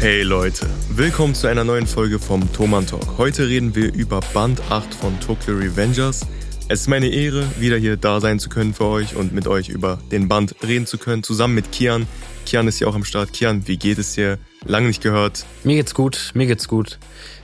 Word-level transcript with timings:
Hey 0.00 0.22
Leute, 0.22 0.66
willkommen 0.88 1.34
zu 1.34 1.46
einer 1.46 1.62
neuen 1.62 1.86
Folge 1.86 2.18
vom 2.18 2.50
Thoman 2.54 2.86
Talk. 2.86 3.18
Heute 3.18 3.46
reden 3.48 3.74
wir 3.74 3.92
über 3.92 4.20
Band 4.32 4.62
8 4.70 4.94
von 4.94 5.20
Tokyo 5.20 5.54
Revengers. 5.54 6.26
Es 6.70 6.80
ist 6.80 6.86
meine 6.86 7.08
Ehre, 7.08 7.46
wieder 7.60 7.76
hier 7.76 7.98
da 7.98 8.18
sein 8.18 8.38
zu 8.38 8.48
können 8.48 8.72
für 8.72 8.86
euch 8.86 9.14
und 9.14 9.34
mit 9.34 9.46
euch 9.46 9.68
über 9.68 9.98
den 10.10 10.26
Band 10.26 10.54
reden 10.66 10.86
zu 10.86 10.96
können, 10.96 11.22
zusammen 11.22 11.54
mit 11.54 11.70
Kian. 11.70 12.06
Kian 12.46 12.66
ist 12.66 12.80
ja 12.80 12.86
auch 12.86 12.94
am 12.94 13.04
Start. 13.04 13.34
Kian, 13.34 13.68
wie 13.68 13.76
geht 13.76 13.98
es 13.98 14.14
dir? 14.14 14.38
Lange 14.64 14.86
nicht 14.86 15.02
gehört. 15.02 15.44
Mir 15.64 15.76
geht's 15.76 15.92
gut, 15.92 16.30
mir 16.32 16.46
geht's 16.46 16.66
gut. 16.66 16.98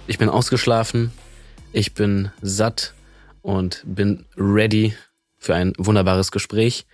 Ich 0.07 0.17
bin 0.17 0.31
ausgeschlafen, 0.31 1.13
ich 1.73 1.93
bin 1.93 2.31
satt 2.41 2.95
und 3.43 3.83
bin 3.85 4.25
ready 4.39 4.95
für 5.37 5.55
ein 5.55 5.75
wunderbares 5.77 6.31
Gespräch. 6.31 6.87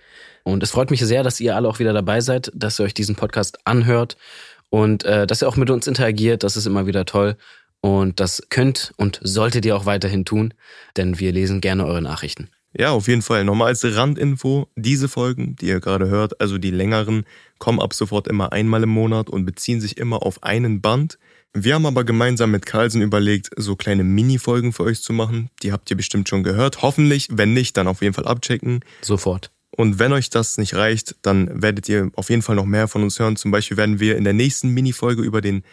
Und 0.43 0.61
es 0.61 0.71
freut 0.71 0.91
mich 0.91 0.99
sehr, 0.99 1.23
dass 1.23 1.39
ihr 1.39 1.55
alle 1.55 1.69
auch 1.69 1.79
wieder 1.79 1.93
dabei 1.93 2.19
seid, 2.19 2.51
dass 2.53 2.81
ihr 2.81 2.83
euch 2.83 2.93
diesen 2.93 3.15
Podcast 3.15 3.65
anhört 3.65 4.17
und 4.73 5.03
äh, 5.03 5.27
dass 5.27 5.43
ihr 5.43 5.47
auch 5.47 5.55
mit 5.55 5.69
uns 5.69 5.85
interagiert. 5.85 6.41
Das 6.41 6.57
ist 6.57 6.65
immer 6.65 6.87
wieder 6.87 7.05
toll. 7.05 7.37
Und 7.81 8.19
das 8.19 8.41
könnt 8.49 8.91
und 8.97 9.19
solltet 9.21 9.65
ihr 9.67 9.75
auch 9.75 9.85
weiterhin 9.85 10.25
tun, 10.25 10.55
denn 10.97 11.19
wir 11.19 11.31
lesen 11.31 11.61
gerne 11.61 11.85
eure 11.85 12.01
Nachrichten. 12.01 12.49
Ja, 12.75 12.89
auf 12.89 13.07
jeden 13.07 13.21
Fall. 13.21 13.43
Nochmal 13.43 13.67
als 13.67 13.85
Randinfo, 13.85 14.71
diese 14.75 15.09
Folgen, 15.09 15.55
die 15.57 15.67
ihr 15.67 15.79
gerade 15.79 16.07
hört, 16.07 16.41
also 16.41 16.57
die 16.57 16.71
längeren, 16.71 17.23
kommen 17.59 17.79
ab 17.79 17.93
sofort 17.93 18.27
immer 18.27 18.51
einmal 18.51 18.81
im 18.81 18.89
Monat 18.89 19.29
und 19.29 19.45
beziehen 19.45 19.79
sich 19.79 19.97
immer 19.97 20.23
auf 20.23 20.41
einen 20.41 20.81
Band. 20.81 21.19
Wir 21.53 21.75
haben 21.75 21.85
aber 21.85 22.03
gemeinsam 22.03 22.49
mit 22.49 22.65
Carlsen 22.65 23.03
überlegt, 23.03 23.51
so 23.55 23.75
kleine 23.75 24.03
Mini-Folgen 24.03 24.73
für 24.73 24.85
euch 24.85 25.03
zu 25.03 25.13
machen. 25.13 25.51
Die 25.61 25.71
habt 25.71 25.91
ihr 25.91 25.97
bestimmt 25.97 26.29
schon 26.29 26.43
gehört. 26.43 26.81
Hoffentlich, 26.81 27.27
wenn 27.29 27.53
nicht, 27.53 27.77
dann 27.77 27.87
auf 27.87 28.01
jeden 28.01 28.15
Fall 28.15 28.25
abchecken. 28.25 28.79
Sofort. 29.03 29.51
Und 29.75 29.97
wenn 29.97 30.13
euch 30.13 30.29
das 30.29 30.57
nicht 30.57 30.75
reicht, 30.75 31.15
dann 31.23 31.61
werdet 31.61 31.89
ihr 31.89 32.11
auf 32.15 32.29
jeden 32.29 32.43
Fall 32.43 32.55
noch 32.55 32.65
mehr 32.65 32.87
von 32.87 33.03
uns 33.03 33.17
hören. 33.19 33.35
Zum 33.35 33.51
Beispiel 33.51 33.77
werden 33.77 33.99
wir 33.99 34.17
in 34.17 34.23
der 34.23 34.33
nächsten 34.33 34.69
Mini-Folge 34.69 35.23
über 35.23 35.41
den 35.41 35.63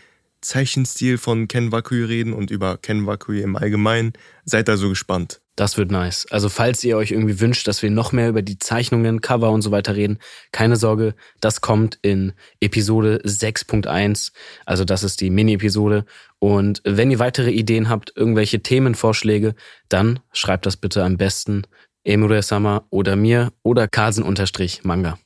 Zeichenstil 0.41 1.19
von 1.19 1.49
Ken 1.49 1.71
Wakui 1.71 2.03
reden 2.03 2.33
und 2.33 2.51
über 2.51 2.79
Ken 2.79 3.07
Wakui 3.07 3.43
im 3.43 3.57
Allgemeinen. 3.57 4.15
Seid 4.45 4.71
also 4.71 4.89
gespannt. 4.89 5.43
Das 5.55 5.77
wird 5.77 5.91
nice. 5.91 6.27
Also 6.31 6.49
falls 6.49 6.83
ihr 6.83 6.97
euch 6.97 7.11
irgendwie 7.11 7.41
wünscht, 7.41 7.69
dass 7.69 7.83
wir 7.83 7.91
noch 7.91 8.13
mehr 8.13 8.31
über 8.31 8.41
die 8.41 8.59
Zeichnungen, 8.59 9.21
Cover 9.21 9.51
und 9.51 9.61
so 9.61 9.71
weiter 9.71 9.95
reden, 9.95 10.19
keine 10.53 10.77
Sorge, 10.77 11.15
das 11.43 11.61
kommt 11.61 11.99
in 12.01 12.33
Episode 12.61 13.21
6.1. 13.27 14.33
Also 14.65 14.85
das 14.87 15.03
ist 15.03 15.21
die 15.21 15.29
Mini-Episode. 15.29 16.07
Und 16.39 16.81
wenn 16.85 17.11
ihr 17.11 17.19
weitere 17.19 17.51
Ideen 17.51 17.91
habt, 17.91 18.15
irgendwelche 18.17 18.63
Themenvorschläge, 18.63 19.55
dann 19.91 20.21
schreibt 20.33 20.65
das 20.65 20.79
bitte 20.79 21.05
am 21.05 21.19
besten 21.19 21.65
Emure-sama 22.05 22.85
oder 22.91 23.17
mir 23.17 23.51
oder 23.63 23.89
Carlsen-Manga. 23.89 25.19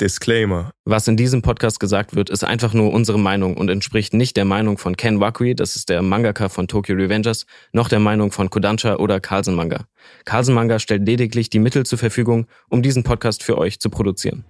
Disclaimer. 0.00 0.72
Was 0.84 1.06
in 1.06 1.16
diesem 1.16 1.42
Podcast 1.42 1.78
gesagt 1.78 2.16
wird, 2.16 2.28
ist 2.28 2.42
einfach 2.42 2.74
nur 2.74 2.92
unsere 2.92 3.18
Meinung 3.18 3.56
und 3.56 3.68
entspricht 3.68 4.12
nicht 4.12 4.36
der 4.36 4.44
Meinung 4.44 4.76
von 4.76 4.96
Ken 4.96 5.20
Wakui, 5.20 5.54
das 5.54 5.76
ist 5.76 5.88
der 5.88 6.02
Mangaka 6.02 6.48
von 6.48 6.66
Tokyo 6.66 6.96
Revengers, 6.96 7.46
noch 7.72 7.88
der 7.88 8.00
Meinung 8.00 8.32
von 8.32 8.50
Kodansha 8.50 8.96
oder 8.96 9.20
Carlsen 9.20 9.54
Manga. 9.54 9.84
Carlsen 10.24 10.54
Manga 10.54 10.80
stellt 10.80 11.06
lediglich 11.06 11.48
die 11.48 11.60
Mittel 11.60 11.86
zur 11.86 11.98
Verfügung, 11.98 12.46
um 12.68 12.82
diesen 12.82 13.04
Podcast 13.04 13.44
für 13.44 13.56
euch 13.56 13.78
zu 13.78 13.88
produzieren. 13.88 14.44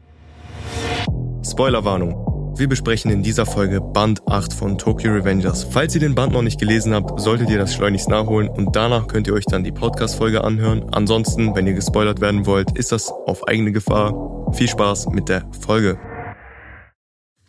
Spoilerwarnung. 1.45 2.34
Wir 2.57 2.69
besprechen 2.69 3.11
in 3.11 3.25
dieser 3.25 3.47
Folge 3.47 3.81
Band 3.81 4.23
8 4.29 4.53
von 4.53 4.79
Tokyo 4.79 5.13
Revengers. 5.13 5.65
Falls 5.65 5.93
ihr 5.97 6.01
den 6.01 6.15
Band 6.15 6.33
noch 6.33 6.43
nicht 6.43 6.61
gelesen 6.61 6.95
habt, 6.95 7.21
solltet 7.21 7.51
ihr 7.51 7.59
das 7.59 7.75
schleunigst 7.75 8.09
nachholen 8.09 8.49
und 8.49 8.77
danach 8.77 9.09
könnt 9.09 9.27
ihr 9.27 9.35
euch 9.35 9.45
dann 9.45 9.65
die 9.65 9.73
Podcast-Folge 9.73 10.45
anhören. 10.45 10.85
Ansonsten, 10.93 11.57
wenn 11.57 11.67
ihr 11.67 11.73
gespoilert 11.73 12.21
werden 12.21 12.47
wollt, 12.47 12.79
ist 12.79 12.93
das 12.93 13.09
auf 13.09 13.49
eigene 13.49 13.73
Gefahr. 13.73 14.53
Viel 14.53 14.69
Spaß 14.69 15.09
mit 15.09 15.29
der 15.29 15.51
Folge. 15.63 15.99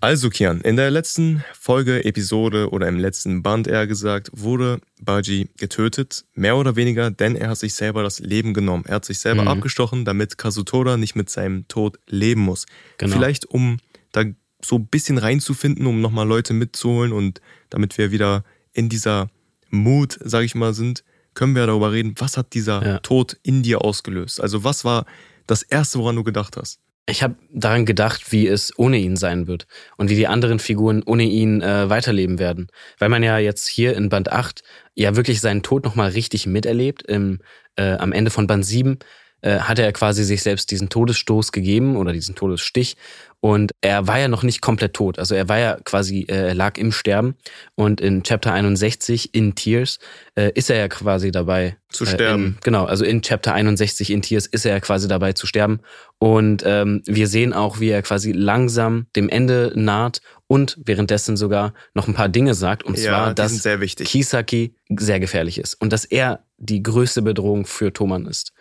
Also 0.01 0.31
Kian, 0.31 0.61
in 0.61 0.75
der 0.75 0.89
letzten 0.89 1.43
Folge, 1.53 2.03
Episode 2.03 2.71
oder 2.71 2.87
im 2.87 2.97
letzten 2.97 3.43
Band 3.43 3.67
eher 3.67 3.85
gesagt, 3.85 4.31
wurde 4.33 4.79
Baji 4.99 5.49
getötet, 5.57 6.25
mehr 6.33 6.57
oder 6.57 6.75
weniger, 6.75 7.11
denn 7.11 7.35
er 7.35 7.49
hat 7.49 7.57
sich 7.59 7.75
selber 7.75 8.01
das 8.01 8.19
Leben 8.19 8.55
genommen. 8.55 8.85
Er 8.87 8.95
hat 8.95 9.05
sich 9.05 9.19
selber 9.19 9.43
mhm. 9.43 9.49
abgestochen, 9.49 10.03
damit 10.03 10.39
Kazutora 10.39 10.97
nicht 10.97 11.15
mit 11.15 11.29
seinem 11.29 11.67
Tod 11.67 11.99
leben 12.07 12.41
muss. 12.41 12.65
Genau. 12.97 13.15
Vielleicht 13.15 13.45
um 13.45 13.77
da 14.11 14.23
so 14.67 14.77
ein 14.77 14.87
bisschen 14.87 15.17
reinzufinden, 15.17 15.85
um 15.85 16.01
nochmal 16.01 16.27
Leute 16.27 16.53
mitzuholen 16.53 17.13
und 17.13 17.41
damit 17.69 17.97
wir 17.97 18.11
wieder 18.11 18.43
in 18.73 18.89
dieser 18.89 19.29
Mut, 19.69 20.17
sag 20.23 20.43
ich 20.43 20.55
mal, 20.55 20.73
sind, 20.73 21.03
können 21.33 21.55
wir 21.55 21.67
darüber 21.67 21.91
reden, 21.91 22.15
was 22.17 22.37
hat 22.37 22.53
dieser 22.53 22.85
ja. 22.85 22.99
Tod 22.99 23.37
in 23.43 23.61
dir 23.61 23.81
ausgelöst? 23.81 24.41
Also 24.41 24.63
was 24.63 24.85
war 24.85 25.05
das 25.47 25.63
Erste, 25.63 25.99
woran 25.99 26.15
du 26.15 26.23
gedacht 26.23 26.57
hast? 26.57 26.79
Ich 27.07 27.21
habe 27.21 27.35
daran 27.51 27.85
gedacht, 27.85 28.31
wie 28.31 28.47
es 28.47 28.73
ohne 28.79 28.97
ihn 28.97 29.15
sein 29.15 29.45
wird 29.45 29.67
und 29.97 30.09
wie 30.09 30.15
die 30.15 30.25
anderen 30.25 30.57
Figuren 30.57 31.03
ohne 31.05 31.23
ihn 31.23 31.61
äh, 31.61 31.87
weiterleben 31.87 32.39
werden. 32.39 32.67
Weil 32.97 33.09
man 33.09 33.21
ja 33.21 33.37
jetzt 33.37 33.67
hier 33.67 33.95
in 33.95 34.09
Band 34.09 34.31
8 34.31 34.63
ja 34.95 35.15
wirklich 35.15 35.39
seinen 35.39 35.61
Tod 35.61 35.83
nochmal 35.83 36.09
richtig 36.09 36.47
miterlebt. 36.47 37.03
Im, 37.03 37.41
äh, 37.75 37.93
am 37.93 38.11
Ende 38.11 38.31
von 38.31 38.47
Band 38.47 38.65
7 38.65 38.97
äh, 39.41 39.59
hatte 39.59 39.83
er 39.83 39.93
quasi 39.93 40.23
sich 40.23 40.43
selbst 40.43 40.71
diesen 40.71 40.89
Todesstoß 40.89 41.51
gegeben 41.51 41.97
oder 41.97 42.13
diesen 42.13 42.35
Todesstich 42.35 42.97
und 43.45 43.73
er 43.81 44.07
war 44.07 44.17
ja 44.17 44.27
noch 44.27 44.41
nicht 44.41 44.59
komplett 44.59 44.95
tot. 44.95 45.19
Also 45.19 45.35
er 45.35 45.47
war 45.47 45.59
ja 45.59 45.77
quasi, 45.85 46.21
äh, 46.21 46.47
er 46.47 46.55
lag 46.55 46.79
im 46.79 46.91
Sterben. 46.91 47.35
Und 47.75 48.01
in 48.01 48.23
Chapter 48.23 48.51
61 48.51 49.35
in 49.35 49.53
Tears 49.53 49.99
äh, 50.33 50.51
ist 50.55 50.71
er 50.71 50.77
ja 50.77 50.87
quasi 50.87 51.29
dabei. 51.29 51.77
Zu 51.89 52.07
sterben. 52.07 52.43
Äh, 52.43 52.47
in, 52.47 52.57
genau, 52.63 52.85
also 52.85 53.05
in 53.05 53.21
Chapter 53.21 53.53
61 53.53 54.09
in 54.09 54.23
Tears 54.23 54.47
ist 54.47 54.65
er 54.65 54.73
ja 54.73 54.79
quasi 54.79 55.07
dabei 55.07 55.33
zu 55.33 55.45
sterben. 55.45 55.81
Und 56.17 56.63
ähm, 56.65 57.03
wir 57.05 57.27
sehen 57.27 57.53
auch, 57.53 57.79
wie 57.79 57.89
er 57.89 58.01
quasi 58.01 58.31
langsam 58.31 59.05
dem 59.15 59.29
Ende 59.29 59.73
naht 59.75 60.21
und 60.47 60.79
währenddessen 60.83 61.37
sogar 61.37 61.75
noch 61.93 62.07
ein 62.07 62.15
paar 62.15 62.29
Dinge 62.29 62.55
sagt. 62.55 62.81
Und 62.81 62.97
ja, 62.97 63.03
zwar, 63.03 63.33
dass 63.35 63.57
sehr 63.57 63.77
Kisaki 63.77 64.73
sehr 64.89 65.19
gefährlich 65.19 65.59
ist. 65.59 65.75
Und 65.75 65.93
dass 65.93 66.05
er 66.05 66.45
die 66.57 66.81
größte 66.81 67.21
Bedrohung 67.21 67.67
für 67.67 67.93
Thoman 67.93 68.25
ist. 68.25 68.53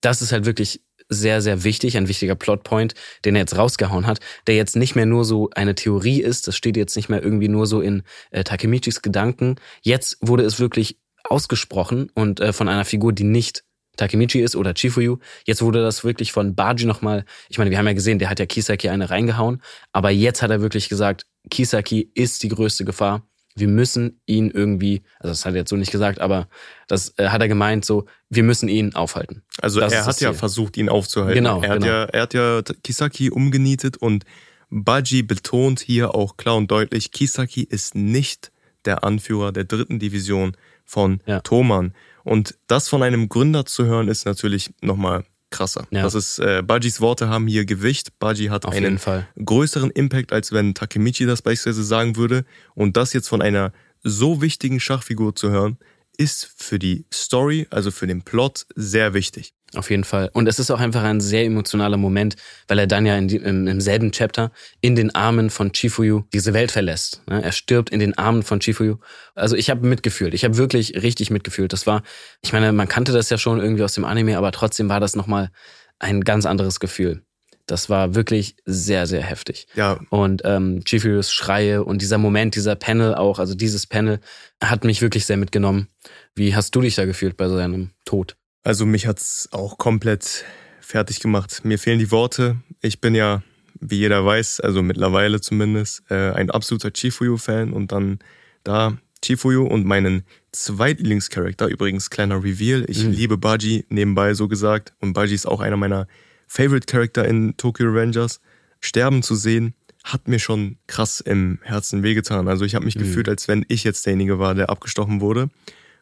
Das 0.00 0.22
ist 0.22 0.32
halt 0.32 0.44
wirklich 0.44 0.82
sehr, 1.08 1.40
sehr 1.40 1.64
wichtig, 1.64 1.96
ein 1.96 2.08
wichtiger 2.08 2.34
Plotpoint, 2.34 2.94
den 3.24 3.36
er 3.36 3.42
jetzt 3.42 3.56
rausgehauen 3.56 4.06
hat, 4.06 4.20
der 4.46 4.56
jetzt 4.56 4.76
nicht 4.76 4.96
mehr 4.96 5.06
nur 5.06 5.24
so 5.24 5.50
eine 5.54 5.74
Theorie 5.74 6.20
ist, 6.20 6.48
das 6.48 6.56
steht 6.56 6.76
jetzt 6.76 6.96
nicht 6.96 7.08
mehr 7.08 7.22
irgendwie 7.22 7.48
nur 7.48 7.66
so 7.66 7.80
in 7.80 8.02
äh, 8.30 8.44
Takemichis 8.44 9.02
Gedanken. 9.02 9.56
Jetzt 9.82 10.18
wurde 10.20 10.44
es 10.44 10.58
wirklich 10.58 10.98
ausgesprochen 11.24 12.10
und 12.14 12.40
äh, 12.40 12.52
von 12.52 12.68
einer 12.68 12.84
Figur, 12.84 13.12
die 13.12 13.24
nicht 13.24 13.62
Takemichi 13.96 14.40
ist 14.40 14.56
oder 14.56 14.74
Chifuyu. 14.74 15.18
Jetzt 15.44 15.62
wurde 15.62 15.80
das 15.80 16.04
wirklich 16.04 16.32
von 16.32 16.54
Baji 16.54 16.84
nochmal, 16.84 17.24
ich 17.48 17.58
meine, 17.58 17.70
wir 17.70 17.78
haben 17.78 17.86
ja 17.86 17.94
gesehen, 17.94 18.18
der 18.18 18.28
hat 18.28 18.38
ja 18.38 18.46
Kisaki 18.46 18.88
eine 18.88 19.10
reingehauen, 19.10 19.62
aber 19.92 20.10
jetzt 20.10 20.42
hat 20.42 20.50
er 20.50 20.60
wirklich 20.60 20.88
gesagt, 20.88 21.26
Kisaki 21.50 22.10
ist 22.14 22.42
die 22.42 22.48
größte 22.48 22.84
Gefahr 22.84 23.26
wir 23.56 23.68
müssen 23.68 24.20
ihn 24.26 24.50
irgendwie, 24.50 25.02
also 25.18 25.30
das 25.32 25.44
hat 25.44 25.54
er 25.54 25.60
jetzt 25.60 25.70
so 25.70 25.76
nicht 25.76 25.90
gesagt, 25.90 26.20
aber 26.20 26.48
das 26.88 27.14
äh, 27.16 27.28
hat 27.28 27.40
er 27.40 27.48
gemeint, 27.48 27.84
so, 27.84 28.04
wir 28.28 28.42
müssen 28.42 28.68
ihn 28.68 28.94
aufhalten. 28.94 29.42
Also 29.60 29.80
das 29.80 29.92
er 29.92 30.06
hat 30.06 30.20
ja 30.20 30.32
versucht, 30.34 30.76
ihn 30.76 30.88
aufzuhalten. 30.88 31.34
Genau. 31.34 31.62
Er 31.62 31.70
hat, 31.70 31.80
genau. 31.80 31.86
Ja, 31.86 32.04
er 32.04 32.22
hat 32.22 32.34
ja 32.34 32.62
Kisaki 32.84 33.30
umgenietet 33.30 33.96
und 33.96 34.24
Baji 34.68 35.22
betont 35.22 35.80
hier 35.80 36.14
auch 36.14 36.36
klar 36.36 36.56
und 36.56 36.70
deutlich, 36.70 37.12
Kisaki 37.12 37.62
ist 37.62 37.94
nicht 37.94 38.52
der 38.84 39.04
Anführer 39.04 39.52
der 39.52 39.64
dritten 39.64 39.98
Division 39.98 40.56
von 40.84 41.20
ja. 41.26 41.40
Thoman. 41.40 41.94
Und 42.24 42.58
das 42.66 42.88
von 42.88 43.02
einem 43.02 43.28
Gründer 43.28 43.64
zu 43.64 43.86
hören, 43.86 44.08
ist 44.08 44.26
natürlich 44.26 44.70
nochmal 44.80 45.24
krasser. 45.50 45.86
Ja. 45.90 46.02
Das 46.02 46.14
ist, 46.14 46.38
äh, 46.38 46.62
Bajis 46.62 47.00
Worte 47.00 47.28
haben 47.28 47.46
hier 47.46 47.64
Gewicht. 47.64 48.18
Baji 48.18 48.46
hat 48.46 48.66
Auf 48.66 48.74
einen 48.74 49.00
größeren 49.42 49.90
Impact, 49.90 50.32
als 50.32 50.52
wenn 50.52 50.74
Takemichi 50.74 51.26
das 51.26 51.42
beispielsweise 51.42 51.84
sagen 51.84 52.16
würde. 52.16 52.44
Und 52.74 52.96
das 52.96 53.12
jetzt 53.12 53.28
von 53.28 53.42
einer 53.42 53.72
so 54.02 54.42
wichtigen 54.42 54.80
Schachfigur 54.80 55.34
zu 55.34 55.50
hören, 55.50 55.78
ist 56.16 56.50
für 56.56 56.78
die 56.78 57.04
Story, 57.12 57.66
also 57.70 57.90
für 57.90 58.06
den 58.06 58.22
Plot, 58.22 58.66
sehr 58.74 59.14
wichtig. 59.14 59.52
Auf 59.76 59.90
jeden 59.90 60.04
Fall. 60.04 60.30
Und 60.32 60.48
es 60.48 60.58
ist 60.58 60.70
auch 60.70 60.80
einfach 60.80 61.02
ein 61.02 61.20
sehr 61.20 61.44
emotionaler 61.44 61.98
Moment, 61.98 62.36
weil 62.66 62.78
er 62.78 62.86
dann 62.86 63.04
ja 63.04 63.14
in 63.18 63.28
die, 63.28 63.36
im, 63.36 63.66
im, 63.66 63.80
selben 63.82 64.10
Chapter 64.10 64.50
in 64.80 64.96
den 64.96 65.14
Armen 65.14 65.50
von 65.50 65.72
Chifuyu 65.72 66.22
diese 66.32 66.54
Welt 66.54 66.72
verlässt. 66.72 67.20
Ne? 67.28 67.42
Er 67.42 67.52
stirbt 67.52 67.90
in 67.90 68.00
den 68.00 68.16
Armen 68.16 68.42
von 68.42 68.60
Chifuyu. 68.60 68.96
Also 69.34 69.54
ich 69.54 69.68
habe 69.68 69.86
mitgefühlt. 69.86 70.32
Ich 70.32 70.44
habe 70.44 70.56
wirklich 70.56 71.02
richtig 71.02 71.30
mitgefühlt. 71.30 71.74
Das 71.74 71.86
war, 71.86 72.02
ich 72.40 72.54
meine, 72.54 72.72
man 72.72 72.88
kannte 72.88 73.12
das 73.12 73.28
ja 73.28 73.36
schon 73.36 73.60
irgendwie 73.60 73.84
aus 73.84 73.92
dem 73.92 74.06
Anime, 74.06 74.38
aber 74.38 74.50
trotzdem 74.50 74.88
war 74.88 74.98
das 74.98 75.14
nochmal 75.14 75.50
ein 75.98 76.22
ganz 76.22 76.46
anderes 76.46 76.80
Gefühl. 76.80 77.22
Das 77.66 77.90
war 77.90 78.14
wirklich 78.14 78.56
sehr, 78.64 79.06
sehr 79.06 79.22
heftig. 79.22 79.66
Ja. 79.74 80.00
Und 80.08 80.40
ähm, 80.46 80.84
Chifuyus 80.84 81.32
Schreie 81.32 81.84
und 81.84 82.00
dieser 82.00 82.16
Moment, 82.16 82.54
dieser 82.54 82.76
Panel 82.76 83.14
auch, 83.14 83.38
also 83.38 83.54
dieses 83.54 83.86
Panel 83.86 84.20
hat 84.62 84.84
mich 84.84 85.02
wirklich 85.02 85.26
sehr 85.26 85.36
mitgenommen. 85.36 85.88
Wie 86.34 86.54
hast 86.56 86.74
du 86.74 86.80
dich 86.80 86.94
da 86.94 87.04
gefühlt 87.04 87.36
bei 87.36 87.48
seinem 87.48 87.90
Tod? 88.06 88.36
Also 88.66 88.84
mich 88.84 89.06
hat's 89.06 89.48
auch 89.52 89.78
komplett 89.78 90.44
fertig 90.80 91.20
gemacht. 91.20 91.60
Mir 91.62 91.78
fehlen 91.78 92.00
die 92.00 92.10
Worte. 92.10 92.56
Ich 92.82 93.00
bin 93.00 93.14
ja, 93.14 93.44
wie 93.78 93.98
jeder 93.98 94.26
weiß, 94.26 94.58
also 94.58 94.82
mittlerweile 94.82 95.40
zumindest, 95.40 96.02
äh, 96.10 96.32
ein 96.32 96.50
absoluter 96.50 96.90
Chifuyu-Fan 96.92 97.72
und 97.72 97.92
dann 97.92 98.18
da 98.64 98.98
Chifuyu 99.24 99.64
und 99.64 99.86
meinen 99.86 100.24
Zweitlieblingscharakter, 100.50 101.68
übrigens 101.68 102.10
kleiner 102.10 102.42
Reveal. 102.42 102.84
Ich 102.88 103.04
mhm. 103.04 103.12
liebe 103.12 103.38
Baji, 103.38 103.86
nebenbei 103.88 104.34
so 104.34 104.48
gesagt. 104.48 104.94
Und 104.98 105.12
Baji 105.12 105.36
ist 105.36 105.46
auch 105.46 105.60
einer 105.60 105.76
meiner 105.76 106.08
Favorite 106.48 106.86
Character 106.86 107.24
in 107.24 107.56
Tokyo 107.56 107.86
Rangers. 107.92 108.40
Sterben 108.80 109.22
zu 109.22 109.36
sehen, 109.36 109.74
hat 110.02 110.26
mir 110.26 110.40
schon 110.40 110.78
krass 110.88 111.20
im 111.20 111.60
Herzen 111.62 112.02
wehgetan. 112.02 112.48
Also 112.48 112.64
ich 112.64 112.74
habe 112.74 112.84
mich 112.84 112.96
mhm. 112.96 113.02
gefühlt, 113.02 113.28
als 113.28 113.46
wenn 113.46 113.64
ich 113.68 113.84
jetzt 113.84 114.04
derjenige 114.06 114.40
war, 114.40 114.56
der 114.56 114.70
abgestochen 114.70 115.20
wurde. 115.20 115.50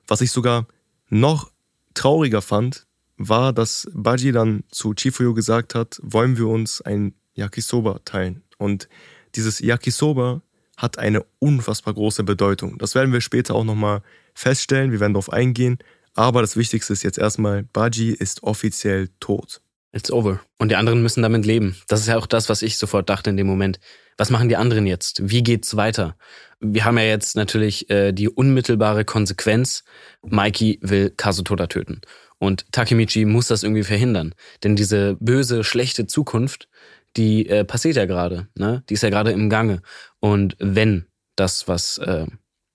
Was 0.06 0.22
ich 0.22 0.30
sogar 0.30 0.66
noch 1.10 1.52
trauriger 1.94 2.42
fand, 2.42 2.86
war, 3.16 3.52
dass 3.52 3.88
Baji 3.92 4.32
dann 4.32 4.64
zu 4.70 4.94
Chifuyo 4.94 5.34
gesagt 5.34 5.74
hat, 5.74 6.00
wollen 6.02 6.36
wir 6.36 6.48
uns 6.48 6.80
ein 6.80 7.14
Yakisoba 7.34 8.00
teilen. 8.04 8.42
Und 8.58 8.88
dieses 9.34 9.60
Yakisoba 9.60 10.42
hat 10.76 10.98
eine 10.98 11.24
unfassbar 11.38 11.94
große 11.94 12.24
Bedeutung. 12.24 12.78
Das 12.78 12.94
werden 12.94 13.12
wir 13.12 13.20
später 13.20 13.54
auch 13.54 13.64
nochmal 13.64 14.02
feststellen, 14.34 14.90
wir 14.90 15.00
werden 15.00 15.14
darauf 15.14 15.32
eingehen. 15.32 15.78
Aber 16.14 16.40
das 16.40 16.56
Wichtigste 16.56 16.92
ist 16.92 17.02
jetzt 17.02 17.18
erstmal, 17.18 17.64
Baji 17.64 18.10
ist 18.10 18.42
offiziell 18.42 19.08
tot. 19.20 19.60
It's 19.94 20.10
over. 20.10 20.40
Und 20.58 20.70
die 20.70 20.76
anderen 20.76 21.02
müssen 21.02 21.22
damit 21.22 21.46
leben. 21.46 21.76
Das 21.86 22.00
ist 22.00 22.08
ja 22.08 22.18
auch 22.18 22.26
das, 22.26 22.48
was 22.48 22.62
ich 22.62 22.78
sofort 22.78 23.08
dachte 23.08 23.30
in 23.30 23.36
dem 23.36 23.46
Moment. 23.46 23.78
Was 24.16 24.28
machen 24.28 24.48
die 24.48 24.56
anderen 24.56 24.86
jetzt? 24.86 25.30
Wie 25.30 25.42
geht's 25.42 25.76
weiter? 25.76 26.16
Wir 26.58 26.84
haben 26.84 26.98
ja 26.98 27.04
jetzt 27.04 27.36
natürlich 27.36 27.88
äh, 27.90 28.12
die 28.12 28.28
unmittelbare 28.28 29.04
Konsequenz. 29.04 29.84
Mikey 30.22 30.80
will 30.82 31.10
Kazutoda 31.10 31.68
töten. 31.68 32.00
Und 32.38 32.70
Takemichi 32.72 33.24
muss 33.24 33.46
das 33.46 33.62
irgendwie 33.62 33.84
verhindern. 33.84 34.34
Denn 34.64 34.74
diese 34.74 35.16
böse, 35.20 35.62
schlechte 35.62 36.06
Zukunft, 36.06 36.68
die 37.16 37.48
äh, 37.48 37.64
passiert 37.64 37.94
ja 37.94 38.06
gerade. 38.06 38.48
Ne? 38.56 38.82
Die 38.88 38.94
ist 38.94 39.02
ja 39.02 39.10
gerade 39.10 39.30
im 39.30 39.48
Gange. 39.48 39.80
Und 40.18 40.56
wenn 40.58 41.06
das, 41.36 41.68
was 41.68 41.98
äh, 41.98 42.26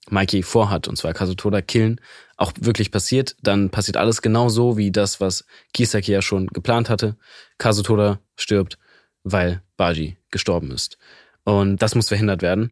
Mikey 0.10 0.42
vorhat, 0.42 0.88
und 0.88 0.96
zwar 0.96 1.14
Kazutoda 1.14 1.62
killen, 1.62 2.00
auch 2.40 2.54
wirklich 2.60 2.92
passiert, 2.92 3.36
dann 3.42 3.70
passiert 3.70 3.98
alles 3.98 4.22
genau 4.22 4.50
so, 4.50 4.78
wie 4.78 4.92
das, 4.92 5.20
was 5.20 5.46
Kisaki 5.74 6.12
ja 6.12 6.22
schon 6.22 6.48
geplant 6.48 6.90
hatte. 6.90 7.18
Kazutoda 7.58 8.20
stirbt, 8.38 8.78
weil 9.24 9.62
Baji 9.76 10.18
gestorben 10.32 10.72
ist. 10.72 10.98
Und 11.44 11.82
das 11.82 11.96
muss 11.96 12.08
verhindert 12.08 12.42
werden. 12.42 12.72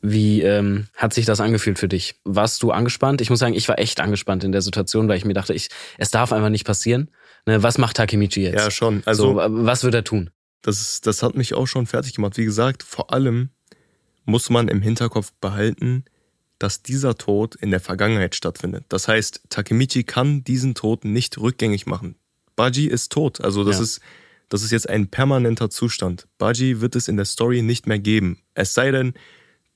Wie 0.00 0.42
ähm, 0.42 0.86
hat 0.94 1.12
sich 1.12 1.26
das 1.26 1.40
angefühlt 1.40 1.80
für 1.80 1.88
dich? 1.88 2.14
Warst 2.24 2.62
du 2.62 2.70
angespannt? 2.70 3.20
Ich 3.20 3.30
muss 3.30 3.40
sagen, 3.40 3.54
ich 3.54 3.68
war 3.68 3.80
echt 3.80 3.98
angespannt 3.98 4.44
in 4.44 4.52
der 4.52 4.62
Situation, 4.62 5.08
weil 5.08 5.16
ich 5.16 5.24
mir 5.24 5.34
dachte, 5.34 5.52
ich, 5.52 5.68
es 5.96 6.12
darf 6.12 6.32
einfach 6.32 6.50
nicht 6.50 6.64
passieren. 6.64 7.10
Ne, 7.46 7.62
was 7.64 7.78
macht 7.78 7.96
Takemichi 7.96 8.42
jetzt? 8.42 8.62
Ja, 8.62 8.70
schon. 8.70 9.02
Also, 9.04 9.32
so, 9.32 9.36
was 9.36 9.82
wird 9.82 9.94
er 9.94 10.04
tun? 10.04 10.30
Das, 10.62 11.00
das 11.00 11.24
hat 11.24 11.34
mich 11.34 11.54
auch 11.54 11.66
schon 11.66 11.86
fertig 11.86 12.14
gemacht. 12.14 12.36
Wie 12.36 12.44
gesagt, 12.44 12.84
vor 12.84 13.12
allem 13.12 13.50
muss 14.24 14.50
man 14.50 14.68
im 14.68 14.82
Hinterkopf 14.82 15.32
behalten, 15.40 16.04
dass 16.58 16.82
dieser 16.82 17.16
Tod 17.16 17.54
in 17.54 17.70
der 17.70 17.80
Vergangenheit 17.80 18.34
stattfindet. 18.34 18.84
Das 18.88 19.08
heißt, 19.08 19.42
Takemichi 19.48 20.04
kann 20.04 20.44
diesen 20.44 20.74
Tod 20.74 21.04
nicht 21.04 21.38
rückgängig 21.38 21.86
machen. 21.86 22.16
Baji 22.56 22.86
ist 22.86 23.12
tot. 23.12 23.40
Also 23.40 23.64
das 23.64 23.76
ja. 23.76 23.82
ist, 23.82 24.00
das 24.48 24.62
ist 24.62 24.72
jetzt 24.72 24.88
ein 24.88 25.08
permanenter 25.08 25.70
Zustand. 25.70 26.26
Baji 26.38 26.80
wird 26.80 26.96
es 26.96 27.08
in 27.08 27.16
der 27.16 27.26
Story 27.26 27.62
nicht 27.62 27.86
mehr 27.86 28.00
geben. 28.00 28.40
Es 28.54 28.74
sei 28.74 28.90
denn, 28.90 29.14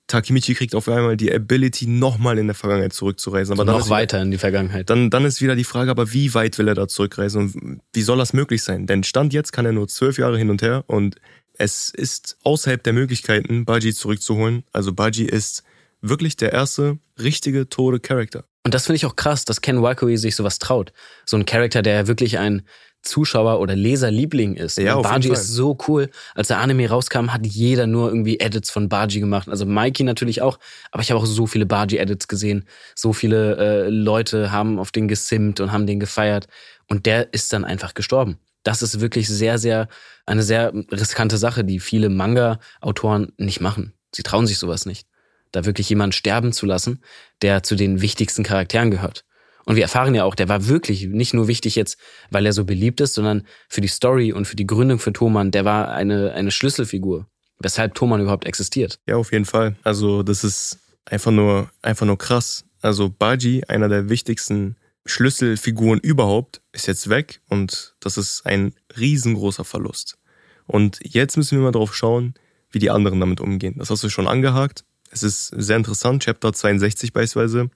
Takemichi 0.08 0.54
kriegt 0.54 0.74
auf 0.74 0.88
einmal 0.88 1.16
die 1.16 1.32
Ability, 1.32 1.86
nochmal 1.86 2.38
in 2.38 2.46
der 2.46 2.54
Vergangenheit 2.56 2.92
zurückzureisen. 2.92 3.54
Aber 3.54 3.64
dann 3.64 3.78
noch 3.78 3.88
weiter 3.88 4.18
wieder, 4.18 4.24
in 4.24 4.30
die 4.32 4.38
Vergangenheit. 4.38 4.90
Dann, 4.90 5.10
dann 5.10 5.24
ist 5.24 5.40
wieder 5.40 5.54
die 5.54 5.64
Frage, 5.64 5.90
aber 5.90 6.12
wie 6.12 6.34
weit 6.34 6.58
will 6.58 6.68
er 6.68 6.74
da 6.74 6.88
zurückreisen 6.88 7.42
und 7.42 7.80
wie 7.92 8.02
soll 8.02 8.18
das 8.18 8.32
möglich 8.32 8.62
sein? 8.62 8.86
Denn 8.86 9.04
Stand 9.04 9.32
jetzt 9.32 9.52
kann 9.52 9.64
er 9.64 9.72
nur 9.72 9.88
zwölf 9.88 10.18
Jahre 10.18 10.36
hin 10.36 10.50
und 10.50 10.60
her 10.60 10.84
und 10.88 11.16
es 11.54 11.90
ist 11.90 12.36
außerhalb 12.42 12.82
der 12.82 12.92
Möglichkeiten, 12.92 13.64
Baji 13.64 13.94
zurückzuholen. 13.94 14.64
Also 14.72 14.92
Baji 14.92 15.24
ist 15.24 15.62
wirklich 16.02 16.36
der 16.36 16.52
erste 16.52 16.98
richtige 17.18 17.68
tote 17.68 18.00
Charakter. 18.00 18.44
Und 18.64 18.74
das 18.74 18.86
finde 18.86 18.96
ich 18.96 19.06
auch 19.06 19.16
krass, 19.16 19.44
dass 19.44 19.60
Ken 19.60 19.82
Wakui 19.82 20.16
sich 20.16 20.36
sowas 20.36 20.58
traut. 20.58 20.92
So 21.24 21.36
ein 21.36 21.46
Charakter, 21.46 21.82
der 21.82 22.06
wirklich 22.06 22.38
ein 22.38 22.62
Zuschauer- 23.02 23.58
oder 23.58 23.74
Leserliebling 23.74 24.54
ist. 24.54 24.78
Ja, 24.78 24.94
auf 24.94 25.02
Baji 25.02 25.32
ist 25.32 25.48
so 25.48 25.76
cool. 25.88 26.08
Als 26.36 26.48
der 26.48 26.58
Anime 26.58 26.88
rauskam, 26.88 27.32
hat 27.32 27.44
jeder 27.44 27.88
nur 27.88 28.08
irgendwie 28.08 28.38
Edits 28.38 28.70
von 28.70 28.88
Baji 28.88 29.18
gemacht. 29.18 29.48
Also 29.48 29.66
Mikey 29.66 30.04
natürlich 30.04 30.40
auch, 30.40 30.60
aber 30.92 31.02
ich 31.02 31.10
habe 31.10 31.20
auch 31.20 31.26
so 31.26 31.48
viele 31.48 31.66
Baji-Edits 31.66 32.28
gesehen. 32.28 32.64
So 32.94 33.12
viele 33.12 33.56
äh, 33.56 33.88
Leute 33.88 34.52
haben 34.52 34.78
auf 34.78 34.92
den 34.92 35.08
gesimmt 35.08 35.58
und 35.58 35.72
haben 35.72 35.86
den 35.86 35.98
gefeiert. 35.98 36.46
Und 36.88 37.06
der 37.06 37.32
ist 37.32 37.52
dann 37.52 37.64
einfach 37.64 37.94
gestorben. 37.94 38.38
Das 38.62 38.82
ist 38.82 39.00
wirklich 39.00 39.26
sehr, 39.26 39.58
sehr, 39.58 39.88
eine 40.24 40.44
sehr 40.44 40.72
riskante 40.92 41.38
Sache, 41.38 41.64
die 41.64 41.80
viele 41.80 42.08
Manga-Autoren 42.08 43.32
nicht 43.36 43.60
machen. 43.60 43.92
Sie 44.14 44.22
trauen 44.22 44.46
sich 44.46 44.58
sowas 44.58 44.86
nicht 44.86 45.08
da 45.52 45.64
wirklich 45.64 45.88
jemanden 45.88 46.12
sterben 46.12 46.52
zu 46.52 46.66
lassen, 46.66 47.02
der 47.42 47.62
zu 47.62 47.76
den 47.76 48.00
wichtigsten 48.00 48.42
Charakteren 48.42 48.90
gehört. 48.90 49.24
Und 49.64 49.76
wir 49.76 49.82
erfahren 49.82 50.14
ja 50.14 50.24
auch, 50.24 50.34
der 50.34 50.48
war 50.48 50.66
wirklich 50.66 51.06
nicht 51.06 51.34
nur 51.34 51.46
wichtig 51.46 51.76
jetzt, 51.76 51.96
weil 52.30 52.46
er 52.46 52.52
so 52.52 52.64
beliebt 52.64 53.00
ist, 53.00 53.14
sondern 53.14 53.46
für 53.68 53.80
die 53.80 53.88
Story 53.88 54.32
und 54.32 54.46
für 54.46 54.56
die 54.56 54.66
Gründung 54.66 54.98
für 54.98 55.12
Thoman, 55.12 55.52
der 55.52 55.64
war 55.64 55.92
eine, 55.92 56.32
eine 56.32 56.50
Schlüsselfigur, 56.50 57.28
weshalb 57.60 57.94
Thoman 57.94 58.20
überhaupt 58.20 58.44
existiert. 58.44 58.98
Ja, 59.06 59.16
auf 59.16 59.30
jeden 59.30 59.44
Fall. 59.44 59.76
Also 59.84 60.22
das 60.22 60.42
ist 60.42 60.78
einfach 61.04 61.30
nur, 61.30 61.70
einfach 61.80 62.06
nur 62.06 62.18
krass. 62.18 62.64
Also 62.80 63.08
Baji, 63.10 63.62
einer 63.68 63.88
der 63.88 64.08
wichtigsten 64.08 64.76
Schlüsselfiguren 65.06 66.00
überhaupt, 66.00 66.60
ist 66.72 66.86
jetzt 66.86 67.08
weg 67.08 67.40
und 67.48 67.94
das 68.00 68.18
ist 68.18 68.44
ein 68.44 68.74
riesengroßer 68.98 69.64
Verlust. 69.64 70.18
Und 70.66 70.98
jetzt 71.02 71.36
müssen 71.36 71.58
wir 71.58 71.64
mal 71.64 71.72
drauf 71.72 71.94
schauen, 71.94 72.34
wie 72.70 72.78
die 72.78 72.90
anderen 72.90 73.20
damit 73.20 73.40
umgehen. 73.40 73.74
Das 73.78 73.90
hast 73.90 74.02
du 74.02 74.08
schon 74.08 74.26
angehakt. 74.26 74.84
Es 75.12 75.22
ist 75.22 75.48
sehr 75.48 75.76
interessant, 75.76 76.24
Chapter 76.24 76.52
62 76.52 77.12
beispielsweise. 77.12 77.70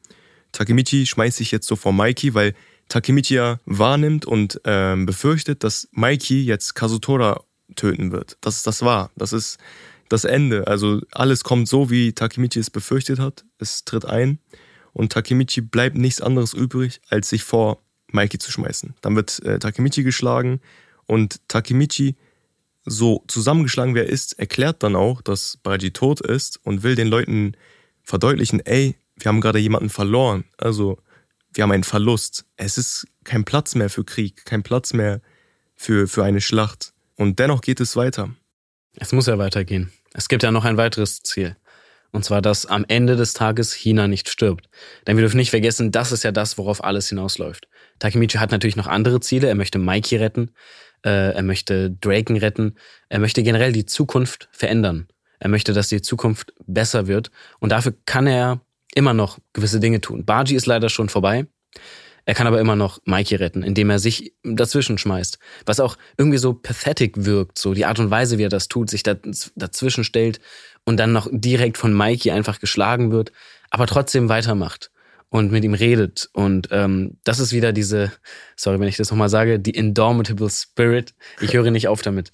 Takemichi 0.52 1.04
schmeißt 1.06 1.36
sich 1.36 1.52
jetzt 1.52 1.66
so 1.66 1.76
vor 1.76 1.92
Mikey, 1.92 2.34
weil 2.34 2.54
Takemichi 2.88 3.34
ja 3.34 3.60
wahrnimmt 3.66 4.24
und 4.24 4.60
ähm, 4.64 5.06
befürchtet, 5.06 5.62
dass 5.62 5.88
Mikey 5.92 6.42
jetzt 6.42 6.74
Kazutora 6.74 7.44
töten 7.74 8.10
wird. 8.10 8.38
Das 8.40 8.56
ist 8.56 8.66
das 8.66 8.82
wahr. 8.82 9.10
Das 9.16 9.32
ist 9.32 9.58
das 10.08 10.24
Ende. 10.24 10.66
Also 10.66 11.02
alles 11.12 11.44
kommt 11.44 11.68
so, 11.68 11.90
wie 11.90 12.12
Takemichi 12.12 12.58
es 12.58 12.70
befürchtet 12.70 13.18
hat. 13.18 13.44
Es 13.58 13.84
tritt 13.84 14.06
ein 14.06 14.38
und 14.94 15.12
Takemichi 15.12 15.60
bleibt 15.60 15.96
nichts 15.96 16.22
anderes 16.22 16.54
übrig, 16.54 17.02
als 17.10 17.28
sich 17.28 17.42
vor 17.42 17.82
Mikey 18.12 18.38
zu 18.38 18.50
schmeißen. 18.50 18.94
Dann 19.02 19.14
wird 19.14 19.42
äh, 19.44 19.58
Takemichi 19.58 20.04
geschlagen 20.04 20.60
und 21.06 21.46
Takemichi 21.48 22.16
so 22.86 23.24
zusammengeschlagen 23.26 23.94
wie 23.94 24.00
er 24.00 24.08
ist, 24.08 24.38
erklärt 24.38 24.82
dann 24.82 24.96
auch, 24.96 25.20
dass 25.20 25.58
Baji 25.62 25.90
tot 25.90 26.20
ist 26.20 26.60
und 26.62 26.82
will 26.82 26.94
den 26.94 27.08
Leuten 27.08 27.56
verdeutlichen, 28.02 28.60
ey, 28.64 28.96
wir 29.16 29.28
haben 29.28 29.40
gerade 29.40 29.58
jemanden 29.58 29.90
verloren. 29.90 30.44
Also 30.56 30.98
wir 31.52 31.62
haben 31.62 31.72
einen 31.72 31.84
Verlust. 31.84 32.46
Es 32.56 32.78
ist 32.78 33.06
kein 33.24 33.44
Platz 33.44 33.74
mehr 33.74 33.90
für 33.90 34.04
Krieg, 34.04 34.44
kein 34.44 34.62
Platz 34.62 34.92
mehr 34.92 35.20
für, 35.74 36.06
für 36.06 36.24
eine 36.24 36.40
Schlacht. 36.40 36.92
Und 37.16 37.38
dennoch 37.38 37.60
geht 37.60 37.80
es 37.80 37.96
weiter. 37.96 38.30
Es 38.96 39.12
muss 39.12 39.26
ja 39.26 39.38
weitergehen. 39.38 39.92
Es 40.14 40.28
gibt 40.28 40.42
ja 40.42 40.50
noch 40.50 40.64
ein 40.64 40.76
weiteres 40.76 41.22
Ziel. 41.22 41.56
Und 42.12 42.24
zwar, 42.24 42.40
dass 42.40 42.66
am 42.66 42.84
Ende 42.88 43.16
des 43.16 43.34
Tages 43.34 43.74
China 43.74 44.08
nicht 44.08 44.28
stirbt. 44.28 44.68
Denn 45.06 45.16
wir 45.16 45.22
dürfen 45.22 45.36
nicht 45.36 45.50
vergessen, 45.50 45.92
das 45.92 46.12
ist 46.12 46.22
ja 46.22 46.32
das, 46.32 46.56
worauf 46.56 46.82
alles 46.82 47.08
hinausläuft. 47.08 47.68
Takemichi 47.98 48.38
hat 48.38 48.52
natürlich 48.52 48.76
noch 48.76 48.86
andere 48.86 49.20
Ziele. 49.20 49.48
Er 49.48 49.54
möchte 49.54 49.78
Mikey 49.78 50.16
retten. 50.16 50.52
Äh, 51.06 51.34
er 51.34 51.42
möchte 51.42 51.90
Draken 51.92 52.36
retten. 52.36 52.74
Er 53.08 53.20
möchte 53.20 53.44
generell 53.44 53.72
die 53.72 53.86
Zukunft 53.86 54.48
verändern. 54.50 55.06
Er 55.38 55.48
möchte, 55.48 55.72
dass 55.72 55.88
die 55.88 56.02
Zukunft 56.02 56.52
besser 56.66 57.06
wird. 57.06 57.30
Und 57.60 57.70
dafür 57.70 57.94
kann 58.06 58.26
er 58.26 58.60
immer 58.94 59.14
noch 59.14 59.38
gewisse 59.52 59.78
Dinge 59.78 60.00
tun. 60.00 60.24
Baji 60.24 60.56
ist 60.56 60.66
leider 60.66 60.88
schon 60.88 61.08
vorbei. 61.08 61.46
Er 62.24 62.34
kann 62.34 62.48
aber 62.48 62.58
immer 62.58 62.74
noch 62.74 62.98
Mikey 63.04 63.36
retten, 63.36 63.62
indem 63.62 63.88
er 63.88 64.00
sich 64.00 64.34
dazwischen 64.42 64.98
schmeißt. 64.98 65.38
Was 65.64 65.78
auch 65.78 65.96
irgendwie 66.18 66.38
so 66.38 66.54
pathetic 66.54 67.24
wirkt, 67.24 67.56
so 67.56 67.72
die 67.72 67.84
Art 67.84 68.00
und 68.00 68.10
Weise, 68.10 68.36
wie 68.36 68.42
er 68.42 68.48
das 68.48 68.66
tut, 68.66 68.90
sich 68.90 69.04
dazwischen 69.04 70.02
stellt 70.02 70.40
und 70.84 70.96
dann 70.96 71.12
noch 71.12 71.28
direkt 71.30 71.78
von 71.78 71.96
Mikey 71.96 72.32
einfach 72.32 72.58
geschlagen 72.58 73.12
wird, 73.12 73.30
aber 73.70 73.86
trotzdem 73.86 74.28
weitermacht 74.28 74.90
und 75.28 75.50
mit 75.52 75.64
ihm 75.64 75.74
redet. 75.74 76.28
Und 76.32 76.68
ähm, 76.70 77.18
das 77.24 77.38
ist 77.38 77.52
wieder 77.52 77.72
diese, 77.72 78.12
sorry, 78.56 78.80
wenn 78.80 78.88
ich 78.88 78.96
das 78.96 79.10
nochmal 79.10 79.28
sage, 79.28 79.58
die 79.58 79.72
Indomitable 79.72 80.50
Spirit, 80.50 81.14
ich 81.40 81.52
höre 81.54 81.70
nicht 81.70 81.88
auf 81.88 82.02
damit, 82.02 82.30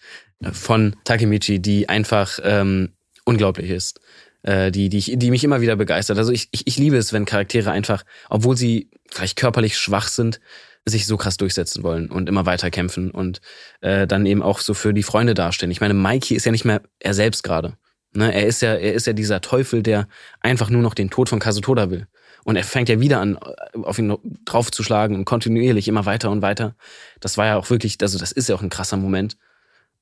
von 0.53 0.97
Takemichi, 1.05 1.61
die 1.61 1.89
einfach 1.89 2.39
ähm, 2.43 2.91
unglaublich 3.25 3.71
ist. 3.71 4.01
Äh, 4.43 4.73
die, 4.73 4.89
die, 4.89 4.99
ich, 4.99 5.13
die 5.15 5.31
mich 5.31 5.45
immer 5.45 5.61
wieder 5.61 5.77
begeistert. 5.77 6.19
Also 6.19 6.33
ich, 6.33 6.49
ich, 6.51 6.67
ich 6.67 6.77
liebe 6.77 6.97
es, 6.97 7.13
wenn 7.13 7.25
Charaktere 7.25 7.71
einfach, 7.71 8.05
obwohl 8.29 8.57
sie 8.57 8.91
vielleicht 9.09 9.37
körperlich 9.37 9.79
schwach 9.79 10.09
sind, 10.09 10.41
sich 10.85 11.07
so 11.07 11.17
krass 11.17 11.37
durchsetzen 11.37 11.85
wollen 11.85 12.11
und 12.11 12.29
immer 12.29 12.45
weiter 12.45 12.71
kämpfen 12.71 13.13
und 13.13 13.41
äh, 13.83 14.07
dann 14.07 14.27
eben 14.27 14.43
auch 14.43 14.59
so 14.59 14.75
für 14.75 14.93
die 14.93 15.05
Freunde 15.05 15.35
dastehen. 15.35 15.71
Ich 15.71 15.81
meine, 15.81 15.95
Mikey 15.95 16.35
ist 16.35 16.45
ja 16.45 16.51
nicht 16.51 16.65
mehr 16.65 16.83
er 16.99 17.15
selbst 17.15 17.45
gerade. 17.45 17.77
Ne? 18.15 18.35
Er 18.35 18.47
ist 18.47 18.63
ja, 18.63 18.75
er 18.75 18.93
ist 18.95 19.07
ja 19.07 19.13
dieser 19.13 19.41
Teufel, 19.41 19.83
der 19.83 20.09
einfach 20.41 20.71
nur 20.71 20.83
noch 20.83 20.95
den 20.95 21.09
Tod 21.09 21.29
von 21.29 21.39
Kasutoda 21.39 21.91
will. 21.91 22.09
Und 22.45 22.57
er 22.57 22.65
fängt 22.65 22.89
ja 22.89 23.01
wieder 23.01 23.21
an, 23.21 23.37
auf 23.37 23.99
ihn 23.99 24.17
draufzuschlagen 24.45 25.17
und 25.17 25.25
kontinuierlich 25.25 25.89
immer 25.89 26.07
weiter 26.07 26.31
und 26.31 26.43
weiter. 26.43 26.75
Das 27.21 27.39
war 27.39 27.47
ja 27.47 27.57
auch 27.57 27.71
wirklich, 27.71 27.99
also 28.03 28.19
das 28.19 28.33
ist 28.33 28.49
ja 28.49 28.55
auch 28.55 28.63
ein 28.63 28.71
krasser 28.71 28.97
Moment. 28.97 29.37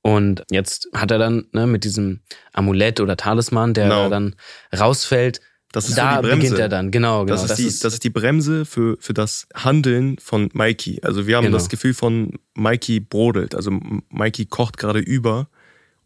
Und 0.03 0.45
jetzt 0.51 0.89
hat 0.95 1.11
er 1.11 1.19
dann 1.19 1.47
ne, 1.53 1.67
mit 1.67 1.85
diesem 1.85 2.21
Amulett 2.53 3.01
oder 3.01 3.17
Talisman, 3.17 3.75
der 3.75 3.85
genau. 3.85 4.09
dann 4.09 4.37
rausfällt, 4.75 5.41
das 5.73 5.89
ist 5.89 5.99
da 5.99 6.17
so 6.17 6.23
die 6.23 6.29
Bremse. 6.29 6.37
beginnt 6.43 6.59
er 6.59 6.69
dann, 6.69 6.91
genau, 6.91 7.25
genau. 7.25 7.33
Das 7.33 7.43
ist, 7.43 7.51
das 7.51 7.59
die, 7.59 7.67
ist, 7.67 7.85
das 7.85 7.93
ist 7.95 8.05
die 8.05 8.11
Bremse 8.11 8.65
für, 8.65 8.97
für 8.99 9.15
das 9.15 9.47
Handeln 9.55 10.19
von 10.19 10.51
Mikey. 10.53 11.01
Also 11.03 11.27
wir 11.27 11.37
haben 11.37 11.45
genau. 11.45 11.59
das 11.59 11.69
Gefühl 11.69 11.95
von 11.95 12.39
Mikey 12.55 12.99
brodelt. 13.01 13.55
Also 13.55 13.71
Mikey 14.09 14.47
kocht 14.47 14.79
gerade 14.79 14.99
über 14.99 15.49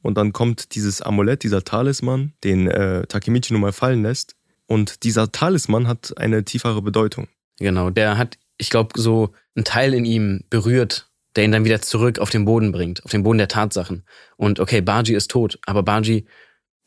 Und 0.02 0.18
dann 0.18 0.34
kommt 0.34 0.74
dieses 0.74 1.00
Amulett, 1.00 1.44
dieser 1.44 1.64
Talisman, 1.64 2.34
den 2.44 2.66
äh, 2.66 3.06
Takemichi 3.06 3.54
nun 3.54 3.62
mal 3.62 3.72
fallen 3.72 4.02
lässt. 4.02 4.36
Und 4.74 5.04
dieser 5.04 5.30
Talisman 5.30 5.86
hat 5.86 6.18
eine 6.18 6.44
tiefere 6.44 6.82
Bedeutung. 6.82 7.28
Genau, 7.60 7.90
der 7.90 8.18
hat, 8.18 8.38
ich 8.58 8.70
glaube, 8.70 9.00
so 9.00 9.32
einen 9.54 9.64
Teil 9.64 9.94
in 9.94 10.04
ihm 10.04 10.40
berührt, 10.50 11.08
der 11.36 11.44
ihn 11.44 11.52
dann 11.52 11.64
wieder 11.64 11.80
zurück 11.80 12.18
auf 12.18 12.30
den 12.30 12.44
Boden 12.44 12.72
bringt, 12.72 13.04
auf 13.04 13.12
den 13.12 13.22
Boden 13.22 13.38
der 13.38 13.46
Tatsachen. 13.46 14.02
Und 14.36 14.58
okay, 14.58 14.80
Baji 14.80 15.14
ist 15.14 15.30
tot, 15.30 15.60
aber 15.64 15.84
Baji 15.84 16.26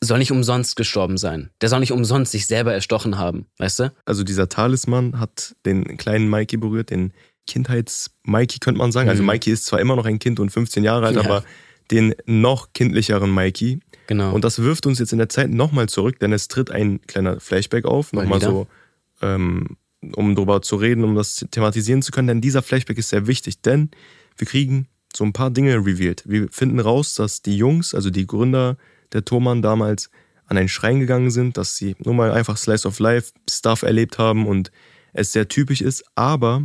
soll 0.04 0.18
nicht 0.20 0.34
umsonst 0.34 0.76
gestorben 0.76 1.18
sein. 1.18 1.50
Der 1.62 1.70
soll 1.70 1.80
nicht 1.80 1.94
umsonst 1.94 2.34
sich 2.34 2.46
selber 2.46 2.74
erstochen 2.74 3.18
haben, 3.18 3.46
weißt 3.58 3.80
du? 3.80 3.94
Also 4.04 4.26
dieser 4.26 4.50
Talisman 4.50 5.18
hat 5.18 5.56
den 5.66 5.96
kleinen 5.96 6.30
Mikey 6.30 6.58
berührt, 6.58 6.90
den 6.90 7.14
Kindheits-Mikey 7.48 8.60
könnte 8.60 8.80
man 8.80 8.92
sagen. 8.92 9.08
Also 9.08 9.24
mhm. 9.24 9.30
Also 9.30 9.34
Mikey 9.34 9.52
ist 9.52 9.66
zwar 9.66 9.80
immer 9.80 9.96
noch 9.96 10.06
ein 10.06 10.20
Kind 10.20 10.42
und 10.42 10.50
15 10.50 10.84
Jahre 10.84 11.06
alt, 11.06 11.16
ja. 11.16 11.22
aber 11.22 11.46
den 11.90 12.14
noch 12.26 12.74
kindlicheren 12.74 13.34
Mikey. 13.34 13.80
Genau. 14.08 14.34
Und 14.34 14.44
das 14.44 14.60
wirft 14.60 14.86
uns 14.86 15.00
jetzt 15.00 15.12
in 15.12 15.18
der 15.18 15.30
Zeit 15.30 15.50
nochmal 15.50 15.90
zurück, 15.90 16.20
denn 16.20 16.34
es 16.34 16.48
tritt 16.48 16.72
ein 16.72 17.02
kleiner 17.08 17.40
Flashback 17.40 17.86
auf, 17.86 18.14
nochmal 18.14 18.42
so, 18.42 18.68
ähm, 19.22 19.78
um 20.14 20.36
darüber 20.36 20.62
zu 20.62 20.78
reden, 20.78 21.04
um 21.04 21.16
das 21.16 21.46
thematisieren 21.52 22.02
zu 22.02 22.12
können. 22.12 22.28
Denn 22.28 22.42
dieser 22.42 22.62
Flashback 22.62 22.98
ist 22.98 23.10
sehr 23.10 23.28
wichtig, 23.28 23.62
denn 23.62 23.92
wir 24.38 24.48
kriegen 24.48 24.88
so 25.16 25.24
ein 25.24 25.34
paar 25.34 25.52
Dinge 25.52 25.76
revealed. 25.76 26.24
Wir 26.26 26.48
finden 26.50 26.80
raus, 26.80 27.16
dass 27.16 27.42
die 27.42 27.58
Jungs, 27.58 27.94
also 27.94 28.10
die 28.10 28.28
Gründer 28.28 28.78
der 29.14 29.26
Thomann 29.26 29.62
damals, 29.62 30.10
an 30.48 30.58
einen 30.58 30.70
Schrein 30.70 31.00
gegangen 31.00 31.30
sind, 31.30 31.58
dass 31.58 31.76
sie 31.76 31.96
nur 32.00 32.14
mal 32.14 32.32
einfach 32.32 32.58
Slice 32.58 32.88
of 32.88 33.00
Life 33.00 33.34
Stuff 33.50 33.82
erlebt 33.82 34.18
haben 34.18 34.48
und 34.48 34.72
es 35.12 35.34
sehr 35.34 35.48
typisch 35.50 35.82
ist, 35.82 36.06
aber 36.16 36.64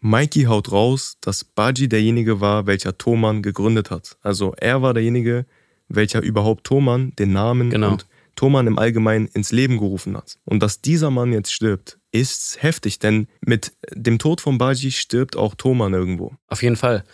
Mikey 0.00 0.44
haut 0.44 0.70
raus, 0.70 1.16
dass 1.20 1.42
Baji 1.42 1.88
derjenige 1.88 2.40
war, 2.40 2.66
welcher 2.66 2.96
Thoman 2.96 3.42
gegründet 3.42 3.90
hat. 3.90 4.16
Also 4.22 4.54
er 4.56 4.82
war 4.82 4.94
derjenige, 4.94 5.46
welcher 5.88 6.22
überhaupt 6.22 6.64
Thoman 6.64 7.12
den 7.18 7.32
Namen 7.32 7.70
genau. 7.70 7.92
und 7.92 8.06
Thoman 8.36 8.66
im 8.66 8.78
Allgemeinen 8.78 9.26
ins 9.28 9.50
Leben 9.50 9.78
gerufen 9.78 10.16
hat. 10.16 10.38
Und 10.44 10.62
dass 10.62 10.82
dieser 10.82 11.10
Mann 11.10 11.32
jetzt 11.32 11.52
stirbt, 11.52 11.98
ist 12.12 12.62
heftig, 12.62 12.98
denn 12.98 13.28
mit 13.40 13.72
dem 13.92 14.18
Tod 14.18 14.40
von 14.40 14.58
Baji 14.58 14.90
stirbt 14.92 15.36
auch 15.36 15.54
Thoman 15.54 15.94
irgendwo. 15.94 16.34
Auf 16.48 16.62
jeden 16.62 16.76
Fall. 16.76 17.04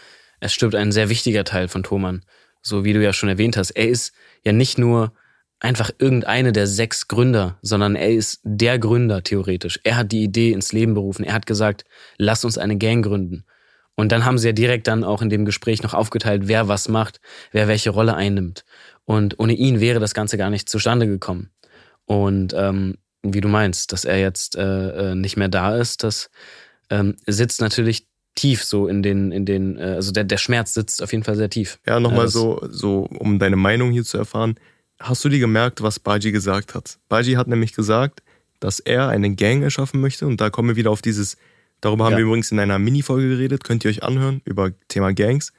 Es 0.41 0.53
stirbt 0.53 0.75
ein 0.75 0.91
sehr 0.91 1.09
wichtiger 1.09 1.45
Teil 1.45 1.69
von 1.69 1.85
Thoman. 1.85 2.25
So 2.61 2.85
wie 2.85 2.93
du 2.93 3.03
ja 3.03 3.13
schon 3.13 3.29
erwähnt 3.29 3.57
hast. 3.57 3.71
Er 3.71 3.89
ist 3.89 4.13
ja 4.45 4.53
nicht 4.53 4.79
nur 4.79 5.13
einfach 5.61 5.91
irgendeine 5.99 6.53
der 6.53 6.67
sechs 6.67 7.07
Gründer, 7.07 7.59
sondern 7.63 7.95
er 7.95 8.11
ist 8.11 8.41
der 8.43 8.79
Gründer 8.79 9.23
theoretisch. 9.23 9.79
Er 9.85 9.97
hat 9.97 10.13
die 10.13 10.25
Idee 10.25 10.53
ins 10.53 10.73
Leben 10.73 10.95
berufen. 10.95 11.25
Er 11.25 11.35
hat 11.35 11.47
gesagt, 11.47 11.85
lass 12.19 12.45
uns 12.45 12.59
eine 12.59 12.77
Gang 12.77 13.05
gründen. 13.05 13.45
Und 13.95 14.11
dann 14.11 14.25
haben 14.25 14.39
sie 14.39 14.49
ja 14.49 14.53
direkt 14.53 14.87
dann 14.87 15.05
auch 15.05 15.23
in 15.23 15.29
dem 15.29 15.45
Gespräch 15.45 15.83
noch 15.83 15.95
aufgeteilt, 15.95 16.49
wer 16.49 16.69
was 16.69 16.89
macht, 16.89 17.21
wer 17.51 17.69
welche 17.69 17.91
Rolle 17.91 18.15
einnimmt. 18.15 18.65
Und 19.05 19.39
ohne 19.39 19.53
ihn 19.53 19.81
wäre 19.81 20.01
das 20.01 20.15
Ganze 20.15 20.39
gar 20.39 20.51
nicht 20.51 20.69
zustande 20.69 21.07
gekommen. 21.07 21.51
Und 22.07 22.55
ähm, 22.57 22.97
wie 23.23 23.41
du 23.41 23.49
meinst, 23.49 23.93
dass 23.93 24.05
er 24.05 24.19
jetzt 24.19 24.57
äh, 24.57 25.13
äh 25.13 25.15
nicht 25.15 25.37
mehr 25.37 25.49
da 25.49 25.77
ist, 25.77 26.03
das 26.03 26.31
ähm, 26.91 27.17
sitzt 27.27 27.61
natürlich 27.61 28.07
tief 28.35 28.65
so 28.65 28.89
in 28.89 29.03
den, 29.03 29.31
in 29.31 29.45
den, 29.45 29.79
äh, 29.79 29.95
also 29.97 30.13
der, 30.13 30.25
der 30.25 30.39
Schmerz 30.39 30.75
sitzt 30.75 31.03
auf 31.03 31.13
jeden 31.13 31.25
Fall 31.25 31.37
sehr 31.37 31.51
tief. 31.51 31.79
Ja, 31.87 32.01
nochmal 32.01 32.29
so, 32.29 32.61
so, 32.69 33.09
um 33.19 33.39
deine 33.39 33.57
Meinung 33.57 33.93
hier 33.93 34.05
zu 34.05 34.19
erfahren. 34.19 34.57
Hast 34.99 35.25
du 35.25 35.29
dir 35.29 35.39
gemerkt, 35.39 35.83
was 35.83 35.99
Baji 35.99 36.33
gesagt 36.33 36.75
hat? 36.75 36.99
Baji 37.09 37.35
hat 37.35 37.49
nämlich 37.49 37.75
gesagt, 37.75 38.23
dass 38.61 38.79
er 38.79 39.09
eine 39.09 39.35
Gang 39.35 39.63
erschaffen 39.63 40.01
möchte 40.01 40.27
und 40.27 40.41
da 40.41 40.49
kommen 40.49 40.69
wir 40.69 40.77
wieder 40.77 40.91
auf 40.91 41.03
dieses, 41.03 41.37
darüber 41.83 42.07
haben 42.07 42.13
ja. 42.13 42.19
wir 42.19 42.25
übrigens 42.25 42.51
in 42.51 42.59
einer 42.59 42.79
Mini-Folge 42.79 43.29
geredet, 43.29 43.65
könnt 43.65 43.85
ihr 43.85 43.91
euch 43.91 44.03
anhören, 44.03 44.41
über 44.47 44.73
Thema 44.89 45.13
Gangs. 45.13 45.53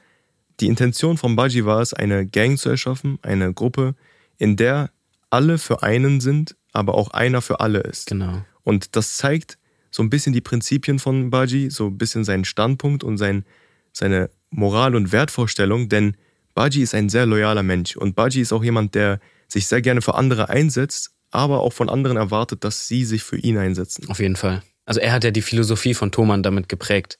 Die 0.58 0.66
Intention 0.66 1.16
von 1.16 1.36
Baji 1.36 1.64
war 1.64 1.80
es, 1.80 1.94
eine 1.94 2.26
Gang 2.26 2.58
zu 2.58 2.68
erschaffen, 2.68 3.18
eine 3.22 3.54
Gruppe, 3.54 3.94
in 4.38 4.56
der 4.56 4.90
alle 5.30 5.58
für 5.58 5.82
einen 5.82 6.20
sind, 6.20 6.56
aber 6.72 6.94
auch 6.94 7.10
einer 7.10 7.40
für 7.42 7.60
alle 7.60 7.80
ist. 7.80 8.08
Genau. 8.08 8.44
Und 8.62 8.96
das 8.96 9.16
zeigt 9.16 9.58
so 9.90 10.02
ein 10.02 10.10
bisschen 10.10 10.32
die 10.32 10.40
Prinzipien 10.40 10.98
von 10.98 11.30
Baji, 11.30 11.70
so 11.70 11.86
ein 11.86 11.98
bisschen 11.98 12.24
seinen 12.24 12.44
Standpunkt 12.44 13.04
und 13.04 13.16
sein, 13.16 13.44
seine 13.92 14.30
Moral- 14.50 14.96
und 14.96 15.12
Wertvorstellung, 15.12 15.88
denn 15.88 16.16
Baji 16.54 16.82
ist 16.82 16.94
ein 16.94 17.08
sehr 17.08 17.26
loyaler 17.26 17.62
Mensch 17.62 17.96
und 17.96 18.14
Baji 18.14 18.40
ist 18.40 18.52
auch 18.52 18.64
jemand, 18.64 18.94
der 18.94 19.20
sich 19.48 19.66
sehr 19.66 19.82
gerne 19.82 20.02
für 20.02 20.14
andere 20.14 20.48
einsetzt, 20.48 21.12
aber 21.30 21.60
auch 21.60 21.72
von 21.72 21.88
anderen 21.88 22.16
erwartet, 22.16 22.64
dass 22.64 22.86
sie 22.86 23.04
sich 23.04 23.22
für 23.22 23.36
ihn 23.36 23.58
einsetzen. 23.58 24.08
Auf 24.08 24.20
jeden 24.20 24.36
Fall. 24.36 24.62
Also 24.84 25.00
er 25.00 25.12
hat 25.12 25.24
ja 25.24 25.30
die 25.30 25.42
Philosophie 25.42 25.94
von 25.94 26.12
Thoman 26.12 26.42
damit 26.42 26.68
geprägt. 26.68 27.18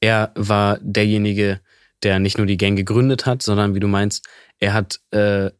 Er 0.00 0.32
war 0.34 0.78
derjenige, 0.80 1.60
der 2.02 2.18
nicht 2.18 2.38
nur 2.38 2.46
die 2.46 2.56
Gang 2.56 2.76
gegründet 2.76 3.26
hat, 3.26 3.42
sondern 3.42 3.74
wie 3.74 3.80
du 3.80 3.88
meinst, 3.88 4.26
er 4.58 4.74
hat 4.74 5.00
äh, 5.10 5.50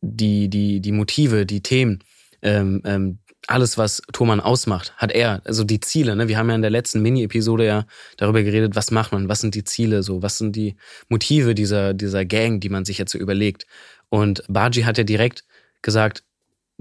die, 0.00 0.48
die, 0.48 0.80
die 0.80 0.92
Motive, 0.92 1.46
die 1.46 1.62
Themen, 1.62 2.02
ähm, 2.42 2.82
ähm, 2.84 3.18
alles, 3.46 3.78
was 3.78 4.02
Thoman 4.12 4.40
ausmacht, 4.40 4.92
hat 4.96 5.12
er, 5.12 5.40
also 5.44 5.64
die 5.64 5.80
Ziele. 5.80 6.14
Ne? 6.14 6.28
Wir 6.28 6.38
haben 6.38 6.48
ja 6.48 6.54
in 6.54 6.62
der 6.62 6.70
letzten 6.70 7.02
Mini-Episode 7.02 7.64
ja 7.64 7.86
darüber 8.16 8.42
geredet, 8.42 8.76
was 8.76 8.90
macht 8.90 9.12
man, 9.12 9.28
was 9.28 9.40
sind 9.40 9.54
die 9.54 9.64
Ziele, 9.64 10.02
so, 10.02 10.22
was 10.22 10.38
sind 10.38 10.54
die 10.56 10.76
Motive 11.08 11.54
dieser, 11.54 11.94
dieser 11.94 12.24
Gang, 12.24 12.60
die 12.60 12.68
man 12.68 12.84
sich 12.84 12.98
jetzt 12.98 13.12
so 13.12 13.18
überlegt. 13.18 13.66
Und 14.08 14.44
Baji 14.48 14.82
hat 14.82 14.98
ja 14.98 15.04
direkt 15.04 15.44
gesagt, 15.82 16.22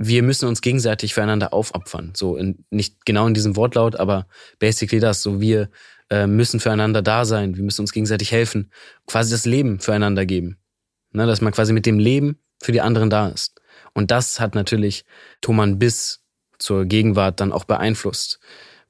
wir 0.01 0.23
müssen 0.23 0.47
uns 0.47 0.61
gegenseitig 0.61 1.13
füreinander 1.13 1.53
aufopfern. 1.53 2.13
So 2.15 2.37
in, 2.37 2.63
nicht 2.69 3.05
genau 3.05 3.27
in 3.27 3.33
diesem 3.33 3.57
Wortlaut, 3.57 3.97
aber 3.97 4.27
basically 4.57 5.01
das. 5.01 5.21
So 5.21 5.41
wir 5.41 5.69
äh, 6.09 6.25
müssen 6.25 6.61
füreinander 6.61 7.01
da 7.01 7.25
sein, 7.25 7.57
wir 7.57 7.63
müssen 7.63 7.81
uns 7.81 7.91
gegenseitig 7.91 8.31
helfen, 8.31 8.71
quasi 9.07 9.31
das 9.31 9.45
Leben 9.45 9.81
füreinander 9.81 10.25
geben. 10.25 10.57
Ne, 11.11 11.25
dass 11.25 11.41
man 11.41 11.51
quasi 11.51 11.73
mit 11.73 11.85
dem 11.85 11.99
Leben 11.99 12.39
für 12.61 12.71
die 12.71 12.81
anderen 12.81 13.09
da 13.09 13.27
ist. 13.27 13.59
Und 13.93 14.11
das 14.11 14.39
hat 14.39 14.55
natürlich 14.55 15.05
Thoman 15.41 15.79
bis 15.79 16.21
zur 16.59 16.85
Gegenwart 16.85 17.39
dann 17.39 17.51
auch 17.51 17.65
beeinflusst. 17.65 18.39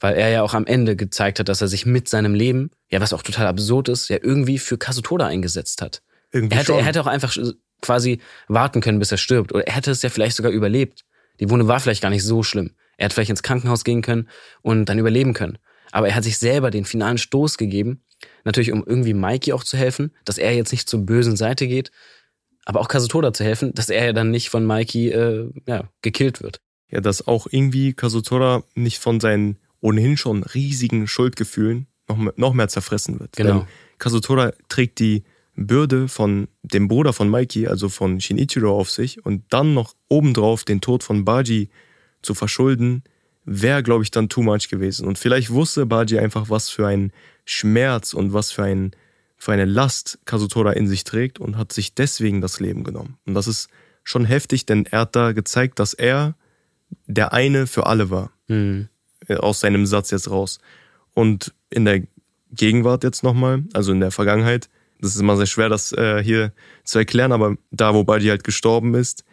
Weil 0.02 0.16
er 0.16 0.30
ja 0.30 0.44
auch 0.44 0.54
am 0.54 0.66
Ende 0.66 0.96
gezeigt 0.96 1.40
hat, 1.40 1.50
dass 1.50 1.62
er 1.62 1.68
sich 1.68 1.86
mit 1.86 2.08
seinem 2.08 2.34
Leben, 2.34 2.72
ja, 2.90 3.02
was 3.02 3.14
auch 3.14 3.24
total 3.24 3.48
absurd 3.48 3.90
ist, 3.90 4.10
ja 4.10 4.18
irgendwie 4.22 4.60
für 4.60 4.78
Kasutoda 4.78 5.26
eingesetzt 5.26 5.82
hat. 5.82 6.02
Irgendwie 6.32 6.56
er, 6.56 6.60
hätte, 6.60 6.74
er 6.74 6.86
hätte 6.86 7.02
auch 7.02 7.08
einfach 7.08 7.36
quasi 7.82 8.20
warten 8.48 8.82
können, 8.82 9.00
bis 9.00 9.12
er 9.12 9.18
stirbt. 9.18 9.54
Oder 9.54 9.68
er 9.68 9.76
hätte 9.76 9.92
es 9.92 10.02
ja 10.02 10.10
vielleicht 10.10 10.36
sogar 10.36 10.52
überlebt. 10.52 11.06
Die 11.40 11.50
Wunde 11.50 11.68
war 11.68 11.80
vielleicht 11.80 12.02
gar 12.02 12.10
nicht 12.10 12.24
so 12.24 12.44
schlimm. 12.44 12.72
Er 12.98 13.06
hätte 13.06 13.16
vielleicht 13.16 13.30
ins 13.30 13.44
Krankenhaus 13.44 13.84
gehen 13.84 14.02
können 14.02 14.28
und 14.62 14.86
dann 14.86 15.00
überleben 15.00 15.34
können. 15.34 15.58
Aber 15.92 16.08
er 16.08 16.16
hat 16.16 16.24
sich 16.24 16.38
selber 16.38 16.70
den 16.70 16.86
finalen 16.86 17.18
Stoß 17.18 17.58
gegeben, 17.58 18.04
natürlich 18.44 18.72
um 18.72 18.84
irgendwie 18.86 19.14
Mikey 19.14 19.54
auch 19.54 19.64
zu 19.64 19.78
helfen, 19.78 20.12
dass 20.26 20.38
er 20.38 20.54
jetzt 20.54 20.72
nicht 20.72 20.90
zur 20.90 21.06
bösen 21.06 21.36
Seite 21.36 21.68
geht, 21.68 21.92
aber 22.66 22.82
auch 22.82 22.88
Kasutoda 22.88 23.34
zu 23.34 23.44
helfen, 23.44 23.74
dass 23.74 23.90
er 23.90 24.06
ja 24.06 24.14
dann 24.14 24.32
nicht 24.32 24.50
von 24.50 24.68
Mikey 24.68 25.10
äh, 25.10 25.50
ja, 25.66 25.90
gekillt 26.02 26.42
wird. 26.44 26.62
Ja, 26.92 27.02
dass 27.02 27.28
auch 27.28 27.48
irgendwie 27.50 27.94
Kasutoda 27.94 28.64
nicht 28.76 29.00
von 29.00 29.20
seinen 29.20 29.58
ohnehin 29.80 30.18
schon 30.18 30.44
riesigen 30.44 31.08
Schuldgefühlen 31.08 31.88
noch, 32.08 32.18
noch 32.36 32.54
mehr 32.54 32.68
zerfressen 32.68 33.20
wird. 33.20 33.36
Genau. 33.36 33.60
Denn 33.60 33.68
Kasutoda 33.98 34.54
trägt 34.68 35.00
die 35.00 35.24
Bürde 35.68 36.08
von 36.08 36.48
dem 36.64 36.88
Bruder 36.88 37.14
von 37.14 37.30
Mikey, 37.30 37.68
also 37.68 37.90
von 37.90 38.22
Shinichiro, 38.22 38.78
auf 38.78 38.90
sich 38.90 39.26
und 39.26 39.44
dann 39.50 39.74
noch 39.74 39.94
obendrauf 40.08 40.64
den 40.64 40.82
Tod 40.82 41.04
von 41.04 41.26
Baji 41.26 41.70
zu 42.22 42.34
verschulden, 42.34 43.04
wäre, 43.46 43.84
glaube 43.84 44.04
ich, 44.04 44.12
dann 44.12 44.30
too 44.30 44.42
much 44.42 44.70
gewesen. 44.70 45.08
Und 45.08 45.18
vielleicht 45.18 45.50
wusste 45.50 45.86
Baji 45.86 46.20
einfach, 46.20 46.50
was 46.50 46.70
für 46.70 46.88
ein 46.88 47.12
Schmerz 47.46 48.14
und 48.14 48.32
was 48.32 48.52
für, 48.52 48.64
ein, 48.64 48.92
für 49.38 49.52
eine 49.52 49.66
Last 49.66 50.20
Kazutora 50.26 50.74
in 50.74 50.88
sich 50.88 51.04
trägt 51.04 51.40
und 51.40 51.58
hat 51.58 51.74
sich 51.74 51.94
deswegen 51.94 52.42
das 52.42 52.60
Leben 52.60 52.84
genommen. 52.84 53.18
Und 53.26 53.34
das 53.34 53.48
ist 53.48 53.70
schon 54.04 54.26
heftig, 54.26 54.66
denn 54.66 54.86
er 54.86 55.02
hat 55.02 55.16
da 55.16 55.34
gezeigt, 55.34 55.80
dass 55.80 55.94
er 55.94 56.36
der 57.06 57.34
eine 57.34 57.68
für 57.68 57.86
alle 57.86 58.10
war. 58.10 58.32
Mhm. 58.48 58.88
Aus 59.28 59.60
seinem 59.60 59.86
Satz 59.86 60.12
jetzt 60.12 60.30
raus. 60.30 60.60
Und 61.14 61.54
in 61.70 61.86
der 61.86 62.04
Gegenwart 62.52 63.04
jetzt 63.04 63.24
nochmal, 63.24 63.64
also 63.74 63.92
in 63.92 64.00
der 64.00 64.12
Vergangenheit, 64.12 64.70
das 65.00 65.16
ist 65.16 65.22
immer 65.22 65.38
sehr 65.38 65.46
schwer, 65.46 65.70
das 65.70 65.92
äh, 65.94 66.24
hier 66.24 66.54
zu 66.84 67.00
erklären, 67.00 67.32
aber 67.32 67.56
da, 67.72 67.94
wo 67.94 68.04
Buddy 68.04 68.28
halt 68.28 68.44
gestorben 68.44 68.96
ist, 68.96 69.24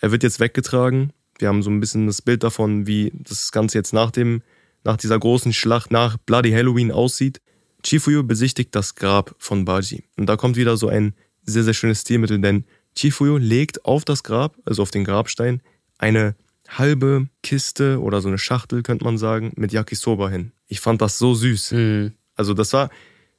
er 0.00 0.12
wird 0.12 0.22
jetzt 0.22 0.40
weggetragen. 0.40 1.12
Wir 1.38 1.48
haben 1.48 1.62
so 1.62 1.70
ein 1.70 1.80
bisschen 1.80 2.06
das 2.06 2.22
Bild 2.22 2.42
davon, 2.42 2.86
wie 2.86 3.12
das 3.14 3.52
Ganze 3.52 3.78
jetzt 3.78 3.92
nach 3.92 4.10
dem, 4.10 4.42
nach 4.84 4.96
dieser 4.96 5.18
großen 5.18 5.52
Schlacht 5.52 5.90
nach 5.90 6.16
Bloody 6.16 6.52
Halloween 6.52 6.92
aussieht. 6.92 7.40
Chifuyu 7.84 8.22
besichtigt 8.22 8.74
das 8.74 8.94
Grab 8.94 9.34
von 9.38 9.64
Baji. 9.64 10.04
Und 10.16 10.26
da 10.26 10.36
kommt 10.36 10.56
wieder 10.56 10.76
so 10.76 10.88
ein 10.88 11.14
sehr, 11.42 11.64
sehr 11.64 11.74
schönes 11.74 12.00
Stilmittel, 12.00 12.40
denn 12.40 12.64
Chifuyu 12.96 13.36
legt 13.36 13.84
auf 13.84 14.04
das 14.04 14.22
Grab, 14.22 14.56
also 14.64 14.82
auf 14.82 14.90
den 14.90 15.04
Grabstein, 15.04 15.60
eine 15.98 16.34
halbe 16.68 17.28
Kiste 17.42 18.00
oder 18.00 18.20
so 18.20 18.28
eine 18.28 18.38
Schachtel, 18.38 18.82
könnte 18.82 19.04
man 19.04 19.18
sagen, 19.18 19.52
mit 19.56 19.72
Yakisoba 19.72 20.28
hin. 20.28 20.52
Ich 20.66 20.80
fand 20.80 21.00
das 21.00 21.18
so 21.18 21.34
süß. 21.34 21.72
Mhm. 21.72 22.12
Also 22.34 22.54
das 22.54 22.72
war 22.72 22.90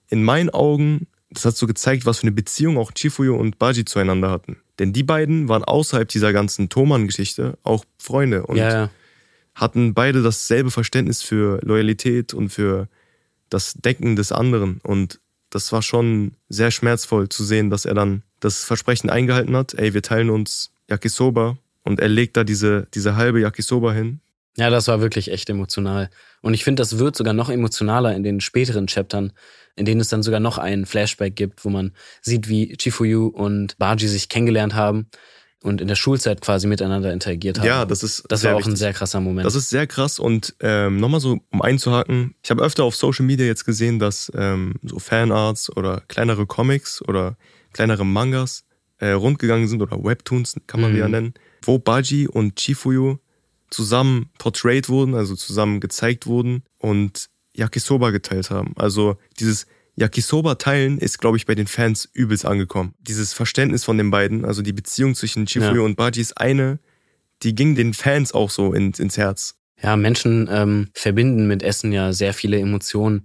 in 0.09 0.23
meinen 0.23 0.49
Augen 0.49 1.07
das 1.29 1.45
hat 1.45 1.57
so 1.57 1.67
gezeigt, 1.67 2.05
was 2.05 2.19
für 2.19 2.23
eine 2.23 2.31
Beziehung 2.31 2.77
auch 2.77 2.91
Chifuyo 2.93 3.35
und 3.35 3.59
Baji 3.59 3.85
zueinander 3.85 4.31
hatten. 4.31 4.57
Denn 4.79 4.93
die 4.93 5.03
beiden 5.03 5.49
waren 5.49 5.63
außerhalb 5.63 6.07
dieser 6.07 6.33
ganzen 6.33 6.69
Toman-Geschichte 6.69 7.57
auch 7.63 7.83
Freunde 7.97 8.45
und 8.45 8.57
ja, 8.57 8.69
ja. 8.69 8.89
hatten 9.55 9.93
beide 9.93 10.23
dasselbe 10.23 10.71
Verständnis 10.71 11.21
für 11.21 11.59
Loyalität 11.63 12.33
und 12.33 12.49
für 12.49 12.87
das 13.49 13.73
Decken 13.73 14.15
des 14.15 14.31
anderen. 14.31 14.79
Und 14.83 15.19
das 15.49 15.71
war 15.71 15.81
schon 15.81 16.33
sehr 16.49 16.71
schmerzvoll 16.71 17.29
zu 17.29 17.43
sehen, 17.43 17.69
dass 17.69 17.85
er 17.85 17.93
dann 17.93 18.23
das 18.39 18.63
Versprechen 18.63 19.09
eingehalten 19.09 19.55
hat. 19.55 19.73
Ey, 19.73 19.93
wir 19.93 20.01
teilen 20.03 20.29
uns 20.29 20.71
Yakisoba 20.89 21.57
und 21.83 21.99
er 21.99 22.09
legt 22.09 22.37
da 22.37 22.43
diese, 22.43 22.87
diese 22.93 23.15
halbe 23.15 23.41
Yakisoba 23.41 23.93
hin. 23.93 24.19
Ja, 24.57 24.69
das 24.69 24.87
war 24.87 25.01
wirklich 25.01 25.31
echt 25.31 25.49
emotional. 25.49 26.09
Und 26.41 26.53
ich 26.53 26.63
finde, 26.63 26.81
das 26.81 26.97
wird 26.97 27.15
sogar 27.15 27.33
noch 27.33 27.49
emotionaler 27.49 28.15
in 28.15 28.23
den 28.23 28.41
späteren 28.41 28.87
Chaptern, 28.87 29.33
in 29.77 29.85
denen 29.85 30.01
es 30.01 30.09
dann 30.09 30.23
sogar 30.23 30.39
noch 30.39 30.57
einen 30.57 30.85
Flashback 30.85 31.35
gibt, 31.35 31.63
wo 31.63 31.69
man 31.69 31.93
sieht, 32.21 32.49
wie 32.49 32.75
Chifuyu 32.77 33.27
und 33.27 33.77
Baji 33.77 34.07
sich 34.07 34.27
kennengelernt 34.27 34.73
haben 34.75 35.07
und 35.63 35.81
in 35.81 35.87
der 35.87 35.95
Schulzeit 35.95 36.41
quasi 36.41 36.67
miteinander 36.67 37.13
interagiert 37.13 37.59
haben. 37.59 37.65
Ja, 37.65 37.85
das 37.85 38.03
ist. 38.03 38.25
Das 38.29 38.43
war 38.43 38.53
auch 38.53 38.59
wichtig. 38.59 38.73
ein 38.73 38.77
sehr 38.77 38.93
krasser 38.93 39.19
Moment. 39.19 39.45
Das 39.45 39.55
ist 39.55 39.69
sehr 39.69 39.87
krass 39.87 40.19
und 40.19 40.55
ähm, 40.59 40.99
nochmal 40.99 41.19
so, 41.19 41.39
um 41.51 41.61
einzuhaken, 41.61 42.35
ich 42.43 42.49
habe 42.49 42.63
öfter 42.63 42.83
auf 42.83 42.95
Social 42.95 43.25
Media 43.25 43.45
jetzt 43.45 43.65
gesehen, 43.65 43.99
dass 43.99 44.31
ähm, 44.35 44.75
so 44.83 44.99
Fanarts 44.99 45.75
oder 45.75 46.01
kleinere 46.07 46.45
Comics 46.45 47.01
oder 47.01 47.37
kleinere 47.73 48.05
Mangas 48.05 48.65
äh, 48.99 49.11
rundgegangen 49.11 49.67
sind 49.67 49.81
oder 49.81 50.03
Webtoons, 50.03 50.55
kann 50.67 50.81
man 50.81 50.93
mhm. 50.93 50.97
ja 50.97 51.07
nennen, 51.07 51.33
wo 51.61 51.77
Baji 51.79 52.27
und 52.27 52.59
Chifuyu 52.59 53.17
zusammen 53.69 54.29
portrayed 54.39 54.89
wurden, 54.89 55.13
also 55.13 55.35
zusammen 55.35 55.79
gezeigt 55.79 56.25
wurden 56.25 56.63
und 56.77 57.29
Yakisoba 57.57 58.11
geteilt 58.11 58.49
haben. 58.49 58.73
Also 58.77 59.17
dieses 59.39 59.67
Yakisoba 59.95 60.55
teilen 60.55 60.99
ist, 60.99 61.17
glaube 61.17 61.37
ich, 61.37 61.45
bei 61.45 61.55
den 61.55 61.67
Fans 61.67 62.07
übelst 62.13 62.45
angekommen. 62.45 62.93
Dieses 62.99 63.33
Verständnis 63.33 63.83
von 63.83 63.97
den 63.97 64.11
beiden, 64.11 64.45
also 64.45 64.61
die 64.61 64.73
Beziehung 64.73 65.15
zwischen 65.15 65.47
Chifuyo 65.47 65.81
ja. 65.81 65.81
und 65.81 65.95
Baji 65.95 66.21
ist 66.21 66.37
eine, 66.37 66.79
die 67.43 67.55
ging 67.55 67.75
den 67.75 67.93
Fans 67.93 68.31
auch 68.31 68.51
so 68.51 68.73
ins, 68.73 68.99
ins 68.99 69.17
Herz. 69.17 69.55
Ja, 69.81 69.95
Menschen 69.95 70.47
ähm, 70.51 70.89
verbinden 70.93 71.47
mit 71.47 71.63
Essen 71.63 71.91
ja 71.91 72.13
sehr 72.13 72.33
viele 72.33 72.59
Emotionen. 72.59 73.23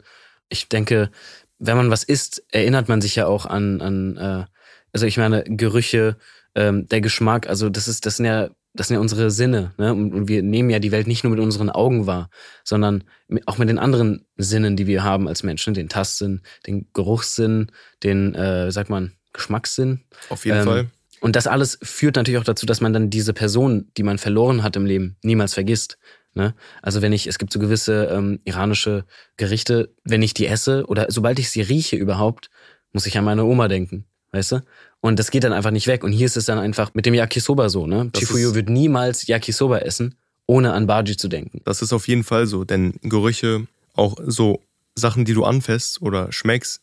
Ich 0.49 0.69
denke, 0.69 1.11
wenn 1.59 1.77
man 1.77 1.91
was 1.91 2.05
isst, 2.05 2.43
erinnert 2.51 2.89
man 2.89 3.01
sich 3.01 3.17
ja 3.17 3.27
auch 3.27 3.47
an, 3.47 3.81
an 3.81 4.17
äh, 4.17 4.45
also 4.93 5.07
ich 5.07 5.17
meine, 5.17 5.45
Gerüche, 5.45 6.17
ähm, 6.55 6.87
der 6.89 7.01
Geschmack, 7.01 7.49
also 7.49 7.71
das 7.71 7.89
ist, 7.89 8.05
das 8.05 8.17
sind 8.17 8.27
ja 8.27 8.51
das 8.75 8.89
sind 8.89 8.95
ja 8.95 9.01
unsere 9.01 9.31
Sinne. 9.31 9.73
Ne? 9.77 9.93
Und 9.93 10.29
wir 10.29 10.43
nehmen 10.43 10.71
ja 10.71 10.79
die 10.79 10.93
Welt 10.93 11.07
nicht 11.07 11.25
nur 11.25 11.31
mit 11.31 11.41
unseren 11.41 11.71
Augen 11.71 12.07
wahr, 12.07 12.31
sondern 12.65 13.05
auch 13.47 13.59
mit 13.59 13.69
den 13.69 13.79
anderen 13.79 14.27
Sinnen, 14.37 14.77
die 14.77 14.87
wir 14.87 15.05
haben 15.05 15.29
als 15.29 15.43
Menschen. 15.43 15.75
Den 15.75 15.89
Tastsinn, 15.89 16.41
den 16.67 16.89
Geruchssinn, 16.95 17.71
den, 18.03 18.35
äh, 18.35 18.71
sagt 18.73 18.89
man, 18.89 19.13
Geschmackssinn. 19.33 20.05
Auf 20.29 20.45
jeden 20.47 20.59
ähm, 20.59 20.65
Fall. 20.65 20.91
Und 21.21 21.37
das 21.37 21.47
alles 21.47 21.79
führt 21.83 22.17
natürlich 22.17 22.41
auch 22.41 22.45
dazu, 22.45 22.67
dass 22.67 22.81
man 22.81 22.93
dann 22.93 23.11
diese 23.11 23.33
Person, 23.33 23.91
die 23.97 24.03
man 24.03 24.19
verloren 24.19 24.63
hat 24.63 24.77
im 24.77 24.87
Leben, 24.87 25.17
niemals 25.23 25.55
vergisst. 25.55 25.99
Ne? 26.35 26.55
Also 26.81 27.03
wenn 27.03 27.13
ich, 27.13 27.27
es 27.27 27.39
gibt 27.39 27.53
so 27.53 27.59
gewisse 27.59 28.07
ähm, 28.07 28.41
iranische 28.45 29.05
Gerichte, 29.37 29.95
wenn 30.03 30.23
ich 30.23 30.35
die 30.35 30.47
esse 30.47 30.87
oder 30.87 31.07
sobald 31.11 31.39
ich 31.39 31.51
sie 31.51 31.61
rieche 31.61 31.97
überhaupt, 31.97 32.51
muss 32.93 33.07
ich 33.07 33.17
an 33.17 33.25
meine 33.25 33.45
Oma 33.45 33.69
denken 33.69 34.07
weißt 34.33 34.53
du? 34.53 34.65
Und 35.01 35.19
das 35.19 35.31
geht 35.31 35.45
dann 35.45 35.53
einfach 35.53 35.71
nicht 35.71 35.87
weg. 35.87 36.05
Und 36.05 36.13
hier 36.13 36.27
ist 36.27 36.37
es 36.37 36.47
dann 36.47 36.59
einfach 36.59 36.95
mit 36.95 37.07
dem 37.07 37.15
Yakisoba 37.15 37.69
so, 37.69 37.87
ne? 37.87 38.09
Das 38.13 38.21
Chifuyo 38.21 38.55
wird 38.55 38.69
niemals 38.69 39.27
Yakisoba 39.27 39.79
essen, 39.79 40.15
ohne 40.47 40.73
an 40.73 40.87
Baji 40.87 41.17
zu 41.17 41.29
denken. 41.29 41.61
Das 41.65 41.83
ist 41.83 41.93
auf 41.93 42.09
jeden 42.09 42.25
Fall 42.25 42.47
so, 42.47 42.65
denn 42.65 42.95
Gerüche, 43.03 43.67
auch 43.95 44.17
so 44.27 44.61
Sachen, 44.95 45.25
die 45.25 45.35
du 45.35 45.45
anfasst 45.45 46.03
oder 46.03 46.33
schmeckst, 46.33 46.83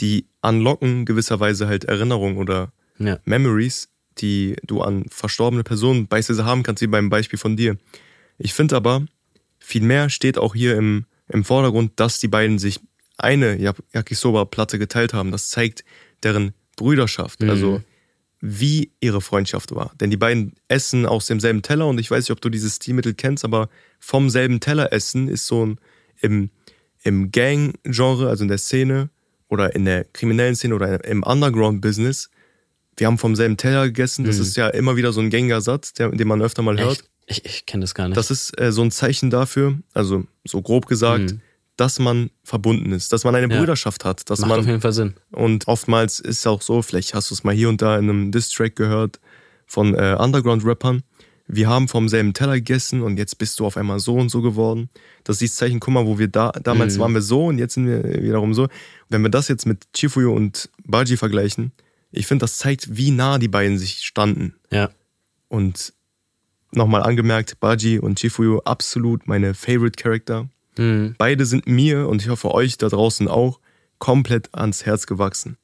die 0.00 0.26
unlocken 0.42 1.04
gewisserweise 1.04 1.68
halt 1.68 1.84
Erinnerungen 1.84 2.38
oder 2.38 2.72
ja. 2.98 3.18
Memories, 3.24 3.88
die 4.18 4.56
du 4.64 4.82
an 4.82 5.04
verstorbene 5.10 5.62
Personen 5.62 6.06
beispielsweise 6.06 6.46
haben 6.46 6.62
kannst, 6.62 6.82
wie 6.82 6.86
beim 6.86 7.10
Beispiel 7.10 7.38
von 7.38 7.56
dir. 7.56 7.76
Ich 8.38 8.54
finde 8.54 8.76
aber, 8.76 9.04
viel 9.58 9.82
mehr 9.82 10.08
steht 10.08 10.38
auch 10.38 10.54
hier 10.54 10.76
im, 10.76 11.04
im 11.28 11.44
Vordergrund, 11.44 11.92
dass 11.96 12.18
die 12.18 12.28
beiden 12.28 12.58
sich 12.58 12.80
eine 13.18 13.58
Yakisoba-Platte 13.92 14.78
geteilt 14.78 15.12
haben. 15.12 15.30
Das 15.30 15.50
zeigt 15.50 15.84
deren 16.22 16.54
Brüderschaft, 16.80 17.42
mhm. 17.42 17.50
also 17.50 17.82
wie 18.40 18.90
ihre 19.00 19.20
Freundschaft 19.20 19.74
war. 19.74 19.92
Denn 20.00 20.10
die 20.10 20.16
beiden 20.16 20.54
essen 20.68 21.04
aus 21.04 21.26
demselben 21.26 21.60
Teller 21.60 21.86
und 21.86 22.00
ich 22.00 22.10
weiß 22.10 22.24
nicht, 22.24 22.30
ob 22.30 22.40
du 22.40 22.48
dieses 22.48 22.76
Stilmittel 22.76 23.12
kennst, 23.12 23.44
aber 23.44 23.68
vom 23.98 24.30
selben 24.30 24.60
Teller 24.60 24.94
essen 24.94 25.28
ist 25.28 25.46
so 25.46 25.66
ein 25.66 25.78
im, 26.22 26.48
im 27.02 27.30
Gang-Genre, 27.30 28.30
also 28.30 28.44
in 28.44 28.48
der 28.48 28.56
Szene 28.56 29.10
oder 29.48 29.74
in 29.74 29.84
der 29.84 30.04
kriminellen 30.04 30.56
Szene 30.56 30.74
oder 30.74 31.04
im 31.04 31.22
Underground-Business. 31.22 32.30
Wir 32.96 33.06
haben 33.06 33.18
vom 33.18 33.36
selben 33.36 33.58
Teller 33.58 33.86
gegessen. 33.86 34.24
Das 34.24 34.36
mhm. 34.36 34.42
ist 34.42 34.56
ja 34.56 34.68
immer 34.68 34.96
wieder 34.96 35.12
so 35.12 35.20
ein 35.20 35.28
gängiger 35.28 35.60
Satz, 35.60 35.92
der, 35.92 36.08
den 36.08 36.28
man 36.28 36.40
öfter 36.40 36.62
mal 36.62 36.78
hört. 36.78 37.00
Echt? 37.00 37.10
Ich, 37.26 37.44
ich 37.44 37.66
kenne 37.66 37.82
das 37.82 37.94
gar 37.94 38.08
nicht. 38.08 38.16
Das 38.16 38.30
ist 38.30 38.58
äh, 38.58 38.72
so 38.72 38.80
ein 38.82 38.90
Zeichen 38.90 39.28
dafür, 39.28 39.78
also 39.92 40.24
so 40.44 40.62
grob 40.62 40.86
gesagt, 40.86 41.32
mhm 41.32 41.40
dass 41.76 41.98
man 41.98 42.30
verbunden 42.44 42.92
ist, 42.92 43.12
dass 43.12 43.24
man 43.24 43.34
eine 43.34 43.52
ja. 43.52 43.58
Brüderschaft 43.58 44.04
hat. 44.04 44.28
Dass 44.28 44.40
Macht 44.40 44.50
man, 44.50 44.60
auf 44.60 44.66
jeden 44.66 44.80
Fall 44.80 44.92
Sinn. 44.92 45.14
Und 45.30 45.66
oftmals 45.68 46.20
ist 46.20 46.40
es 46.40 46.46
auch 46.46 46.62
so, 46.62 46.82
vielleicht 46.82 47.14
hast 47.14 47.30
du 47.30 47.34
es 47.34 47.44
mal 47.44 47.54
hier 47.54 47.68
und 47.68 47.80
da 47.80 47.98
in 47.98 48.10
einem 48.10 48.32
Diss-Track 48.32 48.76
gehört 48.76 49.20
von 49.66 49.94
äh, 49.94 50.16
Underground-Rappern. 50.18 51.02
Wir 51.52 51.68
haben 51.68 51.88
vom 51.88 52.08
selben 52.08 52.32
Teller 52.32 52.54
gegessen 52.54 53.02
und 53.02 53.16
jetzt 53.16 53.38
bist 53.38 53.58
du 53.58 53.66
auf 53.66 53.76
einmal 53.76 53.98
so 53.98 54.14
und 54.14 54.28
so 54.28 54.40
geworden. 54.40 54.88
Das 55.24 55.42
ist 55.42 55.54
das 55.54 55.56
Zeichen, 55.56 55.80
guck 55.80 55.92
mal, 55.92 56.06
wo 56.06 56.18
wir 56.18 56.28
da, 56.28 56.52
damals 56.52 56.96
mhm. 56.96 57.00
waren 57.00 57.14
wir 57.14 57.22
so 57.22 57.46
und 57.46 57.58
jetzt 57.58 57.74
sind 57.74 57.86
wir 57.86 58.22
wiederum 58.22 58.54
so. 58.54 58.68
Wenn 59.08 59.22
wir 59.22 59.30
das 59.30 59.48
jetzt 59.48 59.66
mit 59.66 59.86
Chifuyo 59.96 60.32
und 60.32 60.70
Baji 60.84 61.16
vergleichen, 61.16 61.72
ich 62.12 62.26
finde, 62.26 62.44
das 62.44 62.58
zeigt, 62.58 62.96
wie 62.96 63.10
nah 63.10 63.38
die 63.38 63.48
beiden 63.48 63.78
sich 63.78 64.02
standen. 64.02 64.54
Ja. 64.70 64.90
Und 65.48 65.92
nochmal 66.72 67.02
angemerkt, 67.02 67.58
Baji 67.58 67.98
und 67.98 68.20
Chifuyo 68.20 68.60
absolut 68.60 69.26
meine 69.26 69.54
Favorite 69.54 70.00
Character. 70.00 70.48
Mhm. 70.76 71.14
Beide 71.18 71.46
sind 71.46 71.66
mir 71.66 72.08
und 72.08 72.22
ich 72.22 72.28
hoffe 72.28 72.52
euch 72.52 72.78
da 72.78 72.88
draußen 72.88 73.28
auch 73.28 73.60
komplett 73.98 74.54
ans 74.54 74.86
Herz 74.86 75.06
gewachsen. 75.06 75.56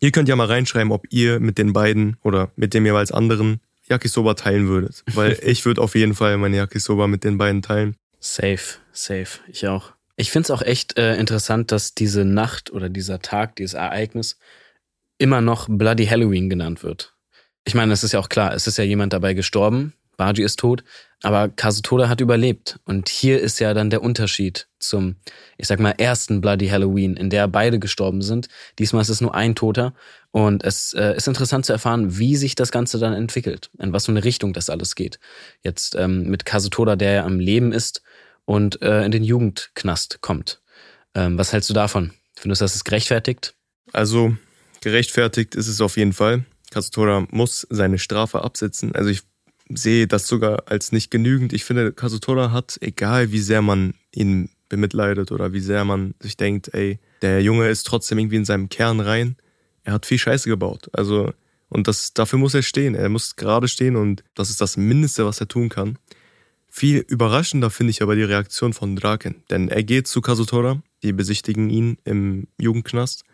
Ihr 0.00 0.10
könnt 0.10 0.28
ja 0.28 0.36
mal 0.36 0.46
reinschreiben, 0.46 0.90
ob 0.90 1.06
ihr 1.10 1.38
mit 1.38 1.58
den 1.58 1.72
beiden 1.72 2.16
oder 2.22 2.50
mit 2.56 2.74
dem 2.74 2.84
jeweils 2.84 3.12
anderen 3.12 3.60
Yakisoba 3.88 4.34
teilen 4.34 4.66
würdet. 4.66 5.04
Weil 5.14 5.38
ich 5.42 5.64
würde 5.64 5.80
auf 5.80 5.94
jeden 5.94 6.14
Fall 6.14 6.38
meine 6.38 6.56
Yakisoba 6.56 7.06
mit 7.06 7.24
den 7.24 7.38
beiden 7.38 7.62
teilen. 7.62 7.96
Safe, 8.18 8.78
safe. 8.92 9.38
Ich 9.48 9.66
auch. 9.68 9.92
Ich 10.16 10.30
finde 10.30 10.46
es 10.46 10.50
auch 10.50 10.62
echt 10.62 10.98
äh, 10.98 11.16
interessant, 11.16 11.72
dass 11.72 11.94
diese 11.94 12.24
Nacht 12.24 12.72
oder 12.72 12.88
dieser 12.88 13.20
Tag, 13.20 13.56
dieses 13.56 13.74
Ereignis 13.74 14.38
immer 15.18 15.40
noch 15.40 15.68
Bloody 15.68 16.06
Halloween 16.06 16.50
genannt 16.50 16.82
wird. 16.82 17.14
Ich 17.64 17.74
meine, 17.74 17.92
es 17.92 18.02
ist 18.02 18.12
ja 18.12 18.18
auch 18.20 18.28
klar, 18.28 18.54
es 18.54 18.66
ist 18.66 18.78
ja 18.78 18.84
jemand 18.84 19.12
dabei 19.12 19.34
gestorben, 19.34 19.94
Baji 20.16 20.42
ist 20.42 20.58
tot, 20.58 20.84
aber 21.22 21.48
Kazutoda 21.48 22.08
hat 22.08 22.20
überlebt. 22.20 22.78
Und 22.84 23.08
hier 23.08 23.40
ist 23.40 23.60
ja 23.60 23.74
dann 23.74 23.90
der 23.90 24.02
Unterschied 24.02 24.68
zum, 24.78 25.16
ich 25.56 25.68
sag 25.68 25.78
mal, 25.78 25.92
ersten 25.92 26.40
Bloody 26.40 26.68
Halloween, 26.68 27.16
in 27.16 27.30
der 27.30 27.46
beide 27.48 27.78
gestorben 27.78 28.22
sind. 28.22 28.48
Diesmal 28.78 29.02
ist 29.02 29.08
es 29.08 29.20
nur 29.20 29.34
ein 29.34 29.54
Toter. 29.54 29.94
Und 30.32 30.64
es 30.64 30.94
äh, 30.94 31.16
ist 31.16 31.28
interessant 31.28 31.66
zu 31.66 31.72
erfahren, 31.72 32.18
wie 32.18 32.36
sich 32.36 32.54
das 32.54 32.72
Ganze 32.72 32.98
dann 32.98 33.12
entwickelt, 33.12 33.70
in 33.78 33.92
was 33.92 34.06
für 34.06 34.12
eine 34.12 34.24
Richtung 34.24 34.52
das 34.52 34.70
alles 34.70 34.94
geht. 34.94 35.18
Jetzt 35.62 35.94
ähm, 35.94 36.24
mit 36.24 36.44
Kazutoda, 36.44 36.96
der 36.96 37.12
ja 37.12 37.24
am 37.24 37.38
Leben 37.38 37.72
ist 37.72 38.02
und 38.44 38.82
äh, 38.82 39.04
in 39.04 39.12
den 39.12 39.24
Jugendknast 39.24 40.20
kommt. 40.22 40.60
Ähm, 41.14 41.38
was 41.38 41.52
hältst 41.52 41.70
du 41.70 41.74
davon? 41.74 42.12
Findest 42.34 42.60
du, 42.60 42.64
das 42.64 42.74
ist 42.74 42.84
gerechtfertigt? 42.84 43.54
Also, 43.92 44.34
gerechtfertigt 44.80 45.54
ist 45.54 45.68
es 45.68 45.80
auf 45.80 45.96
jeden 45.96 46.14
Fall. 46.14 46.44
Kazutoda 46.70 47.26
muss 47.30 47.66
seine 47.70 47.98
Strafe 47.98 48.42
absitzen. 48.42 48.94
Also 48.94 49.10
ich 49.10 49.22
sehe 49.68 50.06
das 50.06 50.26
sogar 50.26 50.64
als 50.66 50.92
nicht 50.92 51.10
genügend. 51.10 51.52
Ich 51.52 51.64
finde, 51.64 51.92
Kazutora 51.92 52.52
hat, 52.52 52.78
egal 52.80 53.32
wie 53.32 53.40
sehr 53.40 53.62
man 53.62 53.94
ihn 54.12 54.50
bemitleidet 54.68 55.32
oder 55.32 55.52
wie 55.52 55.60
sehr 55.60 55.84
man 55.84 56.14
sich 56.20 56.36
denkt, 56.36 56.72
ey, 56.74 56.98
der 57.20 57.42
Junge 57.42 57.68
ist 57.68 57.86
trotzdem 57.86 58.18
irgendwie 58.18 58.36
in 58.36 58.44
seinem 58.44 58.68
Kern 58.68 59.00
rein, 59.00 59.36
er 59.84 59.94
hat 59.94 60.06
viel 60.06 60.18
Scheiße 60.18 60.48
gebaut. 60.48 60.88
Also, 60.92 61.32
und 61.68 61.88
das, 61.88 62.14
dafür 62.14 62.38
muss 62.38 62.54
er 62.54 62.62
stehen. 62.62 62.94
Er 62.94 63.08
muss 63.08 63.36
gerade 63.36 63.68
stehen 63.68 63.96
und 63.96 64.22
das 64.34 64.50
ist 64.50 64.60
das 64.60 64.76
Mindeste, 64.76 65.24
was 65.24 65.40
er 65.40 65.48
tun 65.48 65.68
kann. 65.68 65.98
Viel 66.68 66.98
überraschender 67.08 67.70
finde 67.70 67.90
ich 67.90 68.02
aber 68.02 68.16
die 68.16 68.22
Reaktion 68.22 68.72
von 68.72 68.96
Draken. 68.96 69.42
Denn 69.50 69.68
er 69.68 69.82
geht 69.82 70.06
zu 70.06 70.20
Kazutora, 70.20 70.82
die 71.02 71.12
besichtigen 71.12 71.68
ihn 71.68 71.98
im 72.04 72.46
Jugendknast 72.58 73.24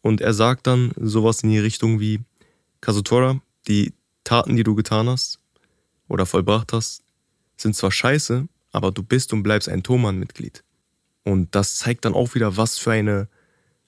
und 0.00 0.20
er 0.20 0.32
sagt 0.32 0.66
dann 0.66 0.92
sowas 0.96 1.42
in 1.42 1.50
die 1.50 1.58
Richtung 1.58 2.00
wie, 2.00 2.20
Kazutora, 2.80 3.40
die 3.66 3.92
Taten, 4.24 4.56
die 4.56 4.62
du 4.62 4.74
getan 4.74 5.08
hast, 5.08 5.40
oder 6.08 6.26
vollbracht 6.26 6.72
hast, 6.72 7.02
sind 7.56 7.76
zwar 7.76 7.92
scheiße, 7.92 8.48
aber 8.72 8.92
du 8.92 9.02
bist 9.02 9.32
und 9.32 9.42
bleibst 9.42 9.68
ein 9.68 9.82
Thomann-Mitglied. 9.82 10.64
Und 11.24 11.54
das 11.54 11.76
zeigt 11.76 12.04
dann 12.04 12.14
auch 12.14 12.34
wieder, 12.34 12.56
was 12.56 12.78
für 12.78 12.92
eine 12.92 13.28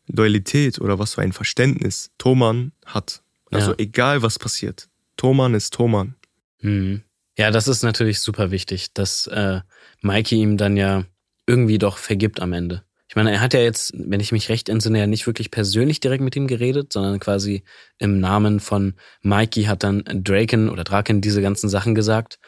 Loyalität 0.06 0.80
oder 0.80 0.98
was 0.98 1.14
für 1.14 1.22
ein 1.22 1.32
Verständnis 1.32 2.10
Thomann 2.18 2.72
hat. 2.84 3.22
Also 3.50 3.70
ja. 3.70 3.78
egal 3.78 4.22
was 4.22 4.38
passiert, 4.38 4.88
Thomann 5.16 5.54
ist 5.54 5.72
Thomann. 5.72 6.16
Mhm. 6.60 7.02
Ja, 7.38 7.50
das 7.50 7.68
ist 7.68 7.82
natürlich 7.82 8.20
super 8.20 8.50
wichtig, 8.50 8.92
dass 8.92 9.26
äh, 9.28 9.60
Mikey 10.02 10.36
ihm 10.36 10.56
dann 10.56 10.76
ja 10.76 11.04
irgendwie 11.46 11.78
doch 11.78 11.96
vergibt 11.96 12.40
am 12.40 12.52
Ende. 12.52 12.84
Ich 13.10 13.16
meine, 13.16 13.32
er 13.32 13.40
hat 13.40 13.54
ja 13.54 13.60
jetzt, 13.60 13.92
wenn 13.96 14.20
ich 14.20 14.30
mich 14.30 14.50
recht 14.50 14.68
entsinne, 14.68 15.00
ja 15.00 15.08
nicht 15.08 15.26
wirklich 15.26 15.50
persönlich 15.50 15.98
direkt 15.98 16.22
mit 16.22 16.36
ihm 16.36 16.46
geredet, 16.46 16.92
sondern 16.92 17.18
quasi 17.18 17.64
im 17.98 18.20
Namen 18.20 18.60
von 18.60 18.94
Mikey 19.22 19.64
hat 19.64 19.82
dann 19.82 20.04
Draken 20.06 20.68
oder 20.68 20.84
Draken 20.84 21.20
diese 21.20 21.42
ganzen 21.42 21.68
Sachen 21.68 21.96
gesagt 21.96 22.38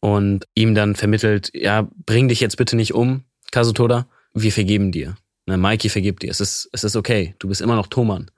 und 0.00 0.46
ihm 0.54 0.74
dann 0.74 0.94
vermittelt, 0.94 1.50
ja, 1.52 1.86
bring 2.06 2.28
dich 2.28 2.40
jetzt 2.40 2.56
bitte 2.56 2.76
nicht 2.76 2.94
um, 2.94 3.24
Kazutoda, 3.52 4.08
wir 4.32 4.52
vergeben 4.52 4.90
dir. 4.90 5.18
Ne, 5.44 5.58
Mikey 5.58 5.90
vergibt 5.90 6.22
dir. 6.22 6.30
Es 6.30 6.40
ist, 6.40 6.70
es 6.72 6.82
ist 6.82 6.96
okay. 6.96 7.34
Du 7.38 7.48
bist 7.48 7.60
immer 7.60 7.76
noch 7.76 7.86
Thoman. 7.86 8.30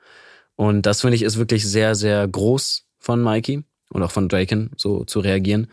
Und 0.56 0.82
das 0.82 1.02
finde 1.02 1.14
ich 1.14 1.22
ist 1.22 1.38
wirklich 1.38 1.64
sehr, 1.64 1.94
sehr 1.94 2.26
groß 2.26 2.88
von 2.98 3.22
Mikey 3.22 3.62
und 3.90 4.02
auch 4.02 4.10
von 4.10 4.28
Draken, 4.28 4.72
so 4.76 5.04
zu 5.04 5.20
reagieren. 5.20 5.68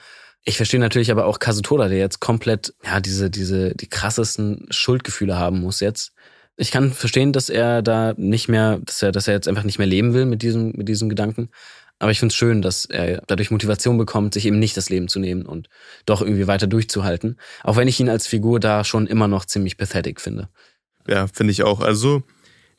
Ich 0.48 0.58
verstehe 0.58 0.80
natürlich 0.80 1.12
aber 1.12 1.26
auch 1.26 1.40
Kazutoda, 1.40 1.88
der 1.90 1.98
jetzt 1.98 2.20
komplett, 2.20 2.76
ja, 2.84 3.00
diese, 3.00 3.32
diese, 3.32 3.74
die 3.74 3.88
krassesten 3.88 4.68
Schuldgefühle 4.70 5.38
haben 5.38 5.60
muss 5.60 5.80
jetzt. 5.80 6.14
Ich 6.56 6.72
kann 6.72 6.94
verstehen, 6.94 7.34
dass 7.34 7.50
er 7.50 7.82
da 7.82 8.14
nicht 8.16 8.48
mehr, 8.48 8.80
dass 8.86 9.02
er, 9.02 9.12
dass 9.12 9.28
er 9.28 9.34
jetzt 9.34 9.48
einfach 9.48 9.64
nicht 9.64 9.80
mehr 9.80 9.88
leben 9.88 10.14
will 10.14 10.26
mit 10.26 10.44
diesem, 10.44 10.72
mit 10.74 10.88
diesem 10.88 11.10
Gedanken. 11.10 11.50
Aber 11.98 12.12
ich 12.12 12.20
finde 12.20 12.32
es 12.32 12.36
schön, 12.36 12.62
dass 12.62 12.86
er 12.86 13.24
dadurch 13.26 13.52
Motivation 13.52 13.98
bekommt, 13.98 14.36
sich 14.36 14.46
eben 14.46 14.60
nicht 14.60 14.78
das 14.78 14.90
Leben 14.90 15.08
zu 15.08 15.20
nehmen 15.20 15.46
und 15.46 15.68
doch 16.06 16.22
irgendwie 16.22 16.48
weiter 16.48 16.68
durchzuhalten. 16.68 17.40
Auch 17.64 17.78
wenn 17.78 17.88
ich 17.88 18.00
ihn 18.00 18.10
als 18.10 18.28
Figur 18.28 18.60
da 18.60 18.84
schon 18.84 19.08
immer 19.08 19.28
noch 19.28 19.46
ziemlich 19.46 19.78
pathetic 19.78 20.22
finde. 20.22 20.50
Ja, 21.08 21.28
finde 21.28 21.52
ich 21.52 21.64
auch. 21.64 21.82
Also, 21.82 22.24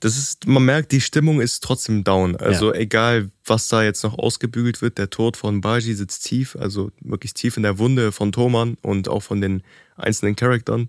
das 0.00 0.16
ist, 0.18 0.46
man 0.46 0.64
merkt, 0.64 0.92
die 0.92 1.00
Stimmung 1.00 1.40
ist 1.40 1.62
trotzdem 1.62 2.04
down. 2.04 2.37
Also, 2.37 2.72
ja. 2.72 2.80
egal, 2.80 3.30
was 3.44 3.68
da 3.68 3.82
jetzt 3.82 4.02
noch 4.04 4.18
ausgebügelt 4.18 4.82
wird, 4.82 4.98
der 4.98 5.11
Tod 5.11 5.37
von 5.37 5.61
Baji 5.61 5.94
sitzt 5.94 6.26
tief, 6.26 6.56
also 6.56 6.90
wirklich 7.00 7.35
tief 7.35 7.56
in 7.56 7.62
der 7.62 7.78
Wunde 7.78 8.12
von 8.12 8.32
Thoman 8.32 8.76
und 8.82 9.09
auch 9.09 9.22
von 9.22 9.40
den 9.40 9.62
einzelnen 9.96 10.37
Charaktern. 10.37 10.88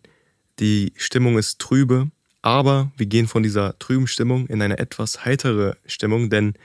Die 0.60 0.91
Stimmung 0.96 1.38
ist 1.38 1.60
trübe, 1.60 2.10
aber 2.41 2.91
wir 2.98 3.06
gehen 3.06 3.28
von 3.28 3.43
dieser 3.43 3.78
trüben 3.80 4.08
Stimmung 4.08 4.48
in 4.48 4.62
eine 4.62 4.78
etwas 4.80 5.24
heitere 5.24 5.76
Stimmung, 5.86 6.30
denn 6.30 6.56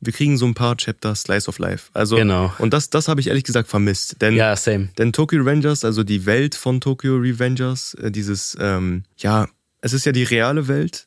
wir 0.00 0.12
kriegen 0.12 0.36
so 0.36 0.46
ein 0.46 0.54
paar 0.54 0.76
Chapter 0.76 1.14
Slice 1.14 1.48
of 1.48 1.58
Life. 1.58 1.90
Also, 1.92 2.16
genau. 2.16 2.52
Und 2.58 2.72
das, 2.72 2.90
das 2.90 3.06
habe 3.06 3.20
ich 3.20 3.28
ehrlich 3.28 3.44
gesagt 3.44 3.68
vermisst. 3.68 4.20
Denn, 4.20 4.34
ja, 4.34 4.56
same. 4.56 4.88
Denn 4.98 5.12
Tokyo 5.12 5.40
Revengers, 5.40 5.84
also 5.84 6.02
die 6.02 6.26
Welt 6.26 6.54
von 6.54 6.80
Tokyo 6.80 7.16
Revengers, 7.16 7.94
äh, 7.94 8.10
dieses, 8.10 8.56
ähm, 8.60 9.04
ja, 9.16 9.48
es 9.80 9.92
ist 9.92 10.04
ja 10.04 10.12
die 10.12 10.24
reale 10.24 10.66
Welt. 10.66 11.06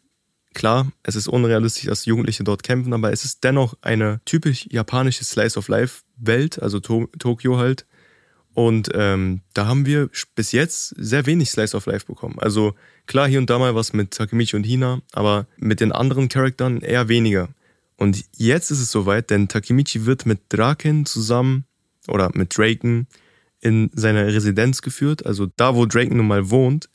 Klar, 0.55 0.89
es 1.03 1.15
ist 1.15 1.27
unrealistisch, 1.27 1.83
dass 1.83 2.05
Jugendliche 2.05 2.45
dort 2.45 2.63
kämpfen, 2.63 2.93
aber 2.93 3.11
es 3.11 3.25
ist 3.25 3.43
dennoch 3.43 3.75
eine 3.81 4.21
typisch 4.23 4.65
japanische 4.71 5.25
Slice 5.25 5.59
of 5.59 5.67
Life 5.67 6.03
Welt, 6.15 6.61
also 6.61 6.79
to 6.79 7.07
Tokio 7.19 7.57
halt. 7.57 7.85
Und 8.53 8.89
ähm, 8.93 9.41
da 9.53 9.67
haben 9.67 9.85
wir 9.85 10.09
bis 10.33 10.53
jetzt 10.53 10.95
sehr 10.97 11.25
wenig 11.25 11.51
Slice 11.51 11.75
of 11.75 11.87
Life 11.87 12.05
bekommen. 12.05 12.39
Also 12.39 12.73
klar, 13.05 13.27
hier 13.27 13.39
und 13.39 13.49
da 13.49 13.59
mal 13.59 13.75
was 13.75 13.91
mit 13.91 14.11
Takemichi 14.11 14.55
und 14.55 14.63
Hina, 14.63 15.01
aber 15.11 15.45
mit 15.57 15.81
den 15.81 15.91
anderen 15.91 16.29
Charakteren 16.29 16.79
eher 16.79 17.09
weniger. 17.09 17.49
Und 17.97 18.23
jetzt 18.37 18.71
ist 18.71 18.79
es 18.79 18.91
soweit, 18.91 19.31
denn 19.31 19.49
Takemichi 19.49 20.05
wird 20.05 20.25
mit 20.25 20.39
Draken 20.47 21.05
zusammen 21.05 21.65
oder 22.07 22.31
mit 22.33 22.57
Draken 22.57 23.07
in 23.59 23.91
seine 23.93 24.27
Residenz 24.27 24.81
geführt, 24.81 25.25
also 25.25 25.47
da, 25.57 25.75
wo 25.75 25.85
Draken 25.85 26.15
nun 26.15 26.27
mal 26.27 26.49
wohnt. 26.49 26.89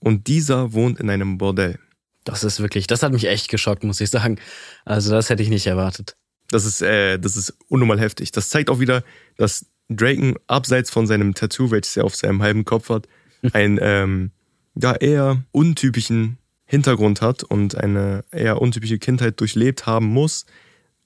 Und 0.00 0.26
dieser 0.26 0.72
wohnt 0.72 0.98
in 0.98 1.08
einem 1.10 1.38
Bordell. 1.38 1.78
Das 2.24 2.42
ist 2.42 2.60
wirklich, 2.60 2.86
das 2.86 3.02
hat 3.02 3.12
mich 3.12 3.26
echt 3.26 3.48
geschockt, 3.48 3.84
muss 3.84 4.00
ich 4.00 4.10
sagen. 4.10 4.38
Also 4.84 5.10
das 5.10 5.30
hätte 5.30 5.42
ich 5.42 5.50
nicht 5.50 5.66
erwartet. 5.66 6.16
Das 6.48 6.64
ist, 6.64 6.82
äh, 6.82 7.18
das 7.18 7.36
ist 7.36 7.54
unnormal 7.68 8.00
heftig. 8.00 8.32
Das 8.32 8.48
zeigt 8.48 8.70
auch 8.70 8.80
wieder, 8.80 9.02
dass 9.36 9.66
Draken 9.88 10.36
abseits 10.46 10.90
von 10.90 11.06
seinem 11.06 11.34
Tattoo, 11.34 11.70
welches 11.70 11.96
er 11.96 12.04
auf 12.04 12.16
seinem 12.16 12.42
halben 12.42 12.64
Kopf 12.64 12.88
hat, 12.88 13.06
einen 13.52 13.78
ähm, 13.80 14.30
ja 14.74 14.94
eher 14.94 15.44
untypischen 15.52 16.38
Hintergrund 16.64 17.20
hat 17.20 17.44
und 17.44 17.76
eine 17.76 18.24
eher 18.30 18.60
untypische 18.60 18.98
Kindheit 18.98 19.40
durchlebt 19.40 19.86
haben 19.86 20.06
muss, 20.06 20.46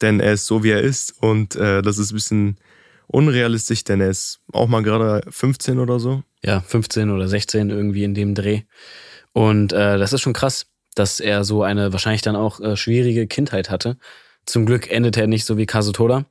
denn 0.01 0.21
er 0.21 0.35
ist 0.35 0.47
so, 0.47 0.63
wie 0.63 0.71
er 0.71 0.81
ist 0.81 1.21
und 1.21 1.57
äh, 1.57 1.83
das 1.83 1.99
ist 1.99 2.13
ein 2.13 2.15
bisschen 2.15 2.57
unrealistisch, 3.09 3.85
denn 3.85 4.01
er 4.01 4.11
ist 4.11 4.41
auch 4.53 4.69
mal 4.69 4.83
gerade 4.83 5.23
15 5.31 5.79
oder 5.79 5.99
so. 5.99 6.23
Ja, 6.45 6.61
15 6.61 7.11
oder 7.11 7.27
16 7.27 7.71
irgendwie 7.71 8.05
in 8.05 8.15
dem 8.15 8.35
Dreh. 8.35 8.63
Und 9.33 9.73
äh, 9.73 9.99
das 9.99 10.13
ist 10.13 10.21
schon 10.21 10.33
krass, 10.33 10.68
dass 10.99 11.21
er 11.21 11.45
so 11.45 11.63
eine 11.63 11.93
wahrscheinlich 11.93 12.23
dann 12.23 12.37
auch 12.37 12.61
äh, 12.61 12.77
schwierige 12.77 13.27
Kindheit 13.27 13.71
hatte. 13.71 13.97
Zum 14.47 14.67
Glück 14.67 14.91
endet 14.91 15.17
er 15.17 15.27
nicht 15.27 15.45
so 15.45 15.57
wie 15.59 15.67
Kazutoda, 15.67 16.25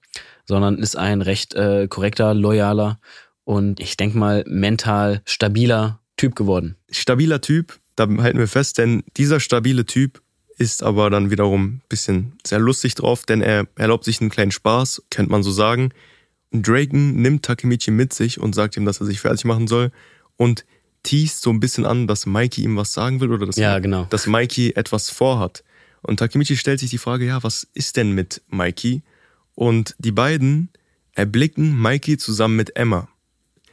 sondern 0.45 0.77
ist 0.80 0.95
ein 0.95 1.21
recht 1.21 1.53
äh, 1.53 1.88
korrekter, 1.88 2.34
loyaler 2.34 2.99
und 3.43 3.80
ich 3.80 3.95
denke 3.95 4.17
mal 4.17 4.43
mental 4.47 5.21
stabiler 5.25 5.99
Typ 6.17 6.36
geworden. 6.36 6.75
Stabiler 6.89 7.41
Typ, 7.41 7.80
da 7.95 8.08
halten 8.08 8.39
wir 8.39 8.47
fest, 8.47 8.77
denn 8.77 9.03
dieser 9.15 9.39
stabile 9.39 9.86
Typ 9.86 10.21
ist 10.58 10.82
aber 10.82 11.10
dann 11.10 11.30
wiederum 11.30 11.65
ein 11.65 11.82
bisschen 11.88 12.34
sehr 12.45 12.60
lustig 12.60 12.95
drauf, 12.95 13.25
denn 13.25 13.41
er 13.41 13.67
erlaubt 13.75 14.03
sich 14.03 14.19
einen 14.19 14.32
kleinen 14.32 14.51
Spaß, 14.51 15.03
könnte 15.12 15.32
man 15.32 15.43
so 15.43 15.51
sagen. 15.51 15.91
Draken 16.51 17.21
nimmt 17.21 17.45
Takemichi 17.45 17.91
mit 17.91 18.13
sich 18.13 18.39
und 18.39 18.56
sagt 18.56 18.75
ihm, 18.77 18.86
dass 18.86 18.99
er 18.99 19.06
sich 19.06 19.19
fertig 19.19 19.45
machen 19.45 19.67
soll 19.67 19.91
und 20.38 20.65
teast 21.04 21.42
so 21.42 21.50
ein 21.50 21.60
bisschen 21.60 21.86
an, 21.86 22.08
dass 22.08 22.26
Mikey 22.26 22.64
ihm 22.64 22.76
was 22.76 22.94
sagen 22.94 23.20
will 23.22 23.32
oder 23.32 23.46
dass, 23.46 23.56
ja, 23.56 23.80
genau. 23.80 24.06
dass 24.10 24.28
Mikey 24.28 24.74
etwas 24.76 25.10
vorhat. 25.10 25.64
Und 26.02 26.18
Takemichi 26.18 26.58
stellt 26.58 26.80
sich 26.80 26.90
die 26.90 26.98
Frage, 26.98 27.26
ja, 27.26 27.44
was 27.44 27.68
ist 27.74 27.98
denn 27.98 28.12
mit 28.12 28.42
Mikey? 28.48 29.04
Und 29.56 29.96
die 29.98 30.12
beiden 30.12 30.70
erblicken 31.14 31.78
Mikey 31.82 32.18
zusammen 32.18 32.56
mit 32.56 32.76
Emma. 32.76 33.10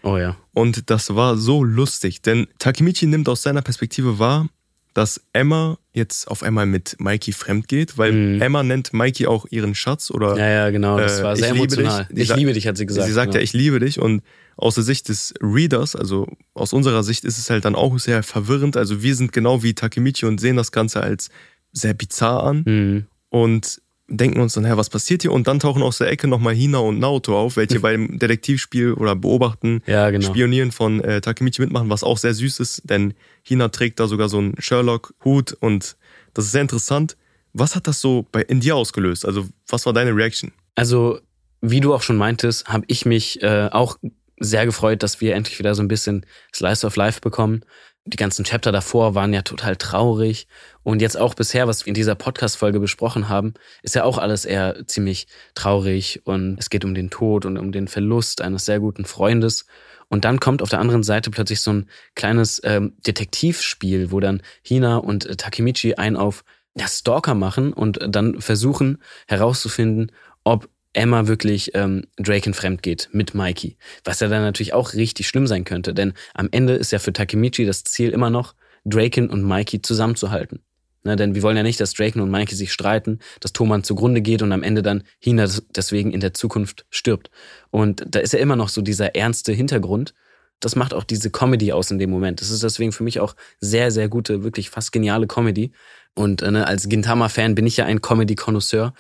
Oh 0.03 0.17
ja. 0.17 0.37
Und 0.53 0.91
das 0.91 1.15
war 1.15 1.37
so 1.37 1.65
lustig, 1.65 2.23
denn 2.23 2.47
Takemichi 2.59 3.07
nimmt 3.07 3.29
aus 3.29 3.43
seiner 3.43 3.63
Perspektive 3.63 4.19
wahr, 4.19 4.49
dass 4.95 5.21
Emma 5.33 5.77
jetzt 5.93 6.29
auf 6.29 6.43
einmal 6.43 6.67
mit 6.67 6.97
Mikey 7.01 7.33
fremd 7.33 7.69
geht, 7.69 7.99
weil 7.99 8.13
mhm. 8.13 8.41
Emma 8.41 8.63
nennt 8.63 8.93
Mikey 8.93 9.27
auch 9.27 9.47
ihren 9.51 9.75
Schatz 9.75 10.11
oder. 10.11 10.37
Ja, 10.39 10.49
ja, 10.49 10.71
genau. 10.71 10.99
Das 10.99 11.23
war 11.23 11.33
äh, 11.33 11.37
sehr 11.37 11.51
emotional. 11.51 12.07
Dich. 12.11 12.31
Ich 12.31 12.37
liebe 12.37 12.53
dich, 12.53 12.67
hat 12.67 12.77
sie 12.77 12.87
gesagt. 12.87 13.07
Sie 13.07 13.13
sagt 13.13 13.33
genau. 13.33 13.39
ja, 13.39 13.43
ich 13.43 13.53
liebe 13.53 13.81
dich 13.81 13.99
und 13.99 14.23
aus 14.57 14.77
der 14.77 14.85
Sicht 14.85 15.09
des 15.09 15.35
Readers, 15.41 15.97
also 15.97 16.29
aus 16.55 16.73
unserer 16.73 17.03
Sicht 17.03 17.25
ist 17.25 17.39
es 17.39 17.51
halt 17.51 17.65
dann 17.65 17.75
auch 17.75 17.99
sehr 17.99 18.23
verwirrend. 18.23 18.77
Also 18.77 19.03
wir 19.03 19.15
sind 19.15 19.33
genau 19.33 19.63
wie 19.63 19.75
Takemichi 19.75 20.27
und 20.27 20.41
sehen 20.41 20.57
das 20.57 20.73
Ganze 20.73 21.03
als 21.03 21.31
sehr 21.73 21.95
bizarr 21.95 22.45
an. 22.45 22.63
Mhm. 22.67 23.07
Und 23.31 23.81
denken 24.09 24.41
uns 24.41 24.53
dann, 24.53 24.65
hä, 24.65 24.73
was 24.77 24.91
passiert 24.91 25.23
hier? 25.23 25.33
Und 25.33 25.47
dann 25.47 25.61
tauchen 25.61 25.83
aus 25.83 25.99
der 25.99 26.09
Ecke 26.11 26.29
nochmal 26.29 26.55
Hina 26.55 26.79
und 26.79 26.99
Naoto 26.99 27.39
auf, 27.39 27.57
welche 27.57 27.81
beim 27.81 28.19
Detektivspiel 28.19 28.93
oder 28.93 29.17
Beobachten, 29.17 29.83
ja, 29.87 30.11
genau. 30.11 30.27
Spionieren 30.27 30.73
von 30.73 31.01
äh, 31.01 31.21
Takemichi 31.21 31.63
mitmachen, 31.63 31.89
was 31.91 32.05
auch 32.05 32.19
sehr 32.19 32.35
süß 32.35 32.61
ist, 32.61 32.83
denn 32.85 33.15
Hina 33.43 33.69
trägt 33.69 34.01
da 34.01 34.07
sogar 34.07 34.29
so 34.29 34.39
einen 34.39 34.55
Sherlock-Hut 34.59 35.57
und 35.61 35.97
das 36.35 36.47
ist 36.47 36.53
sehr 36.53 36.63
interessant. 36.63 37.17
Was 37.53 37.77
hat 37.77 37.87
das 37.87 38.01
so 38.01 38.27
bei 38.31 38.43
in 38.43 38.61
dir 38.61 38.77
ausgelöst? 38.77 39.25
Also, 39.25 39.49
was 39.69 39.87
war 39.87 39.93
deine 39.93 40.15
Reaction? 40.15 40.53
Also, 40.75 41.21
wie 41.61 41.81
du 41.81 41.95
auch 41.95 42.03
schon 42.03 42.17
meintest, 42.17 42.67
habe 42.67 42.85
ich 42.89 43.07
mich 43.07 43.43
äh, 43.43 43.69
auch 43.71 43.97
sehr 44.39 44.67
gefreut, 44.67 45.03
dass 45.03 45.21
wir 45.21 45.35
endlich 45.35 45.59
wieder 45.59 45.75
so 45.75 45.83
ein 45.83 45.89
bisschen 45.89 46.27
Slice 46.53 46.87
of 46.87 46.97
Life 46.97 47.21
bekommen 47.21 47.65
die 48.07 48.17
ganzen 48.17 48.45
Chapter 48.45 48.71
davor 48.71 49.15
waren 49.15 49.33
ja 49.33 49.43
total 49.43 49.77
traurig. 49.77 50.47
Und 50.83 51.01
jetzt 51.01 51.19
auch 51.19 51.35
bisher, 51.35 51.67
was 51.67 51.87
wir 51.87 51.89
in 51.89 51.95
dieser 51.95 52.15
Podcast-Folge 52.15 52.79
besprochen 52.79 53.29
haben, 53.29 53.55
ist 53.83 53.95
ja 53.95 54.05
auch 54.05 54.19
alles 54.19 54.45
eher 54.45 54.87
ziemlich 54.87 55.27
traurig. 55.55 56.21
Und 56.25 56.59
es 56.59 56.69
geht 56.69 56.85
um 56.85 56.95
den 56.95 57.09
Tod 57.09 57.47
und 57.47 57.57
um 57.57 57.73
den 57.73 57.89
Verlust 57.89 58.43
eines 58.43 58.67
sehr 58.67 58.79
guten 58.79 59.07
Freundes. 59.07 59.67
Und 60.09 60.27
dann 60.27 60.39
kommt 60.39 60.61
auf 60.61 60.69
der 60.69 60.81
anderen 60.81 61.03
Seite 61.03 61.31
plötzlich 61.31 61.63
so 61.63 61.73
ein 61.73 61.89
kleines 62.15 62.61
ähm, 62.63 62.95
Detektivspiel, 63.07 64.11
wo 64.11 64.21
dann 64.21 64.43
Hina 64.63 64.99
und 64.99 65.25
äh, 65.25 65.37
Takemichi 65.37 65.95
einen 65.95 66.17
auf 66.17 66.45
ja, 66.77 66.87
Stalker 66.87 67.35
machen 67.35 67.73
und 67.73 67.99
dann 68.07 68.41
versuchen 68.41 68.99
herauszufinden, 69.27 70.13
ob 70.43 70.69
Emma 70.95 71.27
wirklich 71.27 71.73
ähm, 71.75 72.05
Draken 72.17 72.55
fremd 72.55 72.83
geht 72.83 73.09
mit 73.13 73.35
Mikey. 73.35 73.77
Was 74.05 74.21
ja 74.21 74.29
dann 74.29 74.43
natürlich 74.43 74.73
auch 74.73 74.95
richtig 74.95 75.29
schlimm 75.29 75.47
sein 75.47 75.65
könnte, 75.65 75.95
denn 75.95 76.15
am 76.35 76.49
Ende 76.51 76.75
ist 76.75 76.93
ja 76.93 76.99
für 76.99 77.13
Takemichi 77.13 77.67
das 77.67 77.85
Ziel 77.85 78.11
immer 78.11 78.31
noch, 78.31 78.55
Draken 78.85 79.31
und 79.31 79.43
Mikey 79.43 79.83
zusammenzuhalten. 79.83 80.61
Na, 81.05 81.17
denn 81.17 81.35
wir 81.35 81.43
wollen 81.43 81.57
ja 81.57 81.63
nicht, 81.63 81.81
dass 81.81 81.93
Draken 81.93 82.21
und 82.21 82.31
Mikey 82.31 82.55
sich 82.55 82.73
streiten, 82.73 83.19
dass 83.41 83.53
Thoman 83.53 83.85
zugrunde 83.85 84.23
geht 84.23 84.41
und 84.41 84.53
am 84.53 84.63
Ende 84.63 84.83
dann 84.83 85.05
Hina 85.19 85.47
deswegen 85.77 86.13
in 86.13 86.21
der 86.21 86.33
Zukunft 86.33 86.87
stirbt. 86.89 87.31
Und 87.71 88.05
da 88.09 88.21
ist 88.21 88.33
ja 88.33 88.39
immer 88.39 88.57
noch 88.57 88.71
so 88.71 88.81
dieser 88.81 89.15
ernste 89.15 89.53
Hintergrund. 89.53 90.15
Das 90.61 90.77
macht 90.77 90.95
auch 90.95 91.05
diese 91.05 91.31
Comedy 91.31 91.73
aus 91.73 91.91
in 91.91 91.99
dem 91.99 92.09
Moment. 92.09 92.41
Das 92.41 92.49
ist 92.51 92.63
deswegen 92.63 92.93
für 92.93 93.05
mich 93.05 93.21
auch 93.21 93.37
sehr, 93.61 93.91
sehr 93.91 94.09
gute, 94.09 94.45
wirklich 94.45 94.71
fast 94.71 94.93
geniale 94.93 95.27
Comedy. 95.27 95.73
Und 96.17 96.43
äh, 96.43 96.51
ne, 96.53 96.67
als 96.67 96.89
Gintama-Fan 96.89 97.57
bin 97.57 97.67
ich 97.67 97.77
ja 97.77 97.87
ein 97.87 98.01
Comedy-Konnoisseur. 98.01 98.95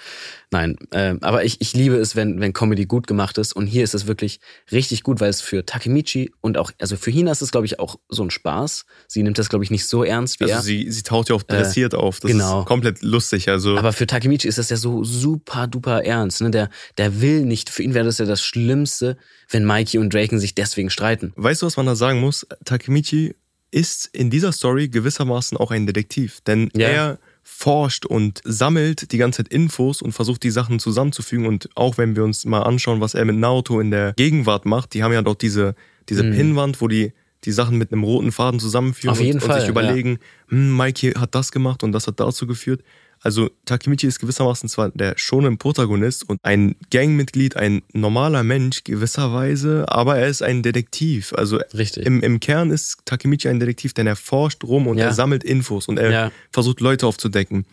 Nein, 0.50 0.76
äh, 0.90 1.14
aber 1.20 1.44
ich, 1.44 1.60
ich 1.60 1.72
liebe 1.72 1.96
es, 1.96 2.16
wenn, 2.16 2.40
wenn 2.40 2.52
Comedy 2.52 2.86
gut 2.86 3.06
gemacht 3.06 3.38
ist. 3.38 3.54
Und 3.54 3.66
hier 3.66 3.84
ist 3.84 3.94
es 3.94 4.06
wirklich 4.06 4.40
richtig 4.72 5.04
gut, 5.04 5.20
weil 5.20 5.30
es 5.30 5.40
für 5.40 5.64
Takemichi 5.64 6.32
und 6.40 6.58
auch, 6.58 6.72
also 6.80 6.96
für 6.96 7.12
Hina 7.12 7.30
ist 7.30 7.40
es, 7.40 7.52
glaube 7.52 7.66
ich, 7.66 7.78
auch 7.78 7.96
so 8.08 8.24
ein 8.24 8.30
Spaß. 8.30 8.84
Sie 9.06 9.22
nimmt 9.22 9.38
das, 9.38 9.48
glaube 9.48 9.64
ich, 9.64 9.70
nicht 9.70 9.86
so 9.86 10.02
ernst 10.02 10.40
wie 10.40 10.44
also 10.44 10.56
er. 10.56 10.62
Sie, 10.62 10.90
sie 10.90 11.02
taucht 11.02 11.28
ja 11.28 11.36
auch 11.36 11.44
dressiert 11.44 11.94
äh, 11.94 11.96
auf. 11.96 12.18
Das 12.18 12.30
genau. 12.30 12.60
ist 12.60 12.66
komplett 12.66 13.02
lustig. 13.02 13.48
Also. 13.48 13.78
Aber 13.78 13.92
für 13.92 14.06
Takemichi 14.08 14.48
ist 14.48 14.58
das 14.58 14.68
ja 14.70 14.76
so 14.76 15.04
super 15.04 15.68
duper 15.68 16.04
ernst. 16.04 16.40
Ne? 16.40 16.50
Der, 16.50 16.68
der 16.98 17.20
will 17.20 17.44
nicht, 17.44 17.70
für 17.70 17.84
ihn 17.84 17.94
wäre 17.94 18.04
das 18.04 18.18
ja 18.18 18.24
das 18.24 18.42
Schlimmste, 18.42 19.16
wenn 19.50 19.64
Mikey 19.64 19.98
und 19.98 20.12
Draken 20.12 20.40
sich 20.40 20.54
deswegen 20.56 20.90
streiten. 20.90 21.32
Weißt 21.36 21.62
du, 21.62 21.66
was 21.66 21.76
man 21.76 21.86
da 21.86 21.94
sagen 21.94 22.20
muss? 22.20 22.46
Takemichi 22.64 23.34
ist 23.74 24.08
in 24.12 24.30
dieser 24.30 24.52
Story 24.52 24.88
gewissermaßen 24.88 25.58
auch 25.58 25.72
ein 25.72 25.86
Detektiv. 25.86 26.40
Denn 26.46 26.70
ja. 26.76 26.88
er 26.88 27.18
forscht 27.42 28.06
und 28.06 28.40
sammelt 28.44 29.10
die 29.10 29.18
ganze 29.18 29.38
Zeit 29.38 29.52
Infos 29.52 30.00
und 30.00 30.12
versucht 30.12 30.44
die 30.44 30.50
Sachen 30.50 30.78
zusammenzufügen. 30.78 31.46
Und 31.46 31.68
auch 31.74 31.98
wenn 31.98 32.14
wir 32.14 32.22
uns 32.22 32.44
mal 32.44 32.62
anschauen, 32.62 33.00
was 33.00 33.14
er 33.14 33.24
mit 33.24 33.36
Naruto 33.36 33.80
in 33.80 33.90
der 33.90 34.12
Gegenwart 34.14 34.64
macht, 34.64 34.94
die 34.94 35.02
haben 35.02 35.12
ja 35.12 35.22
dort 35.22 35.42
diese, 35.42 35.74
diese 36.08 36.22
mhm. 36.22 36.36
Pinnwand, 36.36 36.80
wo 36.80 36.88
die 36.88 37.12
die 37.44 37.52
Sachen 37.52 37.76
mit 37.76 37.92
einem 37.92 38.04
roten 38.04 38.32
Faden 38.32 38.58
zusammenführen 38.58 39.12
Auf 39.12 39.20
jeden 39.20 39.38
und, 39.38 39.46
Fall, 39.46 39.56
und 39.56 39.60
sich 39.60 39.68
überlegen, 39.68 40.18
hm, 40.48 40.76
Mikey 40.76 41.12
hat 41.12 41.34
das 41.34 41.52
gemacht 41.52 41.82
und 41.82 41.92
das 41.92 42.06
hat 42.06 42.18
dazu 42.18 42.46
geführt. 42.46 42.82
Also 43.24 43.50
Takemichi 43.64 44.06
ist 44.06 44.18
gewissermaßen 44.20 44.68
zwar 44.68 44.90
der 44.90 45.14
schonen 45.16 45.56
Protagonist 45.56 46.28
und 46.28 46.38
ein 46.42 46.76
Gangmitglied, 46.90 47.56
ein 47.56 47.80
normaler 47.94 48.42
Mensch 48.42 48.84
gewisserweise, 48.84 49.86
aber 49.88 50.18
er 50.18 50.28
ist 50.28 50.42
ein 50.42 50.62
Detektiv. 50.62 51.32
Also 51.32 51.58
Richtig. 51.72 52.04
im, 52.06 52.20
im 52.20 52.38
Kern 52.38 52.70
ist 52.70 52.98
Takemichi 53.06 53.48
ein 53.48 53.60
Detektiv, 53.60 53.94
denn 53.94 54.06
er 54.06 54.16
forscht 54.16 54.62
rum 54.62 54.86
und 54.86 54.98
Ja. 54.98 55.06
er 55.06 55.12
sammelt 55.12 55.42
Infos 55.42 55.88
und 55.88 55.98
er 55.98 56.10
Ja. 56.10 56.32
versucht 56.52 56.80
Leute 56.80 57.06
aufzudecken. 57.06 57.64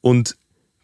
Und 0.00 0.34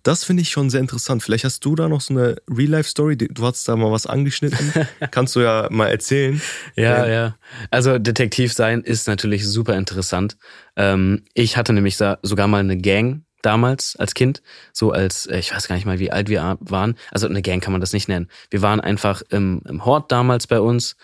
das 0.02 0.24
finde 0.24 0.42
ich 0.42 0.50
schon 0.50 0.68
sehr 0.68 0.80
interessant. 0.80 1.22
Vielleicht 1.22 1.44
hast 1.44 1.64
du 1.64 1.74
da 1.76 1.88
noch 1.88 2.00
so 2.00 2.12
eine 2.12 2.36
Real-Life-Story. 2.50 3.16
Du 3.16 3.46
hast 3.46 3.66
da 3.68 3.76
mal 3.76 3.92
was 3.92 4.04
angeschnitten. 4.06 4.72
Kannst 5.12 5.36
du 5.36 5.40
ja 5.40 5.68
mal 5.70 5.86
erzählen. 5.88 6.42
Ja, 6.74 7.06
ja. 7.06 7.36
Also 7.70 7.98
Detektiv 7.98 8.52
sein 8.52 8.82
ist 8.82 9.06
natürlich 9.06 9.46
super 9.46 9.76
interessant. 9.76 10.36
Ähm, 10.76 11.22
ich 11.34 11.56
hatte 11.56 11.72
nämlich 11.72 11.96
sogar 12.22 12.48
mal 12.48 12.58
eine 12.58 12.76
Gang 12.76 13.22
damals 13.42 13.96
als 13.96 14.14
Kind, 14.14 14.42
so 14.72 14.92
als, 14.92 15.26
äh, 15.26 15.38
ich 15.38 15.54
weiß 15.54 15.68
gar 15.68 15.76
nicht 15.76 15.84
mal, 15.84 15.98
wie 15.98 16.12
alt 16.12 16.28
wir 16.28 16.56
waren. 16.60 16.96
Also 17.10 17.28
eine 17.28 17.42
Gang 17.42 17.62
kann 17.62 17.72
man 17.72 17.80
das 17.80 17.92
nicht 17.92 18.08
nennen. 18.08 18.28
Wir 18.50 18.62
waren 18.62 18.80
einfach 18.80 19.22
im, 19.30 19.62
im 19.68 19.84
Hort 19.84 20.10
damals 20.10 20.46
bei 20.46 20.60
uns 20.60 20.96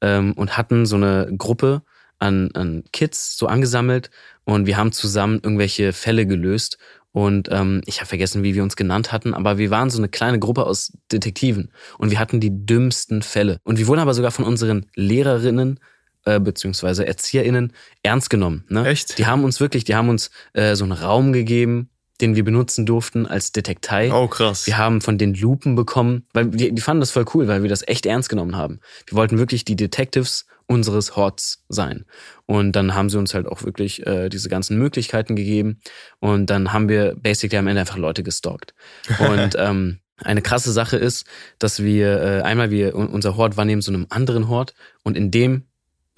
ähm, 0.00 0.32
und 0.34 0.56
hatten 0.56 0.86
so 0.86 0.96
eine 0.96 1.32
Gruppe 1.36 1.82
an, 2.18 2.50
an 2.54 2.84
Kids 2.92 3.36
so 3.36 3.46
angesammelt 3.46 4.10
und 4.44 4.66
wir 4.66 4.76
haben 4.76 4.92
zusammen 4.92 5.40
irgendwelche 5.42 5.92
Fälle 5.92 6.26
gelöst. 6.26 6.78
Und 7.12 7.48
ähm, 7.52 7.80
ich 7.86 8.00
habe 8.00 8.08
vergessen, 8.08 8.42
wie 8.42 8.56
wir 8.56 8.64
uns 8.64 8.74
genannt 8.74 9.12
hatten, 9.12 9.34
aber 9.34 9.56
wir 9.56 9.70
waren 9.70 9.88
so 9.88 9.98
eine 9.98 10.08
kleine 10.08 10.40
Gruppe 10.40 10.66
aus 10.66 10.92
Detektiven 11.12 11.70
und 11.96 12.10
wir 12.10 12.18
hatten 12.18 12.40
die 12.40 12.66
dümmsten 12.66 13.22
Fälle. 13.22 13.60
Und 13.62 13.78
wir 13.78 13.86
wurden 13.86 14.00
aber 14.00 14.14
sogar 14.14 14.32
von 14.32 14.44
unseren 14.44 14.86
Lehrerinnen 14.96 15.78
äh, 16.24 16.40
beziehungsweise 16.40 17.06
ErzieherInnen 17.06 17.72
ernst 18.02 18.30
genommen. 18.30 18.64
Ne? 18.68 18.86
Echt? 18.86 19.18
Die 19.18 19.26
haben 19.26 19.44
uns 19.44 19.60
wirklich, 19.60 19.84
die 19.84 19.94
haben 19.94 20.08
uns 20.08 20.30
äh, 20.52 20.74
so 20.74 20.84
einen 20.84 20.92
Raum 20.92 21.32
gegeben, 21.32 21.90
den 22.20 22.36
wir 22.36 22.44
benutzen 22.44 22.86
durften 22.86 23.26
als 23.26 23.52
Detektei. 23.52 24.12
Oh, 24.12 24.28
krass. 24.28 24.66
Wir 24.66 24.78
haben 24.78 25.00
von 25.00 25.18
den 25.18 25.34
Lupen 25.34 25.74
bekommen, 25.74 26.26
weil 26.32 26.46
die, 26.46 26.72
die 26.72 26.80
fanden 26.80 27.00
das 27.00 27.10
voll 27.10 27.24
cool, 27.34 27.48
weil 27.48 27.62
wir 27.62 27.68
das 27.68 27.86
echt 27.86 28.06
ernst 28.06 28.28
genommen 28.28 28.56
haben. 28.56 28.80
Wir 29.06 29.16
wollten 29.16 29.38
wirklich 29.38 29.64
die 29.64 29.76
Detectives 29.76 30.46
unseres 30.66 31.16
Horts 31.16 31.64
sein. 31.68 32.04
Und 32.46 32.72
dann 32.72 32.94
haben 32.94 33.10
sie 33.10 33.18
uns 33.18 33.34
halt 33.34 33.46
auch 33.46 33.64
wirklich 33.64 34.06
äh, 34.06 34.28
diese 34.28 34.48
ganzen 34.48 34.78
Möglichkeiten 34.78 35.36
gegeben. 35.36 35.80
Und 36.20 36.48
dann 36.48 36.72
haben 36.72 36.88
wir 36.88 37.16
basically 37.16 37.58
am 37.58 37.66
Ende 37.66 37.80
einfach 37.80 37.98
Leute 37.98 38.22
gestalkt. 38.22 38.74
Und 39.18 39.54
ähm, 39.58 39.98
eine 40.16 40.42
krasse 40.42 40.72
Sache 40.72 40.96
ist, 40.96 41.26
dass 41.58 41.82
wir 41.82 42.22
äh, 42.22 42.42
einmal 42.42 42.70
wir 42.70 42.94
unser 42.94 43.36
Hort 43.36 43.56
war 43.56 43.64
neben 43.64 43.82
so 43.82 43.92
einem 43.92 44.06
anderen 44.10 44.48
Hort 44.48 44.74
und 45.02 45.16
in 45.16 45.30
dem 45.30 45.64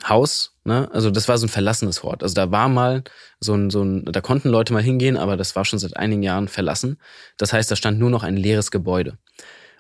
Haus, 0.05 0.55
ne, 0.65 0.91
also 0.93 1.11
das 1.11 1.27
war 1.29 1.39
so 1.39 1.47
ein 1.47 1.51
verlassenes 1.51 2.03
Hort. 2.03 2.23
Also 2.23 2.35
da 2.35 2.51
war 2.51 2.69
mal 2.69 3.03
so 3.41 3.55
ein, 3.55 3.71
so 3.71 3.83
ein, 3.83 4.05
da 4.05 4.21
konnten 4.21 4.49
Leute 4.49 4.73
mal 4.73 4.83
hingehen, 4.83 5.17
aber 5.17 5.37
das 5.37 5.57
war 5.57 5.65
schon 5.65 5.79
seit 5.79 5.97
einigen 5.97 6.23
Jahren 6.23 6.49
verlassen. 6.49 6.99
Das 7.39 7.53
heißt, 7.53 7.71
da 7.71 7.77
stand 7.77 7.99
nur 7.99 8.11
noch 8.11 8.23
ein 8.23 8.37
leeres 8.37 8.71
Gebäude. 8.71 9.19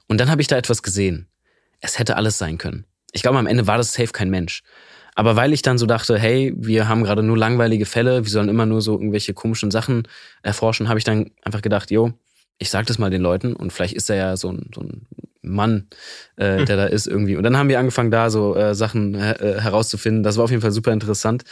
Und 0.08 0.18
dann 0.18 0.30
habe 0.30 0.40
ich 0.40 0.48
da 0.48 0.56
etwas 0.56 0.82
gesehen. 0.82 1.28
Es 1.80 1.98
hätte 1.98 2.16
alles 2.16 2.38
sein 2.38 2.58
können. 2.58 2.86
Ich 3.12 3.22
glaube, 3.22 3.38
am 3.38 3.46
Ende 3.46 3.66
war 3.66 3.76
das 3.76 3.92
safe 3.92 4.12
kein 4.12 4.30
Mensch. 4.30 4.62
Aber 5.14 5.36
weil 5.36 5.52
ich 5.52 5.62
dann 5.62 5.78
so 5.78 5.86
dachte, 5.86 6.18
hey, 6.18 6.54
wir 6.56 6.88
haben 6.88 7.02
gerade 7.02 7.22
nur 7.22 7.38
langweilige 7.38 7.86
Fälle, 7.86 8.24
wir 8.24 8.30
sollen 8.30 8.50
immer 8.50 8.66
nur 8.66 8.82
so 8.82 8.92
irgendwelche 8.92 9.32
komischen 9.32 9.70
Sachen 9.70 10.06
erforschen, 10.42 10.88
habe 10.88 10.98
ich 10.98 11.04
dann 11.04 11.30
einfach 11.42 11.62
gedacht, 11.62 11.90
jo, 11.90 12.12
ich 12.58 12.70
sag 12.70 12.86
das 12.86 12.98
mal 12.98 13.10
den 13.10 13.22
Leuten 13.22 13.52
und 13.54 13.72
vielleicht 13.72 13.94
ist 13.94 14.08
er 14.10 14.16
ja 14.16 14.36
so 14.36 14.50
ein, 14.50 14.70
so 14.74 14.80
ein 14.82 15.06
Mann, 15.48 15.86
äh, 16.34 16.64
der 16.64 16.76
da 16.76 16.86
ist 16.86 17.06
irgendwie. 17.06 17.36
Und 17.36 17.44
dann 17.44 17.56
haben 17.56 17.68
wir 17.68 17.78
angefangen, 17.78 18.10
da 18.10 18.30
so 18.30 18.56
äh, 18.56 18.74
Sachen 18.74 19.14
äh, 19.14 19.60
herauszufinden. 19.60 20.24
Das 20.24 20.36
war 20.38 20.42
auf 20.44 20.50
jeden 20.50 20.60
Fall 20.60 20.72
super 20.72 20.92
interessant. 20.92 21.44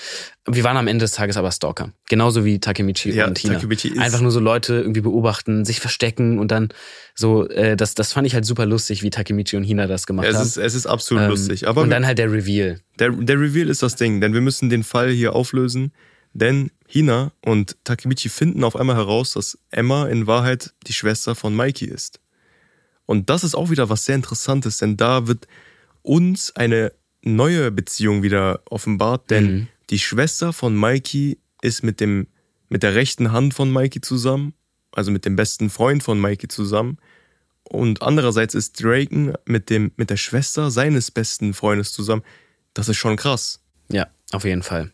Wir 0.50 0.64
waren 0.64 0.76
am 0.76 0.88
Ende 0.88 1.04
des 1.04 1.12
Tages 1.12 1.36
aber 1.36 1.52
Stalker. 1.52 1.92
Genauso 2.08 2.44
wie 2.44 2.58
Takemichi 2.58 3.12
Ja, 3.12 3.28
und 3.28 3.38
Hina. 3.38 3.54
Takemichi 3.54 3.90
ist- 3.90 3.98
Einfach 4.00 4.20
nur 4.20 4.32
so 4.32 4.40
Leute 4.40 4.74
irgendwie 4.74 5.00
beobachten, 5.02 5.64
sich 5.64 5.78
verstecken 5.78 6.40
und 6.40 6.50
dann 6.50 6.70
so, 7.14 7.48
äh, 7.48 7.76
das, 7.76 7.94
das 7.94 8.12
fand 8.12 8.26
ich 8.26 8.34
halt 8.34 8.44
super 8.44 8.66
lustig, 8.66 9.04
wie 9.04 9.10
Takemichi 9.10 9.56
und 9.56 9.62
Hina 9.62 9.86
das 9.86 10.06
gemacht 10.08 10.26
es, 10.28 10.34
haben. 10.34 10.44
ist, 10.44 10.56
es 10.56 10.74
ist 10.74 10.86
absolut 10.86 11.22
Ähm, 11.24 11.30
lustig. 11.30 11.68
Aber 11.68 11.82
und 11.82 11.90
dann 11.90 12.04
halt 12.04 12.18
der 12.18 12.32
Reveal. 12.32 12.80
der, 12.98 13.10
der 13.10 13.38
Reveal 13.38 13.68
ist 13.68 13.84
das 13.84 13.94
Ding, 13.94 14.20
denn 14.20 14.34
wir 14.34 14.40
müssen 14.40 14.70
den 14.70 14.82
Fall 14.82 15.10
hier 15.10 15.34
auflösen. 15.36 15.92
Denn 16.34 16.70
Hina 16.86 17.32
und 17.44 17.76
Takemichi 17.84 18.28
finden 18.28 18.64
auf 18.64 18.76
einmal 18.76 18.96
heraus, 18.96 19.32
dass 19.32 19.58
Emma 19.70 20.06
in 20.08 20.26
Wahrheit 20.26 20.74
die 20.86 20.92
Schwester 20.92 21.34
von 21.34 21.54
Mikey 21.56 21.86
ist. 21.86 22.20
Und 23.06 23.30
das 23.30 23.44
ist 23.44 23.54
auch 23.54 23.70
wieder 23.70 23.88
was 23.88 24.04
sehr 24.04 24.16
Interessantes, 24.16 24.78
denn 24.78 24.96
da 24.96 25.26
wird 25.26 25.46
uns 26.02 26.54
eine 26.56 26.92
neue 27.22 27.70
Beziehung 27.70 28.22
wieder 28.22 28.60
offenbart, 28.68 29.30
denn 29.30 29.44
Mhm. 29.44 29.68
die 29.90 29.98
Schwester 29.98 30.52
von 30.52 30.78
Mikey 30.78 31.38
ist 31.62 31.82
mit 31.82 32.00
dem 32.00 32.26
mit 32.68 32.82
der 32.82 32.94
rechten 32.94 33.30
Hand 33.30 33.54
von 33.54 33.70
Mikey 33.72 34.00
zusammen, 34.00 34.52
also 34.92 35.10
mit 35.12 35.24
dem 35.24 35.36
besten 35.36 35.70
Freund 35.70 36.02
von 36.02 36.20
Mikey 36.20 36.48
zusammen. 36.48 36.98
Und 37.62 38.02
andererseits 38.02 38.54
ist 38.54 38.82
Draken 38.82 39.34
mit 39.46 39.70
dem 39.70 39.92
mit 39.96 40.10
der 40.10 40.16
Schwester 40.16 40.70
seines 40.70 41.10
besten 41.10 41.54
Freundes 41.54 41.92
zusammen. 41.92 42.22
Das 42.74 42.88
ist 42.88 42.96
schon 42.96 43.16
krass. 43.16 43.60
Ja, 43.90 44.08
auf 44.32 44.44
jeden 44.44 44.62
Fall. 44.62 44.92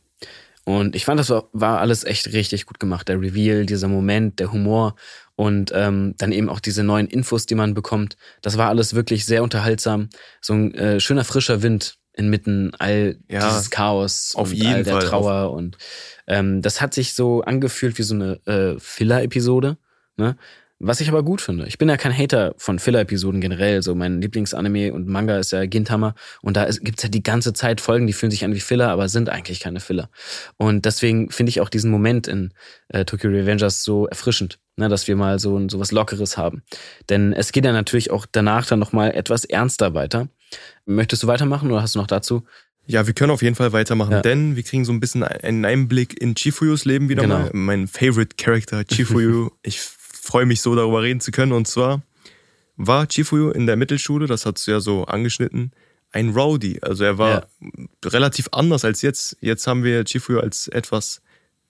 Und 0.65 0.95
ich 0.95 1.05
fand, 1.05 1.19
das 1.19 1.31
war, 1.31 1.49
war 1.53 1.81
alles 1.81 2.05
echt 2.05 2.33
richtig 2.33 2.67
gut 2.67 2.79
gemacht. 2.79 3.09
Der 3.09 3.21
Reveal, 3.21 3.67
dieser 3.67 3.89
Moment, 3.89 4.39
der 4.39 4.53
Humor 4.53 4.95
und 5.37 5.73
ähm, 5.75 6.15
dann 6.19 6.33
eben 6.33 6.49
auch 6.49 6.61
diese 6.61 6.83
neuen 6.85 7.07
Infos, 7.07 7.47
die 7.47 7.55
man 7.55 7.75
bekommt. 7.75 8.17
Das 8.43 8.59
war 8.59 8.69
alles 8.69 8.95
wirklich 8.95 9.25
sehr 9.25 9.43
unterhaltsam. 9.43 10.11
So 10.41 10.53
ein 10.53 10.75
äh, 10.75 11.01
schöner 11.01 11.25
frischer 11.25 11.63
Wind 11.63 11.97
inmitten 12.13 12.73
all 12.79 13.17
Ja, 13.29 13.49
dieses 13.49 13.71
Chaos 13.71 14.33
auf 14.35 14.51
und 14.51 14.57
jeden 14.57 14.75
all 14.75 14.83
der 14.83 15.01
Fall. 15.01 15.09
Trauer. 15.09 15.53
Und 15.53 15.79
ähm, 16.27 16.61
das 16.61 16.81
hat 16.81 16.93
sich 16.93 17.15
so 17.15 17.43
angefühlt 17.43 17.99
wie 17.99 18.03
so 18.03 18.15
eine 18.15 18.41
äh, 18.47 18.79
Filler-Episode. 18.79 19.79
Ne? 20.17 20.37
Was 20.83 21.03
ich 21.03 21.11
aber 21.11 21.23
gut 21.23 21.43
finde. 21.43 21.67
Ich 21.67 21.77
bin 21.77 21.91
ja 21.91 21.99
kein 21.99 22.17
Hater 22.17 22.55
von 22.57 22.79
Filler-Episoden 22.79 23.43
generell. 23.43 23.83
So 23.83 23.95
mein 23.95 24.23
Lieblingsanime 24.23 24.95
und 24.95 25.07
Manga 25.09 25.37
ist 25.39 25.53
ja 25.53 25.67
Gintama. 25.67 26.15
Und 26.41 26.57
da 26.57 26.71
gibt's 26.71 27.03
ja 27.03 27.11
die 27.11 27.23
ganze 27.23 27.53
Zeit 27.53 27.83
Folgen, 27.83 28.07
die 28.07 28.15
fühlen 28.15 28.31
sich 28.31 28.47
an 28.47 28.55
wie 28.55 28.61
Filler, 28.61 28.89
aber 28.89 29.11
sind 29.11 29.29
eigentlich 29.29 29.61
keine 29.61 29.81
Filler. 29.81 30.09
Und 30.57 30.87
deswegen 30.87 31.31
finde 31.31 31.51
ich 31.51 31.61
auch 31.61 31.69
diesen 31.69 31.91
Moment 31.91 32.27
in 32.29 32.55
äh, 32.89 33.05
Tokyo 33.05 33.29
Revengers 33.29 33.85
so 33.85 34.07
erfrischend, 34.07 34.59
ne, 34.77 34.89
dass 34.89 35.07
wir 35.07 35.17
mal 35.17 35.39
so, 35.39 35.69
so 35.69 35.79
was 35.79 35.93
Lockeres 35.93 36.39
haben. 36.39 36.63
Denn 37.11 37.35
es 37.35 37.53
geht 37.53 37.67
ja 37.67 37.73
natürlich 37.73 38.11
auch 38.11 38.25
danach 38.33 38.65
dann 38.67 38.79
nochmal 38.79 39.11
etwas 39.15 39.45
ernster 39.45 39.93
weiter. 39.93 40.29
Möchtest 40.87 41.23
du 41.23 41.27
weitermachen 41.27 41.71
oder 41.71 41.83
hast 41.83 41.95
du 41.95 41.99
noch 41.99 42.07
dazu? 42.07 42.45
Ja, 42.87 43.07
wir 43.07 43.13
können 43.13 43.31
auf 43.33 43.43
jeden 43.43 43.55
Fall 43.55 43.75
weitermachen, 43.75 44.13
Ja. 44.13 44.23
denn 44.23 44.57
wir 44.57 44.63
kriegen 44.63 44.87
so 44.87 44.93
ein 44.93 44.99
bisschen 45.01 45.23
einen 45.25 45.67
Einblick 45.67 46.19
in 46.21 46.35
Chifuyus 46.35 46.87
Leben 46.87 47.11
wieder 47.11 47.23
Genau. 47.25 47.39
mal. 47.41 47.51
Mein 47.53 47.87
Favorite 47.87 48.37
Character, 48.37 48.83
Chifuyu. 48.91 49.51
ich 49.63 49.79
freue 50.21 50.47
mich 50.47 50.61
so, 50.61 50.75
darüber 50.75 51.03
reden 51.03 51.21
zu 51.21 51.31
können. 51.31 51.53
Und 51.53 51.67
zwar 51.67 52.03
war 52.77 53.07
Chifuyu 53.07 53.51
in 53.51 53.67
der 53.67 53.77
Mittelschule, 53.77 54.27
das 54.27 54.47
hast 54.47 54.67
du 54.67 54.71
ja 54.71 54.81
so 54.81 55.05
angeschnitten, 55.05 55.73
ein 56.13 56.31
Rowdy. 56.31 56.79
Also 56.83 57.05
er 57.05 57.19
war 57.19 57.47
relativ 58.05 58.49
anders 58.53 58.85
als 58.85 59.03
jetzt. 59.03 59.37
Jetzt 59.41 59.67
haben 59.67 59.85
wir 59.85 60.05
Chifuyu 60.05 60.41
als 60.41 60.69
etwas 60.69 61.21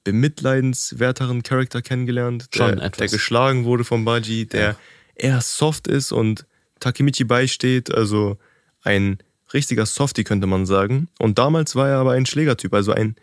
bemitleidenswerteren 0.04 1.42
Charakter 1.42 1.82
kennengelernt, 1.82 2.54
der, 2.56 2.74
der 2.74 3.08
geschlagen 3.08 3.64
wurde 3.64 3.84
von 3.84 4.04
Baji, 4.04 4.46
der 4.46 4.60
Ja. 4.60 4.76
eher 5.14 5.40
soft 5.40 5.86
ist 5.88 6.10
und 6.12 6.46
Takemichi 6.80 7.24
beisteht, 7.24 7.92
also 7.94 8.38
ein 8.82 9.18
richtiger 9.52 9.84
Softie 9.84 10.24
könnte 10.24 10.46
man 10.46 10.64
sagen. 10.64 11.08
Und 11.18 11.38
damals 11.38 11.76
war 11.76 11.88
er 11.88 11.98
aber 11.98 12.12
ein 12.12 12.24
Schlägertyp, 12.24 12.72
also 12.72 12.92
ein 12.92 13.16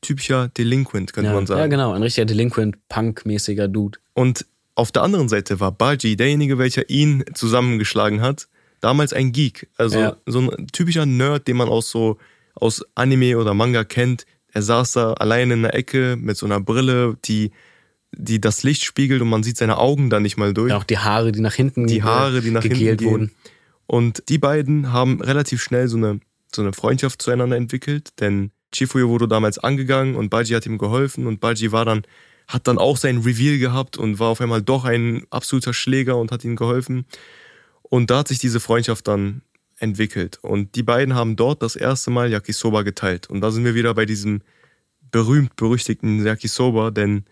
typischer 0.00 0.48
Delinquent 0.48 1.12
könnte 1.12 1.30
ja, 1.30 1.34
man 1.34 1.46
sagen. 1.46 1.60
ja, 1.60 1.66
genau. 1.68 1.92
Ein 1.92 2.02
richtiger 2.02 2.24
Delinquent, 2.24 2.76
Punk-mäßiger 2.88 3.68
Dude. 3.68 3.98
Und 4.12 4.44
auf 4.74 4.90
der 4.92 5.02
anderen 5.02 5.28
Seite 5.28 5.60
war 5.60 5.72
Baji 5.72 6.16
derjenige, 6.16 6.58
welcher 6.58 6.88
ihn 6.90 7.24
zusammengeschlagen 7.34 8.20
hat, 8.20 8.48
damals 8.80 9.12
ein 9.12 9.32
Geek. 9.32 9.68
Also 9.76 9.98
Ja. 9.98 10.16
so 10.26 10.40
ein 10.40 10.66
typischer 10.72 11.06
Nerd, 11.06 11.46
den 11.48 11.56
man 11.56 11.68
auch 11.68 11.82
so 11.82 12.18
aus 12.54 12.84
Anime 12.94 13.38
oder 13.38 13.54
Manga 13.54 13.84
kennt. 13.84 14.26
Er 14.52 14.62
saß 14.62 14.92
da 14.92 15.12
alleine 15.14 15.54
in 15.54 15.62
der 15.62 15.74
Ecke 15.74 16.16
mit 16.20 16.36
so 16.36 16.46
einer 16.46 16.60
Brille, 16.60 17.16
die, 17.24 17.50
die 18.12 18.40
das 18.40 18.62
Licht 18.62 18.84
spiegelt 18.84 19.20
und 19.22 19.28
man 19.28 19.42
sieht 19.42 19.56
seine 19.56 19.78
Augen 19.78 20.10
da 20.10 20.20
nicht 20.20 20.36
mal 20.36 20.54
durch. 20.54 20.70
Ja, 20.70 20.76
auch 20.76 20.84
die 20.84 20.98
Haare, 20.98 21.32
die 21.32 21.40
nach 21.40 21.54
hinten 21.54 21.86
die 21.86 22.02
Haare, 22.02 22.40
die 22.40 22.50
nach 22.50 22.62
hinten 22.62 22.78
gehen. 22.96 23.00
wurden. 23.10 23.30
Und 23.86 24.22
die 24.28 24.38
beiden 24.38 24.92
haben 24.92 25.20
relativ 25.20 25.62
schnell 25.62 25.88
so 25.88 25.96
eine, 25.96 26.20
so 26.54 26.62
eine 26.62 26.72
Freundschaft 26.72 27.20
zueinander 27.22 27.56
entwickelt, 27.56 28.10
denn 28.20 28.50
Chifuyo 28.74 29.08
wurde 29.08 29.28
damals 29.28 29.58
angegangen 29.58 30.14
und 30.16 30.30
Baji 30.30 30.54
hat 30.54 30.66
ihm 30.66 30.78
geholfen 30.78 31.26
und 31.26 31.40
Baji 31.40 31.70
war 31.72 31.84
dann, 31.84 32.02
hat 32.48 32.68
dann 32.68 32.78
auch 32.78 32.96
sein 32.96 33.18
Reveal 33.18 33.58
gehabt 33.58 33.96
und 33.96 34.18
war 34.18 34.28
auf 34.28 34.40
einmal 34.40 34.62
doch 34.62 34.84
ein 34.84 35.26
absoluter 35.30 35.72
Schläger 35.72 36.16
und 36.16 36.32
hat 36.32 36.44
ihm 36.44 36.56
geholfen. 36.56 37.06
Und 37.82 38.10
da 38.10 38.18
hat 38.18 38.28
sich 38.28 38.38
diese 38.38 38.60
Freundschaft 38.60 39.08
dann 39.08 39.42
entwickelt. 39.78 40.38
Und 40.42 40.74
die 40.74 40.82
beiden 40.82 41.14
haben 41.14 41.36
dort 41.36 41.62
das 41.62 41.76
erste 41.76 42.10
Mal 42.10 42.30
Yakisoba 42.30 42.82
geteilt. 42.82 43.28
Und 43.28 43.40
da 43.40 43.50
sind 43.50 43.64
wir 43.64 43.74
wieder 43.74 43.94
bei 43.94 44.06
diesem 44.06 44.42
berühmt-berüchtigten 45.10 46.24
Yakisoba, 46.24 46.90
denn 46.90 47.24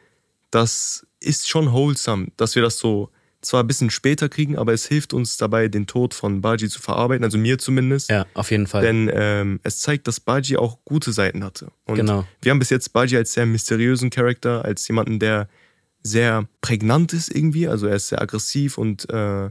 das 0.51 1.07
ist 1.20 1.48
schon 1.48 1.72
wholesome, 1.72 2.29
dass 2.37 2.55
wir 2.55 2.62
das 2.62 2.79
so 2.79 3.11
zwar 3.42 3.62
ein 3.62 3.66
bisschen 3.66 3.90
später 3.90 4.28
kriegen, 4.28 4.57
aber 4.57 4.72
es 4.72 4.87
hilft 4.87 5.12
uns 5.12 5.37
dabei, 5.37 5.68
den 5.68 5.87
Tod 5.87 6.14
von 6.14 6.40
Baji 6.40 6.68
zu 6.68 6.81
verarbeiten, 6.81 7.24
also 7.24 7.37
mir 7.38 7.59
zumindest. 7.59 8.09
Ja, 8.09 8.24
auf 8.35 8.50
jeden 8.50 8.66
Fall. 8.66 8.83
Denn 8.83 9.11
ähm, 9.12 9.61
es 9.64 9.81
zeigt, 9.81 10.07
dass 10.07 10.20
Baji 10.20 10.57
auch 10.57 10.78
gute 10.85 11.12
Seiten 11.12 11.44
hatte. 11.44 11.70
Und 11.85 11.96
Genau. 11.96 12.24
wir 12.40 12.50
haben 12.50 12.59
bis 12.61 12.70
jetzt 12.70 12.92
Baji 12.92 13.16
als 13.16 13.33
sehr 13.35 13.44
mysteriösen 13.46 14.11
Charakter, 14.11 14.64
als 14.64 14.87
jemanden, 14.88 15.18
der 15.18 15.48
sehr 16.02 16.48
prägnant 16.61 17.12
ist 17.12 17.35
irgendwie. 17.35 17.68
Also 17.68 17.87
er 17.87 17.96
ist 17.96 18.09
sehr 18.09 18.22
aggressiv 18.22 18.78
und 18.78 19.09
äh, 19.11 19.50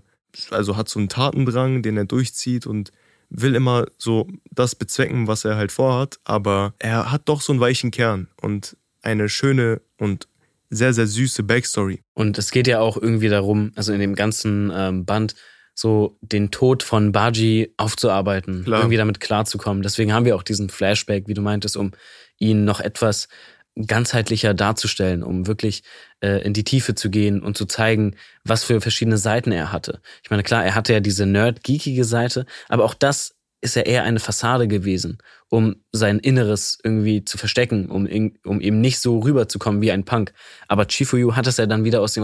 also 0.49 0.77
hat 0.77 0.89
so 0.89 0.99
einen 0.99 1.10
Tatendrang, 1.10 1.82
den 1.84 1.97
er 1.97 2.06
durchzieht 2.06 2.65
und 2.65 2.91
will 3.30 3.56
immer 3.56 3.86
so 3.97 4.27
das 4.51 4.75
bezwecken, 4.75 5.27
was 5.27 5.45
er 5.45 5.56
halt 5.56 5.71
vorhat. 5.71 6.19
Aber 6.23 6.73
er 6.80 7.12
hat 7.12 7.23
doch 7.30 7.41
so 7.41 7.54
einen 7.54 7.62
weichen 7.62 7.91
Kern 7.91 8.27
und 8.41 8.75
eine 9.01 9.30
schöne 9.30 9.82
und 9.97 10.27
sehr, 10.71 10.93
sehr 10.93 11.05
süße 11.05 11.43
Backstory. 11.43 12.01
Und 12.13 12.38
es 12.38 12.49
geht 12.49 12.65
ja 12.65 12.79
auch 12.79 12.97
irgendwie 12.97 13.29
darum, 13.29 13.71
also 13.75 13.93
in 13.93 13.99
dem 13.99 14.15
ganzen 14.15 14.71
ähm, 14.73 15.05
Band, 15.05 15.36
so 15.75 16.17
den 16.21 16.51
Tod 16.51 16.84
von 16.84 17.12
Baji 17.12 17.73
aufzuarbeiten, 17.77 18.63
Klar. 18.63 18.81
irgendwie 18.81 18.97
damit 18.97 19.19
klarzukommen. 19.19 19.84
Deswegen 19.84 20.13
haben 20.13 20.25
wir 20.25 20.36
auch 20.36 20.43
diesen 20.43 20.69
Flashback, 20.69 21.27
wie 21.27 21.34
du 21.34 21.41
meintest, 21.41 21.77
um 21.77 21.91
ihn 22.39 22.65
noch 22.65 22.79
etwas 22.79 23.27
ganzheitlicher 23.88 24.53
darzustellen, 24.53 25.23
um 25.23 25.47
wirklich 25.47 25.84
äh, 26.19 26.43
in 26.43 26.53
die 26.53 26.65
Tiefe 26.65 26.93
zu 26.93 27.10
gehen 27.10 27.41
und 27.41 27.57
zu 27.57 27.65
zeigen, 27.65 28.15
was 28.43 28.63
für 28.63 28.81
verschiedene 28.81 29.17
Seiten 29.17 29.51
er 29.51 29.71
hatte. 29.71 30.01
Ich 30.23 30.29
meine, 30.29 30.43
klar, 30.43 30.65
er 30.65 30.75
hatte 30.75 30.93
ja 30.93 30.99
diese 30.99 31.25
nerd-geekige 31.25 32.03
Seite, 32.03 32.45
aber 32.67 32.84
auch 32.84 32.93
das 32.93 33.36
ist 33.62 33.76
ja 33.76 33.84
eher 33.84 34.04
eine 34.04 34.19
Fassade 34.19 34.67
gewesen, 34.67 35.19
um 35.50 35.76
sein 35.91 36.19
Inneres 36.19 36.80
irgendwie 36.84 37.24
zu 37.24 37.38
verstecken, 37.38 37.89
um, 37.89 38.08
um 38.43 38.60
eben 38.60 38.82
nicht 38.82 39.00
so 39.00 39.19
rüberzukommen 39.19 39.82
wie 39.82 39.91
ein 39.91 40.04
Punk. 40.04 40.34
Aber 40.67 40.86
Chifuyu 40.88 41.36
hat 41.36 41.47
es 41.47 41.58
ja 41.58 41.67
dann 41.67 41.84
wieder 41.84 42.02
aus 42.02 42.17
ihm 42.17 42.24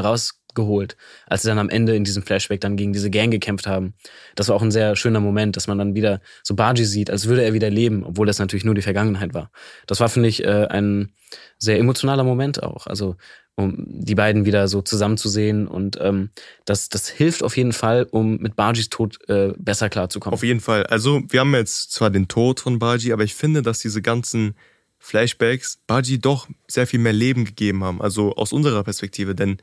rausgeholt, 0.57 0.97
als 1.27 1.43
sie 1.43 1.47
dann 1.47 1.59
am 1.59 1.69
Ende 1.69 1.95
in 1.95 2.03
diesem 2.03 2.23
Flashback 2.23 2.61
dann 2.61 2.75
gegen 2.75 2.93
diese 2.93 3.09
Gang 3.09 3.31
gekämpft 3.31 3.67
haben. 3.67 3.93
Das 4.35 4.49
war 4.49 4.55
auch 4.55 4.61
ein 4.61 4.71
sehr 4.71 4.95
schöner 4.95 5.19
Moment, 5.19 5.55
dass 5.55 5.67
man 5.67 5.77
dann 5.77 5.95
wieder 5.95 6.21
so 6.43 6.55
Baji 6.55 6.85
sieht, 6.85 7.09
als 7.09 7.27
würde 7.27 7.43
er 7.43 7.53
wieder 7.53 7.69
leben, 7.69 8.03
obwohl 8.03 8.27
das 8.27 8.39
natürlich 8.39 8.65
nur 8.65 8.75
die 8.75 8.81
Vergangenheit 8.81 9.33
war. 9.33 9.51
Das 9.85 9.99
war, 9.99 10.09
finde 10.09 10.29
ich, 10.29 10.43
äh, 10.43 10.67
ein 10.69 11.13
sehr 11.57 11.79
emotionaler 11.79 12.23
Moment 12.23 12.63
auch. 12.63 12.87
Also 12.87 13.15
um 13.59 13.85
die 13.87 14.13
beiden 14.13 14.45
wieder 14.45 14.67
so 14.67 14.83
zusammenzusehen 14.83 15.67
und 15.67 15.97
ähm, 15.99 16.29
das, 16.65 16.89
das 16.89 17.09
hilft 17.09 17.41
auf 17.41 17.57
jeden 17.57 17.73
Fall, 17.73 18.07
um 18.11 18.37
mit 18.37 18.55
Bajis 18.55 18.89
Tod 18.89 19.17
äh, 19.29 19.53
besser 19.57 19.89
klarzukommen. 19.89 20.35
Auf 20.35 20.43
jeden 20.43 20.59
Fall. 20.59 20.85
Also, 20.85 21.23
wir 21.27 21.39
haben 21.39 21.55
jetzt 21.55 21.91
zwar 21.91 22.11
den 22.11 22.27
Tod 22.27 22.59
von 22.59 22.77
Baji, 22.77 23.13
aber 23.13 23.23
ich 23.23 23.33
finde, 23.33 23.63
dass 23.63 23.79
diese 23.79 24.03
ganzen 24.03 24.53
Flashbacks 24.99 25.79
Baji 25.87 26.19
doch 26.19 26.47
sehr 26.67 26.85
viel 26.85 26.99
mehr 26.99 27.13
Leben 27.13 27.45
gegeben 27.45 27.83
haben. 27.83 27.99
Also 27.99 28.35
aus 28.35 28.53
unserer 28.53 28.83
Perspektive, 28.83 29.33
denn 29.33 29.57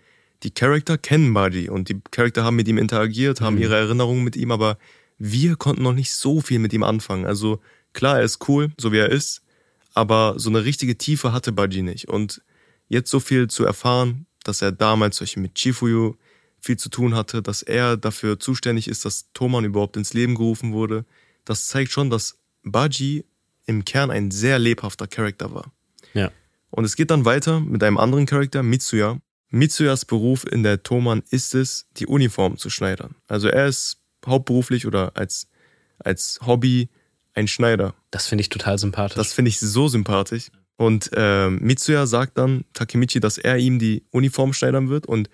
die 0.45 0.51
Charakter 0.53 0.99
kennen 0.99 1.33
Baji 1.35 1.69
und 1.69 1.89
die 1.89 2.01
Charakter 2.11 2.45
haben 2.45 2.57
mit 2.57 2.69
ihm 2.69 2.79
interagiert, 2.79 3.41
haben 3.41 3.57
Mhm. 3.57 3.63
ihre 3.63 3.77
Erinnerungen 3.77 4.23
mit 4.23 4.37
ihm, 4.37 4.51
aber 4.51 4.79
wir 5.19 5.57
konnten 5.57 5.83
noch 5.83 5.95
nicht 5.95 6.13
so 6.13 6.41
viel 6.41 6.59
mit 6.59 6.73
ihm 6.73 6.83
anfangen. 6.83 7.25
Also 7.27 7.61
klar, 7.93 8.19
er 8.19 8.25
ist 8.25 8.49
cool, 8.49 8.73
so 8.79 8.93
wie 8.93 8.99
er 8.99 9.11
ist, 9.11 9.43
aber 9.95 10.35
so 10.37 10.51
eine 10.51 10.65
richtige 10.65 10.99
Tiefe 10.99 11.33
hatte 11.33 11.53
Baji 11.53 11.83
nicht. 11.83 12.09
Und 12.09 12.43
jetzt 12.89 13.11
so 13.11 13.21
viel 13.21 13.49
zu 13.49 13.65
erfahren, 13.65 14.27
dass 14.45 14.61
er 14.61 14.73
damals 14.73 15.17
solche 15.17 15.41
mit 15.41 15.55
Chifuyu 15.57 16.15
viel 16.61 16.77
zu 16.77 16.89
tun 16.89 17.15
hatte, 17.15 17.43
dass 17.43 17.63
er 17.63 17.97
dafür 17.97 18.39
zuständig 18.39 18.89
ist, 18.89 19.05
dass 19.05 19.33
Toman 19.33 19.65
überhaupt 19.65 19.97
ins 19.97 20.15
Leben 20.15 20.35
gerufen 20.35 20.73
wurde, 20.73 21.05
das 21.45 21.69
zeigt 21.69 21.91
schon, 21.93 22.11
dass 22.11 22.39
Baji 22.63 23.25
im 23.67 23.85
Kern 23.85 24.11
ein 24.11 24.31
sehr 24.31 24.59
lebhafter 24.59 25.07
Charakter 25.07 25.55
war. 25.55 25.73
Ja. 26.13 26.31
Und 26.71 26.85
es 26.85 26.97
geht 26.97 27.11
dann 27.11 27.25
weiter 27.25 27.61
mit 27.61 27.83
einem 27.83 27.99
anderen 27.99 28.27
Charakter, 28.27 28.63
Mitsuya. 28.63 29.19
Mitsuyas 29.51 30.05
Beruf 30.05 30.45
in 30.45 30.63
der 30.63 30.83
Toman 30.83 31.23
ist 31.31 31.55
es, 31.55 31.87
die 31.97 32.07
Uniform 32.07 32.57
zu 32.59 32.71
schneidern. 32.71 33.15
Also 33.29 33.49
er 33.49 33.67
ist 33.67 33.99
hauptberuflich 34.27 34.87
oder 34.87 35.13
als, 35.17 35.49
als 35.99 36.41
Hobby 36.45 36.89
ein 37.35 37.49
Schneider. 37.49 37.95
Das 38.11 38.27
finde 38.27 38.43
ich 38.43 38.49
total 38.49 38.79
sympathisch. 38.79 39.17
Das 39.17 39.33
finde 39.33 39.51
ich 39.51 39.61
so 39.61 39.89
sympathisch. 39.89 40.51
Und 40.77 41.11
ähm, 41.15 41.59
Mitsuya 41.61 42.07
sagt 42.07 42.39
dann 42.39 42.65
Takemichi, 42.73 43.21
dass 43.21 43.39
er 43.39 43.59
ihm 43.59 43.79
die 43.79 44.05
Uniform 44.11 44.53
schneidern 44.53 44.89
wird. 44.89 45.07
Und 45.07 45.31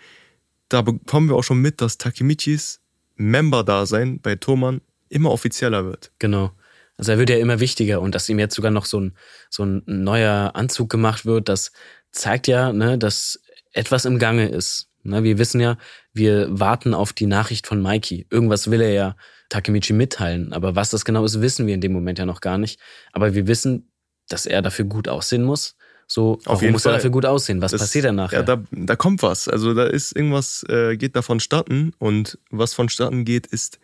da 0.68 0.82
bekommen 0.82 1.28
wir 1.28 1.36
auch 1.36 1.44
schon 1.44 1.60
mit, 1.60 1.80
dass 1.80 1.98
Takemichis 1.98 2.80
Member-Dasein 3.16 4.20
bei 4.20 4.36
Toman 4.36 4.80
immer 5.08 5.30
offizieller 5.30 5.84
wird. 5.84 6.12
Genau. 6.18 6.52
Also 6.96 7.12
er 7.12 7.18
wird 7.18 7.30
ja 7.30 7.38
immer 7.38 7.60
wichtiger 7.60 8.00
und 8.00 8.14
dass 8.14 8.28
ihm 8.28 8.38
jetzt 8.38 8.54
sogar 8.54 8.70
noch 8.70 8.84
so 8.84 9.00
ein, 9.00 9.16
so 9.48 9.64
ein 9.64 9.82
neuer 9.86 10.52
Anzug 10.54 10.90
gemacht 10.90 11.24
wird, 11.24 11.48
das 11.48 11.72
zeigt 12.12 12.46
ja, 12.46 12.72
ne, 12.72 12.98
dass 12.98 13.40
etwas 13.72 14.04
im 14.04 14.18
Gange 14.18 14.48
ist. 14.48 14.88
Ne, 15.02 15.22
wir 15.22 15.38
wissen 15.38 15.60
ja, 15.60 15.78
wir 16.12 16.46
warten 16.50 16.92
auf 16.92 17.12
die 17.14 17.26
Nachricht 17.26 17.66
von 17.66 17.80
Mikey. 17.82 18.26
Irgendwas 18.30 18.70
will 18.70 18.82
er 18.82 18.92
ja 18.92 19.16
Takemichi 19.48 19.92
mitteilen, 19.94 20.52
aber 20.52 20.76
was 20.76 20.90
das 20.90 21.04
genau 21.06 21.24
ist, 21.24 21.40
wissen 21.40 21.66
wir 21.66 21.74
in 21.74 21.80
dem 21.80 21.92
Moment 21.92 22.18
ja 22.18 22.26
noch 22.26 22.40
gar 22.42 22.58
nicht. 22.58 22.78
Aber 23.12 23.34
wir 23.34 23.46
wissen, 23.46 23.90
dass 24.28 24.44
er 24.46 24.60
dafür 24.62 24.84
gut 24.84 25.08
aussehen 25.08 25.42
muss. 25.42 25.74
So, 26.06 26.38
warum 26.44 26.60
jeden 26.60 26.72
muss 26.72 26.84
er 26.84 26.90
Fall. 26.90 26.98
dafür 26.98 27.10
gut 27.10 27.24
aussehen? 27.24 27.62
Was 27.62 27.72
Das- 27.72 27.80
passiert 27.80 28.04
dann 28.04 28.16
nachher? 28.16 28.40
Ja, 28.40 28.42
da, 28.44 28.62
da 28.72 28.96
kommt 28.96 29.22
was. 29.22 29.48
Also 29.48 29.72
da 29.74 29.84
ist 29.86 30.14
irgendwas, 30.14 30.64
äh, 30.68 30.96
geht 30.96 31.16
da 31.16 31.22
vonstatten. 31.22 31.92
Und 31.98 32.38
was 32.50 32.74
vonstatten 32.74 33.24
geht, 33.24 33.46
ist 33.46 33.78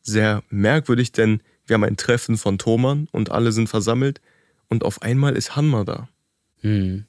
sehr 0.00 0.42
merkwürdig, 0.48 1.12
denn 1.12 1.42
wir 1.66 1.74
haben 1.74 1.84
ein 1.84 1.96
Treffen 1.96 2.38
von 2.38 2.56
Thoman 2.58 3.08
und 3.12 3.30
alle 3.30 3.52
sind 3.52 3.68
versammelt. 3.68 4.20
Und 4.68 4.84
auf 4.84 5.02
einmal 5.02 5.36
ist 5.36 5.54
Hanma 5.56 5.84
da. 5.84 6.08
hm. 6.60 7.04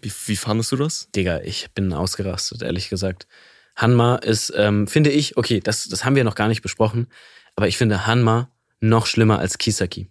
Wie, 0.00 0.12
wie 0.26 0.36
fandest 0.36 0.72
du 0.72 0.76
das? 0.76 1.08
Digga, 1.14 1.40
ich 1.40 1.70
bin 1.74 1.92
ausgerastet, 1.92 2.62
ehrlich 2.62 2.88
gesagt. 2.88 3.26
Hanma 3.74 4.16
ist, 4.16 4.52
ähm, 4.56 4.86
finde 4.86 5.10
ich, 5.10 5.36
okay, 5.36 5.60
das, 5.60 5.88
das 5.88 6.04
haben 6.04 6.16
wir 6.16 6.24
noch 6.24 6.34
gar 6.34 6.48
nicht 6.48 6.62
besprochen, 6.62 7.08
aber 7.54 7.68
ich 7.68 7.76
finde 7.76 8.06
Hanma 8.06 8.50
noch 8.80 9.06
schlimmer 9.06 9.38
als 9.38 9.58
Kisaki. 9.58 10.08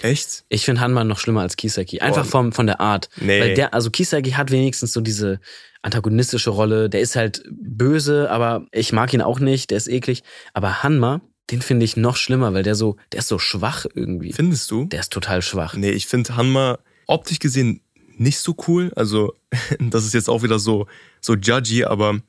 Echt? 0.00 0.44
Ich 0.48 0.64
finde 0.64 0.80
Hanma 0.80 1.04
noch 1.04 1.20
schlimmer 1.20 1.42
als 1.42 1.56
Kisaki. 1.56 2.00
Einfach 2.00 2.26
vom, 2.26 2.52
von 2.52 2.66
der 2.66 2.80
Art. 2.80 3.08
Nee. 3.20 3.40
Weil 3.40 3.54
der, 3.54 3.74
also 3.74 3.90
Kisaki 3.90 4.32
hat 4.32 4.50
wenigstens 4.50 4.92
so 4.92 5.00
diese 5.00 5.38
antagonistische 5.82 6.50
Rolle. 6.50 6.90
Der 6.90 7.00
ist 7.00 7.14
halt 7.14 7.44
böse, 7.48 8.28
aber 8.30 8.66
ich 8.72 8.92
mag 8.92 9.12
ihn 9.14 9.22
auch 9.22 9.38
nicht. 9.38 9.70
Der 9.70 9.76
ist 9.76 9.86
eklig. 9.86 10.24
Aber 10.52 10.82
Hanma, 10.82 11.20
den 11.50 11.62
finde 11.62 11.84
ich 11.84 11.96
noch 11.96 12.16
schlimmer, 12.16 12.54
weil 12.54 12.64
der 12.64 12.74
so, 12.74 12.96
der 13.12 13.20
ist 13.20 13.28
so 13.28 13.38
schwach 13.38 13.86
irgendwie. 13.94 14.32
Findest 14.32 14.68
du? 14.70 14.86
Der 14.86 15.00
ist 15.00 15.12
total 15.12 15.42
schwach. 15.42 15.76
Nee, 15.76 15.90
ich 15.90 16.08
finde 16.08 16.34
Hanma 16.34 16.78
optisch 17.06 17.38
gesehen 17.38 17.80
nicht 18.16 18.38
so 18.38 18.54
cool. 18.68 18.92
Also, 18.96 19.34
das 19.80 20.04
ist 20.04 20.14
jetzt 20.14 20.28
auch 20.28 20.42
wieder 20.42 20.58
so, 20.58 20.86
so 21.20 21.34
judgy, 21.34 21.84
aber 21.84 22.20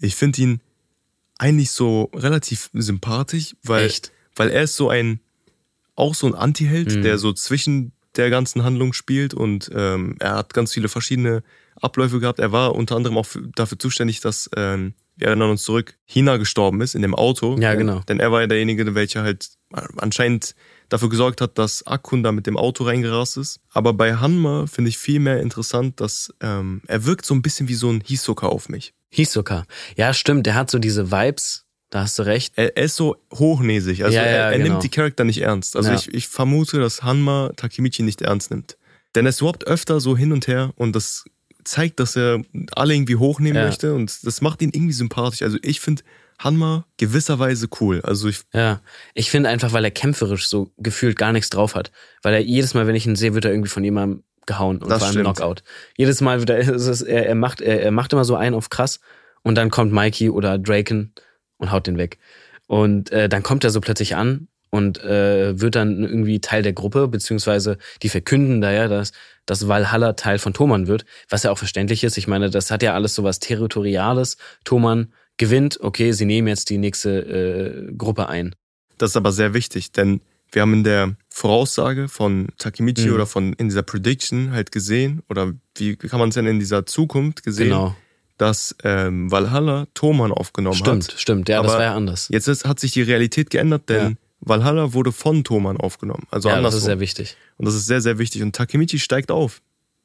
ich 0.00 0.14
finde 0.16 0.42
ihn 0.42 0.60
eigentlich 1.38 1.70
so 1.70 2.10
relativ 2.14 2.70
sympathisch, 2.72 3.56
weil, 3.62 3.86
Echt? 3.86 4.12
weil 4.36 4.50
er 4.50 4.62
ist 4.62 4.76
so 4.76 4.88
ein, 4.88 5.20
auch 5.96 6.14
so 6.14 6.26
ein 6.26 6.34
Anti-Held, 6.34 6.96
Mhm. 6.96 7.02
der 7.02 7.18
so 7.18 7.32
zwischen 7.32 7.92
der 8.16 8.30
ganzen 8.30 8.62
Handlung 8.62 8.92
spielt 8.92 9.34
und 9.34 9.70
ähm, 9.74 10.16
er 10.20 10.36
hat 10.36 10.54
ganz 10.54 10.72
viele 10.72 10.88
verschiedene 10.88 11.42
Abläufe 11.80 12.20
gehabt. 12.20 12.38
Er 12.38 12.52
war 12.52 12.74
unter 12.76 12.94
anderem 12.94 13.18
auch 13.18 13.26
für, 13.26 13.42
dafür 13.56 13.78
zuständig, 13.78 14.20
dass, 14.20 14.48
ähm, 14.56 14.94
wir 15.16 15.28
erinnern 15.28 15.50
uns 15.50 15.62
zurück, 15.64 15.96
Hina 16.04 16.36
gestorben 16.36 16.80
ist 16.80 16.94
in 16.94 17.02
dem 17.02 17.14
Auto. 17.14 17.56
Ja, 17.58 17.74
genau. 17.74 18.00
Denn 18.08 18.18
er 18.20 18.30
war 18.32 18.40
ja 18.40 18.46
derjenige, 18.48 18.94
welcher 18.94 19.22
halt 19.22 19.50
anscheinend 19.96 20.54
dafür 20.88 21.08
gesorgt 21.08 21.40
hat, 21.40 21.58
dass 21.58 21.86
Akun 21.86 22.22
da 22.22 22.32
mit 22.32 22.46
dem 22.46 22.56
Auto 22.56 22.84
reingerast 22.84 23.36
ist. 23.36 23.60
Aber 23.70 23.92
bei 23.92 24.16
Hanma 24.16 24.66
finde 24.66 24.88
ich 24.90 24.98
viel 24.98 25.20
mehr 25.20 25.40
interessant, 25.40 26.00
dass 26.00 26.32
ähm, 26.40 26.82
er 26.86 27.04
wirkt 27.04 27.24
so 27.24 27.34
ein 27.34 27.42
bisschen 27.42 27.68
wie 27.68 27.74
so 27.74 27.90
ein 27.90 28.00
Hisoka 28.04 28.46
auf 28.46 28.68
mich. 28.68 28.92
Hisoka. 29.10 29.64
Ja, 29.96 30.12
stimmt, 30.12 30.46
der 30.46 30.54
hat 30.54 30.70
so 30.70 30.78
diese 30.78 31.10
Vibes. 31.10 31.64
Da 31.90 32.00
hast 32.00 32.18
du 32.18 32.24
recht. 32.24 32.54
Er, 32.56 32.76
er 32.76 32.84
ist 32.84 32.96
so 32.96 33.16
hochnäsig, 33.32 34.02
also 34.04 34.16
Ja, 34.16 34.22
ja, 34.24 34.28
er, 34.28 34.44
er 34.52 34.58
genau. 34.58 34.70
nimmt 34.70 34.82
die 34.82 34.88
Charakter 34.88 35.22
nicht 35.24 35.40
ernst. 35.42 35.76
Also 35.76 35.90
Ja. 35.90 35.94
ich, 35.96 36.12
ich 36.12 36.26
vermute, 36.28 36.80
dass 36.80 37.02
Hanma 37.04 37.52
Takemichi 37.56 38.02
nicht 38.02 38.20
ernst 38.22 38.50
nimmt. 38.50 38.76
Denn 39.14 39.26
er 39.26 39.32
swappt 39.32 39.66
öfter 39.68 40.00
so 40.00 40.16
hin 40.16 40.32
und 40.32 40.48
her 40.48 40.72
und 40.74 40.96
das 40.96 41.24
zeigt, 41.62 42.00
dass 42.00 42.16
er 42.16 42.42
alle 42.72 42.94
irgendwie 42.94 43.16
hochnehmen 43.16 43.62
möchte 43.64 43.94
und 43.94 44.26
das 44.26 44.40
macht 44.40 44.60
ihn 44.60 44.70
irgendwie 44.74 44.92
sympathisch. 44.92 45.42
Also 45.42 45.56
ich 45.62 45.80
finde 45.80 46.02
Hanma 46.38 46.86
gewisserweise 46.96 47.68
cool. 47.80 48.00
Also 48.02 48.28
ich, 48.28 48.42
Ja, 48.52 48.80
ich 49.14 49.30
finde 49.30 49.48
einfach, 49.48 49.72
weil 49.72 49.84
er 49.84 49.90
kämpferisch 49.90 50.48
so 50.48 50.70
gefühlt 50.78 51.16
gar 51.16 51.32
nichts 51.32 51.50
drauf 51.50 51.74
hat. 51.74 51.90
Weil 52.22 52.34
er 52.34 52.40
jedes 52.40 52.74
Mal, 52.74 52.86
wenn 52.86 52.94
ich 52.94 53.06
ihn 53.06 53.16
sehe, 53.16 53.34
wird 53.34 53.44
er 53.44 53.50
irgendwie 53.50 53.70
von 53.70 53.84
jemandem 53.84 54.22
gehauen 54.46 54.78
und 54.78 54.90
Das 54.90 54.98
vor 54.98 55.06
allem 55.06 55.12
stimmt. 55.12 55.36
Knockout. 55.36 55.62
Jedes 55.96 56.20
Mal 56.20 56.40
wird 56.40 56.50
er, 56.50 56.68
es 56.68 57.02
er, 57.02 57.26
er, 57.26 57.34
macht, 57.34 57.60
er, 57.60 57.82
er 57.82 57.90
macht 57.90 58.12
immer 58.12 58.24
so 58.24 58.36
einen 58.36 58.54
auf 58.54 58.70
krass 58.70 59.00
und 59.42 59.56
dann 59.56 59.70
kommt 59.70 59.92
Mikey 59.92 60.30
oder 60.30 60.58
Draken 60.58 61.12
und 61.58 61.70
haut 61.70 61.86
den 61.86 61.98
weg. 61.98 62.18
Und 62.66 63.10
äh, 63.10 63.28
dann 63.28 63.42
kommt 63.42 63.64
er 63.64 63.70
so 63.70 63.80
plötzlich 63.80 64.16
an 64.16 64.48
und 64.70 65.02
äh, 65.04 65.60
wird 65.60 65.76
dann 65.76 66.02
irgendwie 66.02 66.40
Teil 66.40 66.62
der 66.62 66.72
Gruppe, 66.72 67.06
beziehungsweise 67.08 67.78
die 68.02 68.08
verkünden 68.08 68.60
da 68.60 68.72
ja, 68.72 68.88
dass, 68.88 69.12
dass 69.46 69.68
Valhalla 69.68 70.14
Teil 70.14 70.38
von 70.38 70.52
Thoman 70.52 70.88
wird, 70.88 71.04
was 71.28 71.44
ja 71.44 71.50
auch 71.50 71.58
verständlich 71.58 72.02
ist. 72.04 72.18
Ich 72.18 72.26
meine, 72.26 72.50
das 72.50 72.70
hat 72.70 72.82
ja 72.82 72.94
alles 72.94 73.14
sowas 73.14 73.38
Territoriales. 73.38 74.36
Thoman 74.64 75.12
gewinnt, 75.36 75.78
okay, 75.80 76.12
sie 76.12 76.24
nehmen 76.24 76.48
jetzt 76.48 76.70
die 76.70 76.78
nächste 76.78 77.88
äh, 77.90 77.92
Gruppe 77.96 78.28
ein. 78.28 78.54
Das 78.98 79.10
ist 79.10 79.16
aber 79.16 79.32
sehr 79.32 79.54
wichtig, 79.54 79.92
denn 79.92 80.20
wir 80.52 80.62
haben 80.62 80.72
in 80.74 80.84
der 80.84 81.16
Voraussage 81.30 82.08
von 82.08 82.48
Takemichi 82.58 83.08
Mhm. 83.08 83.14
oder 83.14 83.26
von 83.26 83.52
in 83.54 83.68
dieser 83.68 83.82
Prediction 83.82 84.52
halt 84.52 84.70
gesehen, 84.70 85.22
oder 85.28 85.52
wie 85.76 85.96
kann 85.96 86.20
man 86.20 86.28
es 86.28 86.36
denn 86.36 86.46
in 86.46 86.60
dieser 86.60 86.86
Zukunft 86.86 87.42
gesehen, 87.42 87.70
Genau. 87.70 87.96
dass 88.38 88.74
ähm, 88.84 89.30
Valhalla 89.32 89.86
Thoman 89.94 90.30
aufgenommen 90.30 90.76
stimmt, 90.76 91.04
hat. 91.04 91.04
Stimmt, 91.04 91.20
stimmt. 91.20 91.48
Ja, 91.48 91.58
Aber 91.58 91.68
das 91.68 91.76
war 91.76 91.82
ja 91.84 91.94
anders. 91.96 92.28
Jetzt 92.30 92.46
ist, 92.46 92.64
hat 92.64 92.78
sich 92.78 92.92
die 92.92 93.02
Realität 93.02 93.50
geändert, 93.50 93.88
denn 93.88 94.10
Ja. 94.10 94.16
Valhalla 94.46 94.92
wurde 94.92 95.10
von 95.10 95.42
Thoman 95.42 95.76
aufgenommen. 95.78 96.26
Also 96.30 96.48
Ja, 96.48 96.54
das 96.54 96.58
andersrum. 96.58 96.78
ist 96.78 96.84
sehr 96.84 97.00
wichtig. 97.00 97.36
Und 97.56 97.64
das 97.66 97.74
ist 97.74 97.86
sehr, 97.86 98.00
sehr 98.00 98.18
wichtig. 98.18 98.42
Und 98.42 98.54
Takemichi 98.54 98.98
steigt 99.00 99.30
auf. 99.32 99.60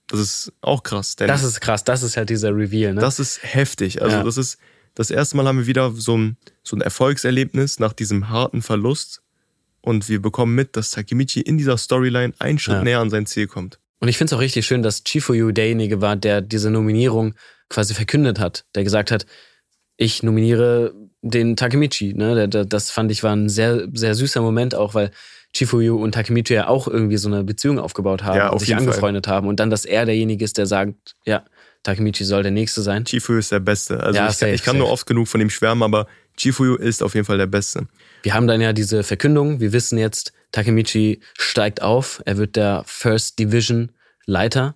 Das 0.08 0.20
ist 0.20 0.52
auch 0.62 0.82
krass, 0.82 1.16
Das 1.16 1.44
ist 1.44 1.62
krass, 1.62 1.84
das 1.84 2.02
ist 2.02 2.18
halt 2.18 2.32
dieser 2.32 2.56
Reveal, 2.56 2.96
ne? 2.96 3.02
das 3.02 3.20
ist 3.20 3.42
heftig. 3.44 4.02
Also 4.02 4.18
Ja. 4.18 4.24
das 4.24 4.38
ist 4.38 4.58
das 4.96 5.12
erste 5.12 5.38
Mal 5.38 5.46
haben 5.48 5.60
wir 5.60 5.68
wieder 5.68 5.92
so 5.92 6.18
ein, 6.18 6.38
so 6.64 6.76
ein 6.76 6.82
Erfolgserlebnis 6.82 7.80
nach 7.80 7.94
diesem 7.94 8.30
harten 8.30 8.62
Verlust. 8.62 9.22
Und 9.82 10.10
wir 10.10 10.22
bekommen 10.22 10.56
mit, 10.56 10.76
dass 10.76 10.92
Takemichi 10.92 11.40
in 11.42 11.58
dieser 11.58 11.78
Storyline 11.78 12.34
einen 12.40 12.60
Schritt 12.60 12.76
Ja. 12.78 12.84
näher 12.84 13.00
an 13.00 13.10
sein 13.10 13.26
Ziel 13.26 13.48
kommt. 13.48 13.80
Und 14.00 14.08
ich 14.10 14.18
finde 14.18 14.32
es 14.34 14.38
auch 14.38 14.42
richtig 14.42 14.66
schön, 14.66 14.84
dass 14.84 15.04
Chifuyu 15.06 15.52
derjenige 15.52 16.02
war, 16.02 16.16
der 16.16 16.42
diese 16.42 16.70
Nominierung 16.70 17.34
quasi 17.70 17.94
verkündet 17.94 18.40
hat, 18.40 18.66
der 18.76 18.84
gesagt 18.84 19.12
hat, 19.12 19.26
ich 19.98 20.24
nominiere 20.24 20.94
den 21.22 21.56
Takemichi. 21.56 22.14
Ne? 22.14 22.48
Das 22.48 22.92
fand 22.92 23.12
ich 23.12 23.24
war 23.24 23.36
ein 23.36 23.50
sehr, 23.50 23.88
sehr 23.94 24.16
süßer 24.16 24.42
Moment 24.42 24.76
auch, 24.76 24.94
weil 24.94 25.12
Chifuyu 25.54 25.96
und 26.02 26.14
Takemichi 26.14 26.54
ja 26.54 26.68
auch 26.68 26.88
irgendwie 26.88 27.18
so 27.18 27.28
eine 27.28 27.44
Beziehung 27.44 27.80
aufgebaut 27.80 28.24
haben 28.24 28.38
Ja, 28.38 28.48
und 28.50 28.56
auf 28.56 28.60
sich 28.62 28.70
jeden 28.70 28.80
Fall. 28.82 28.88
angefreundet 28.90 29.28
haben. 29.28 29.48
Und 29.48 29.60
dann, 29.60 29.70
dass 29.70 29.84
er 29.86 30.06
derjenige 30.06 30.46
ist, 30.46 30.58
der 30.58 30.66
sagt, 30.68 31.16
ja, 31.26 31.44
Takemichi 31.84 32.26
soll 32.26 32.44
der 32.44 32.52
Nächste 32.52 32.82
sein. 32.82 33.06
Chifuyu 33.06 33.40
ist 33.40 33.52
der 33.52 33.60
Beste. 33.60 34.02
Also 34.02 34.18
Ja, 34.18 34.28
ich, 34.30 34.36
safe, 34.36 34.52
ich 34.52 34.64
kann 34.64 34.78
nur 34.78 34.90
oft 34.90 35.06
genug 35.06 35.28
von 35.28 35.40
ihm 35.40 35.50
schwärmen, 35.50 35.84
aber 35.84 36.08
Chifuyu 36.38 36.76
ist 36.76 37.02
auf 37.02 37.16
jeden 37.16 37.26
Fall 37.26 37.38
der 37.38 37.48
Beste. 37.48 37.88
Wir 38.24 38.34
haben 38.34 38.48
dann 38.48 38.62
ja 38.62 38.74
diese 38.74 39.04
Verkündung. 39.04 39.60
Wir 39.60 39.72
wissen 39.74 39.98
jetzt, 39.98 40.34
Takemichi 40.52 41.22
steigt 41.38 41.82
auf. 41.82 42.22
Er 42.26 42.38
wird 42.38 42.56
der 42.56 42.84
First 42.86 43.40
Division 43.40 43.92
Leiter. 44.26 44.76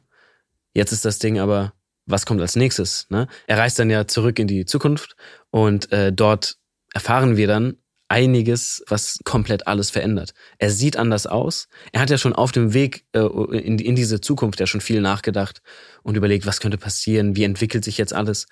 Jetzt 0.73 0.91
ist 0.91 1.05
das 1.05 1.19
Ding 1.19 1.39
aber, 1.39 1.73
was 2.05 2.25
kommt 2.25 2.41
als 2.41 2.55
nächstes? 2.55 3.07
Ne? 3.09 3.27
Er 3.47 3.57
reist 3.57 3.79
dann 3.79 3.89
ja 3.89 4.07
zurück 4.07 4.39
in 4.39 4.47
die 4.47 4.65
Zukunft 4.65 5.15
und 5.51 5.91
äh, 5.91 6.11
dort 6.11 6.57
erfahren 6.93 7.37
wir 7.37 7.47
dann 7.47 7.77
einiges, 8.07 8.83
was 8.87 9.19
komplett 9.23 9.67
alles 9.67 9.89
verändert. 9.89 10.33
Er 10.57 10.69
sieht 10.69 10.97
anders 10.97 11.25
aus. 11.25 11.67
Er 11.91 12.01
hat 12.01 12.09
ja 12.09 12.17
schon 12.17 12.33
auf 12.33 12.51
dem 12.51 12.73
Weg 12.73 13.05
äh, 13.13 13.19
in, 13.57 13.79
in 13.79 13.95
diese 13.95 14.21
Zukunft 14.21 14.59
ja 14.59 14.67
schon 14.67 14.81
viel 14.81 15.01
nachgedacht 15.01 15.61
und 16.03 16.15
überlegt, 16.15 16.45
was 16.45 16.59
könnte 16.59 16.77
passieren, 16.77 17.35
wie 17.35 17.43
entwickelt 17.43 17.83
sich 17.83 17.97
jetzt 17.97 18.13
alles. 18.13 18.47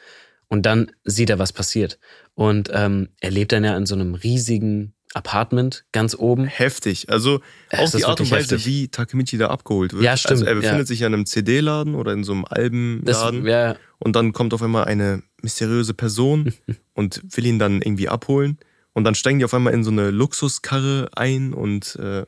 Und 0.48 0.66
dann 0.66 0.92
sieht 1.04 1.30
er, 1.30 1.40
was 1.40 1.54
passiert. 1.54 2.00
Und 2.34 2.70
ähm, 2.74 3.10
er 3.20 3.32
lebt 3.32 3.52
dann 3.52 3.64
ja 3.64 3.78
in 3.78 3.86
so 3.86 3.96
einem 3.96 4.16
riesigen 4.16 4.94
Apartment 5.14 5.86
ganz 5.92 6.16
oben. 6.16 6.46
Heftig. 6.46 7.10
Also 7.10 7.42
auch 7.72 7.92
die 7.92 8.06
Art 8.06 8.20
und 8.22 8.32
Weise, 8.32 8.56
heftig. 8.56 8.66
wie 8.66 8.88
Takemichi 8.88 9.38
da 9.38 9.50
abgeholt 9.50 9.94
wird. 9.94 10.04
Ja, 10.04 10.16
stimmt, 10.16 10.32
Also 10.32 10.46
er 10.46 10.56
befindet 10.56 10.80
ja. 10.80 10.86
sich 10.86 11.00
ja 11.02 11.08
in 11.08 11.14
einem 11.14 11.26
CD-Laden 11.26 11.96
oder 11.96 12.14
in 12.14 12.24
so 12.24 12.32
einem 12.32 13.02
Das 13.04 13.18
Albenladen. 13.18 13.44
wäre 13.44 13.78
Und 14.00 14.16
dann 14.16 14.32
kommt 14.34 14.54
auf 14.54 14.62
einmal 14.62 14.86
eine 14.86 15.22
mysteriöse 15.42 15.94
Person 15.94 16.54
und 16.94 17.22
will 17.36 17.46
ihn 17.46 17.60
dann 17.60 17.82
irgendwie 17.82 18.10
abholen. 18.10 18.58
Und 18.94 19.04
dann 19.06 19.16
steigen 19.16 19.40
die 19.40 19.46
auf 19.46 19.54
einmal 19.54 19.74
in 19.74 19.84
so 19.84 19.92
eine 19.92 20.12
Luxuskarre 20.12 21.10
ein 21.16 21.54
und 21.54 21.96
äh, 21.96 22.26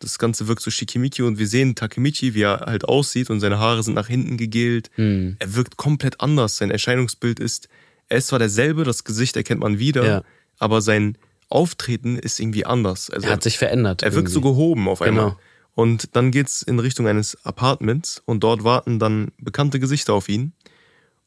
das 0.00 0.18
Ganze 0.18 0.48
wirkt 0.48 0.62
so 0.62 0.70
schickimicki 0.70 1.22
und 1.22 1.38
wir 1.38 1.46
sehen 1.46 1.74
Takemichi, 1.74 2.34
wie 2.34 2.42
er 2.42 2.60
halt 2.66 2.84
aussieht 2.86 3.28
und 3.30 3.40
seine 3.40 3.58
Haare 3.58 3.82
sind 3.82 3.94
nach 3.94 4.08
hinten 4.08 4.36
gegelt. 4.36 4.90
hm, 4.94 5.36
Er 5.38 5.54
wirkt 5.54 5.76
komplett 5.76 6.20
anders. 6.20 6.56
Sein 6.56 6.70
Erscheinungsbild 6.70 7.38
ist, 7.38 7.68
er 8.08 8.18
ist 8.18 8.28
zwar 8.28 8.38
derselbe, 8.38 8.84
das 8.84 9.04
Gesicht 9.04 9.36
erkennt 9.36 9.60
man 9.60 9.78
wieder, 9.78 10.04
Ja. 10.04 10.22
aber 10.58 10.80
sein 10.80 11.16
Auftreten 11.48 12.16
ist 12.16 12.40
irgendwie 12.40 12.64
anders. 12.64 13.10
Also 13.10 13.26
er 13.26 13.32
hat 13.34 13.42
sich 13.42 13.58
verändert. 13.58 14.02
er 14.02 14.14
wirkt 14.14 14.28
so 14.30 14.38
irgendwie. 14.40 14.50
gehoben 14.50 14.88
auf 14.88 15.02
einmal. 15.02 15.24
Genau. 15.30 15.40
Und 15.74 16.16
dann 16.16 16.30
geht's 16.30 16.62
in 16.62 16.78
Richtung 16.78 17.06
eines 17.06 17.36
Apartments 17.44 18.22
und 18.24 18.42
dort 18.42 18.64
warten 18.64 18.98
dann 18.98 19.32
bekannte 19.38 19.78
Gesichter 19.80 20.14
auf 20.14 20.28
ihn. 20.28 20.52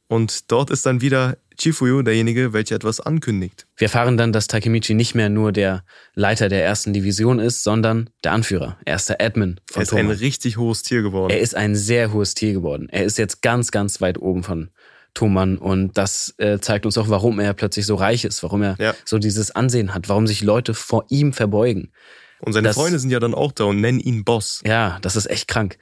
Und 0.07 0.51
dort 0.51 0.69
ist 0.69 0.86
dann 0.86 1.01
wieder 1.01 1.38
Chifuyu 1.60 2.01
derjenige, 2.01 2.54
welcher 2.54 2.76
etwas 2.76 2.99
ankündigt. 2.99 3.68
Wir 3.78 3.86
erfahren 3.86 4.18
dann, 4.18 4.32
dass 4.34 4.47
Takemichi 4.47 4.93
nicht 4.93 5.16
mehr 5.16 5.30
nur 5.30 5.51
der 5.51 5.84
Leiter 6.16 6.49
der 6.49 6.64
ersten 6.66 6.93
Division 6.93 7.39
ist, 7.39 7.64
sondern 7.64 8.10
der 8.24 8.32
Anführer. 8.34 8.78
Er 8.86 8.95
ist 8.95 9.10
der 9.10 9.22
Admin 9.22 9.60
Er 9.70 9.74
von 9.74 9.84
ist 9.84 9.93
ein 9.93 10.01
Thoman. 10.06 10.18
richtig 10.18 10.58
hohes 10.58 10.84
Tier 10.84 11.01
geworden. 11.01 11.32
Er 11.32 11.39
ist 11.39 11.56
ein 11.56 11.76
sehr 11.76 12.12
hohes 12.14 12.34
Tier 12.34 12.54
geworden. 12.54 12.88
Er 12.91 13.04
ist 13.06 13.18
jetzt 13.18 13.41
ganz, 13.41 13.72
ganz 13.72 14.01
weit 14.01 14.18
oben 14.18 14.43
von 14.43 14.70
Thoman 15.14 15.58
und 15.60 15.97
das 15.97 16.34
äh, 16.39 16.60
zeigt 16.60 16.86
uns 16.88 16.97
auch, 16.97 17.08
warum 17.10 17.39
er 17.39 17.54
plötzlich 17.54 17.86
so 17.86 17.95
reich 17.95 18.26
ist, 18.26 18.41
warum 18.41 18.64
er 18.64 18.76
Ja. 18.80 18.95
so 19.06 19.20
dieses 19.20 19.51
Ansehen 19.51 19.93
hat, 19.93 20.10
warum 20.10 20.26
sich 20.26 20.41
Leute 20.41 20.74
vor 20.74 21.06
ihm 21.10 21.34
verbeugen. 21.34 21.91
und 22.39 22.51
seine 22.54 22.68
das- 22.70 22.76
Freunde 22.76 22.99
sind 22.99 23.10
ja 23.12 23.20
dann 23.20 23.34
auch 23.36 23.51
da 23.51 23.66
und 23.66 23.80
nennen 23.80 23.99
ihn 24.01 24.24
Boss. 24.26 24.62
Ja, 24.66 24.97
das 25.01 25.16
ist 25.16 25.30
echt 25.30 25.47
krank. 25.47 25.78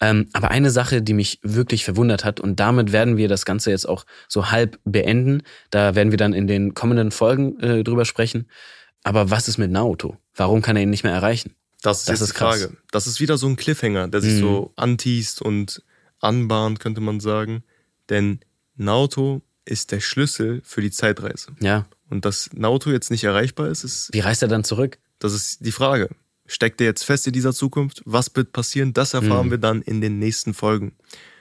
Ähm, 0.00 0.28
aber 0.32 0.50
eine 0.50 0.70
Sache, 0.70 1.02
die 1.02 1.12
mich 1.12 1.38
wirklich 1.42 1.84
verwundert 1.84 2.24
hat, 2.24 2.40
und 2.40 2.58
damit 2.58 2.90
werden 2.92 3.16
wir 3.18 3.28
das 3.28 3.44
Ganze 3.44 3.70
jetzt 3.70 3.86
auch 3.88 4.06
so 4.28 4.50
halb 4.50 4.78
beenden. 4.84 5.42
Da 5.70 5.94
werden 5.94 6.10
wir 6.10 6.16
dann 6.18 6.32
in 6.32 6.46
den 6.46 6.72
kommenden 6.74 7.10
Folgen 7.10 7.60
äh, 7.60 7.84
drüber 7.84 8.04
sprechen. 8.06 8.48
Aber 9.02 9.30
was 9.30 9.46
ist 9.48 9.58
mit 9.58 9.70
Naoto? 9.70 10.16
Warum 10.34 10.62
kann 10.62 10.76
er 10.76 10.82
ihn 10.82 10.90
nicht 10.90 11.04
mehr 11.04 11.12
erreichen? 11.12 11.54
Das 11.82 12.00
ist 12.00 12.08
Das 12.08 12.20
ist 12.20 12.32
die 12.32 12.36
krass. 12.38 12.60
Frage. 12.62 12.76
Das 12.90 13.06
ist 13.06 13.20
wieder 13.20 13.36
so 13.38 13.46
ein 13.46 13.56
Cliffhanger, 13.56 14.08
der 14.08 14.20
sich 14.20 14.34
Mhm. 14.34 14.40
so 14.40 14.72
anteast 14.76 15.40
und 15.42 15.82
anbahnt, 16.20 16.80
könnte 16.80 17.00
man 17.00 17.20
sagen. 17.20 17.62
Denn 18.10 18.40
Naoto 18.76 19.42
ist 19.64 19.92
der 19.92 20.00
Schlüssel 20.00 20.60
für 20.64 20.80
die 20.80 20.90
Zeitreise. 20.90 21.48
Ja, 21.60 21.86
Und 22.08 22.24
dass 22.24 22.50
Naoto 22.52 22.90
jetzt 22.90 23.10
nicht 23.10 23.24
erreichbar 23.24 23.68
ist, 23.68 23.84
ist 23.84 24.10
wie 24.12 24.20
reist 24.20 24.42
er 24.42 24.48
dann 24.48 24.64
zurück? 24.64 24.98
Das 25.18 25.32
ist 25.32 25.64
die 25.64 25.72
Frage. 25.72 26.08
Steckt 26.52 26.80
er 26.80 26.88
jetzt 26.88 27.04
fest 27.04 27.26
in 27.28 27.32
dieser 27.32 27.52
Zukunft? 27.52 28.02
Was 28.04 28.34
wird 28.34 28.52
passieren? 28.52 28.92
Das 28.92 29.14
erfahren 29.14 29.46
Mhm. 29.46 29.50
wir 29.52 29.58
dann 29.58 29.82
in 29.82 30.00
den 30.00 30.18
nächsten 30.18 30.52
Folgen. 30.52 30.96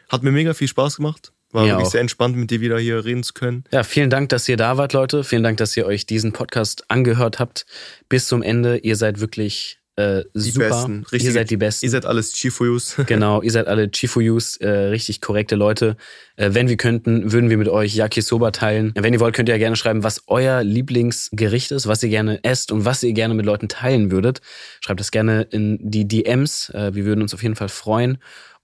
Hat 0.08 0.22
mir 0.22 0.32
mega 0.32 0.54
viel 0.54 0.68
Spaß 0.68 0.98
gemacht. 0.98 1.34
War 1.52 1.64
Mir 1.64 1.70
wirklich 1.70 1.88
auch. 1.88 1.92
sehr 1.94 2.02
entspannt, 2.02 2.36
mit 2.38 2.52
dir 2.52 2.62
wieder 2.62 2.78
hier 2.78 3.04
reden 3.04 3.24
zu 3.24 3.34
können. 3.34 3.64
Ja, 3.72 3.82
vielen 3.84 4.12
Dank, 4.12 4.30
dass 4.30 4.48
ihr 4.48 4.56
da 4.58 4.78
wart, 4.78 4.94
Leute. 4.94 5.24
Vielen 5.24 5.42
Dank, 5.42 5.58
dass 5.58 5.76
ihr 5.76 5.88
euch 5.88 6.06
diesen 6.06 6.32
Podcast 6.32 6.86
angehört 6.92 7.40
habt. 7.40 7.66
Bis 8.08 8.28
zum 8.28 8.44
Ende. 8.44 8.78
Ihr 8.78 8.96
seid 8.96 9.20
wirklich 9.20 9.79
äh, 10.00 10.24
Die 10.34 10.52
super. 10.52 10.70
Besten. 10.70 11.00
ihr 11.08 11.12
Richtige- 11.12 11.34
seid 11.34 11.50
die 11.50 11.58
Besten. 11.58 11.86
Ihr 11.86 11.90
seid 11.92 12.06
alles 12.06 12.34
Chifuyus. 12.34 12.96
Genau, 13.06 13.42
ihr 13.42 13.52
seid 13.52 13.68
alle 13.68 13.90
Chifuyus, 13.92 14.58
äh, 14.58 14.70
richtig 14.70 15.22
korrekte 15.22 15.56
Leute. 15.56 15.98
Äh, 16.38 16.50
wenn 16.54 16.70
wir 16.70 16.78
könnten, 16.78 17.32
würden 17.32 17.50
wir 17.50 17.58
mit 17.58 17.68
euch 17.68 17.96
Yakisoba 17.96 18.52
teilen. 18.52 18.94
Wenn 18.96 19.14
ihr 19.14 19.20
wollt, 19.20 19.36
könnt 19.36 19.50
ihr 19.50 19.56
ja 19.56 19.60
gerne 19.60 19.76
schreiben, 19.76 20.04
was 20.04 20.24
euer 20.28 20.64
Lieblingsgericht 20.64 21.72
ist, 21.72 21.88
was 21.88 22.02
ihr 22.04 22.10
gerne 22.10 22.44
esst 22.44 22.72
und 22.72 22.86
was 22.86 23.04
ihr 23.04 23.14
gerne 23.14 23.34
mit 23.34 23.46
Leuten 23.46 23.68
teilen 23.68 24.12
würdet. 24.12 24.42
Schreibt 24.82 25.00
das 25.00 25.12
gerne 25.12 25.42
in 25.52 25.78
die 25.82 26.08
DMs. 26.08 26.70
Äh, 26.70 26.94
wir 26.96 27.06
würden 27.06 27.22
uns 27.22 27.34
auf 27.34 27.44
jeden 27.44 27.56
Fall 27.56 27.70
freuen. 27.70 28.18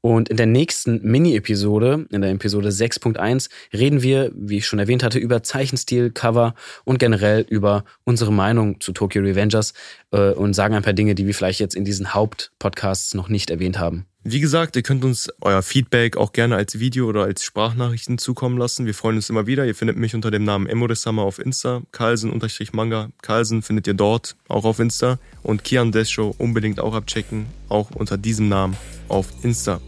Und 0.06 0.30
in 0.30 0.38
der 0.38 0.46
nächsten 0.46 1.02
Mini-Episode, 1.02 2.06
in 2.12 2.22
der 2.22 2.30
Episode 2.30 2.70
6.1, 2.70 3.50
reden 3.74 4.04
wir, 4.04 4.32
wie 4.36 4.58
ich 4.58 4.68
schon 4.68 4.78
erwähnt 4.78 5.02
hatte, 5.02 5.18
über 5.18 5.42
Zeichenstil, 5.42 6.12
Cover 6.12 6.54
und 6.84 7.00
generell 7.00 7.44
über 7.50 7.86
unsere 8.04 8.32
Meinung 8.32 8.80
zu 8.80 8.92
Tokyo 8.92 9.24
Revengers 9.24 9.74
äh, 10.12 10.30
und 10.30 10.54
sagen 10.54 10.76
ein 10.76 10.84
paar 10.84 10.94
Dinge, 10.94 11.16
die 11.16 11.26
wir 11.26 11.34
vielleicht 11.34 11.60
jetzt 11.60 11.76
in 11.76 11.86
diesen 11.86 12.14
Hauptpodcasts 12.14 13.16
noch 13.16 13.30
nicht 13.30 13.50
erwähnt 13.50 13.80
haben. 13.80 14.06
Wie 14.28 14.40
gesagt, 14.40 14.76
ihr 14.76 14.82
könnt 14.82 15.06
uns 15.06 15.30
euer 15.40 15.62
Feedback 15.62 16.18
auch 16.18 16.34
gerne 16.34 16.56
als 16.56 16.80
Video 16.80 17.08
oder 17.08 17.26
als 17.26 17.44
Sprachnachrichten 17.44 18.18
zukommen 18.18 18.58
lassen. 18.58 18.88
Wir 18.88 18.96
freuen 18.96 19.18
uns 19.18 19.30
immer 19.30 19.46
wieder. 19.46 19.68
Ihr 19.68 19.76
findet 19.76 19.98
mich 19.98 20.16
unter 20.16 20.32
dem 20.32 20.44
Namen 20.44 20.66
Emoresama 20.66 21.22
auf 21.22 21.38
Insta, 21.38 21.84
Carlsen-Manga. 21.92 23.10
Carlsen 23.22 23.62
findet 23.62 23.86
ihr 23.86 23.94
dort, 23.94 24.36
auch 24.48 24.66
auf 24.66 24.80
Insta. 24.80 25.20
Und 25.44 25.64
Kian 25.64 25.92
Desho 25.92 26.34
unbedingt 26.40 26.80
auch 26.80 26.96
abchecken, 26.96 27.46
auch 27.70 27.92
unter 27.92 28.18
diesem 28.18 28.50
Namen 28.50 28.76
auf 29.10 29.28
Insta. 29.44 29.80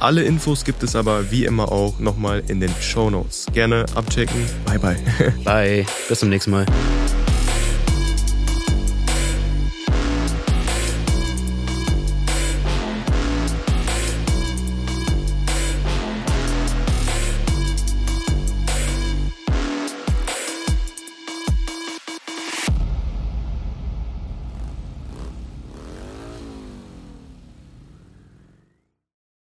Alle 0.00 0.22
Infos 0.22 0.66
gibt 0.66 0.82
es 0.82 0.94
aber 0.94 1.30
wie 1.30 1.46
immer 1.46 1.72
auch 1.72 1.98
nochmal 1.98 2.42
in 2.48 2.60
den 2.60 2.74
Show 2.82 3.08
Notes. 3.08 3.46
Gerne 3.54 3.86
abchecken. 3.94 4.44
Bye 4.66 4.78
bye. 4.78 4.98
Bye. 5.44 5.86
Bis 6.10 6.18
zum 6.18 6.28
nächsten 6.28 6.50
Mal. 6.50 6.66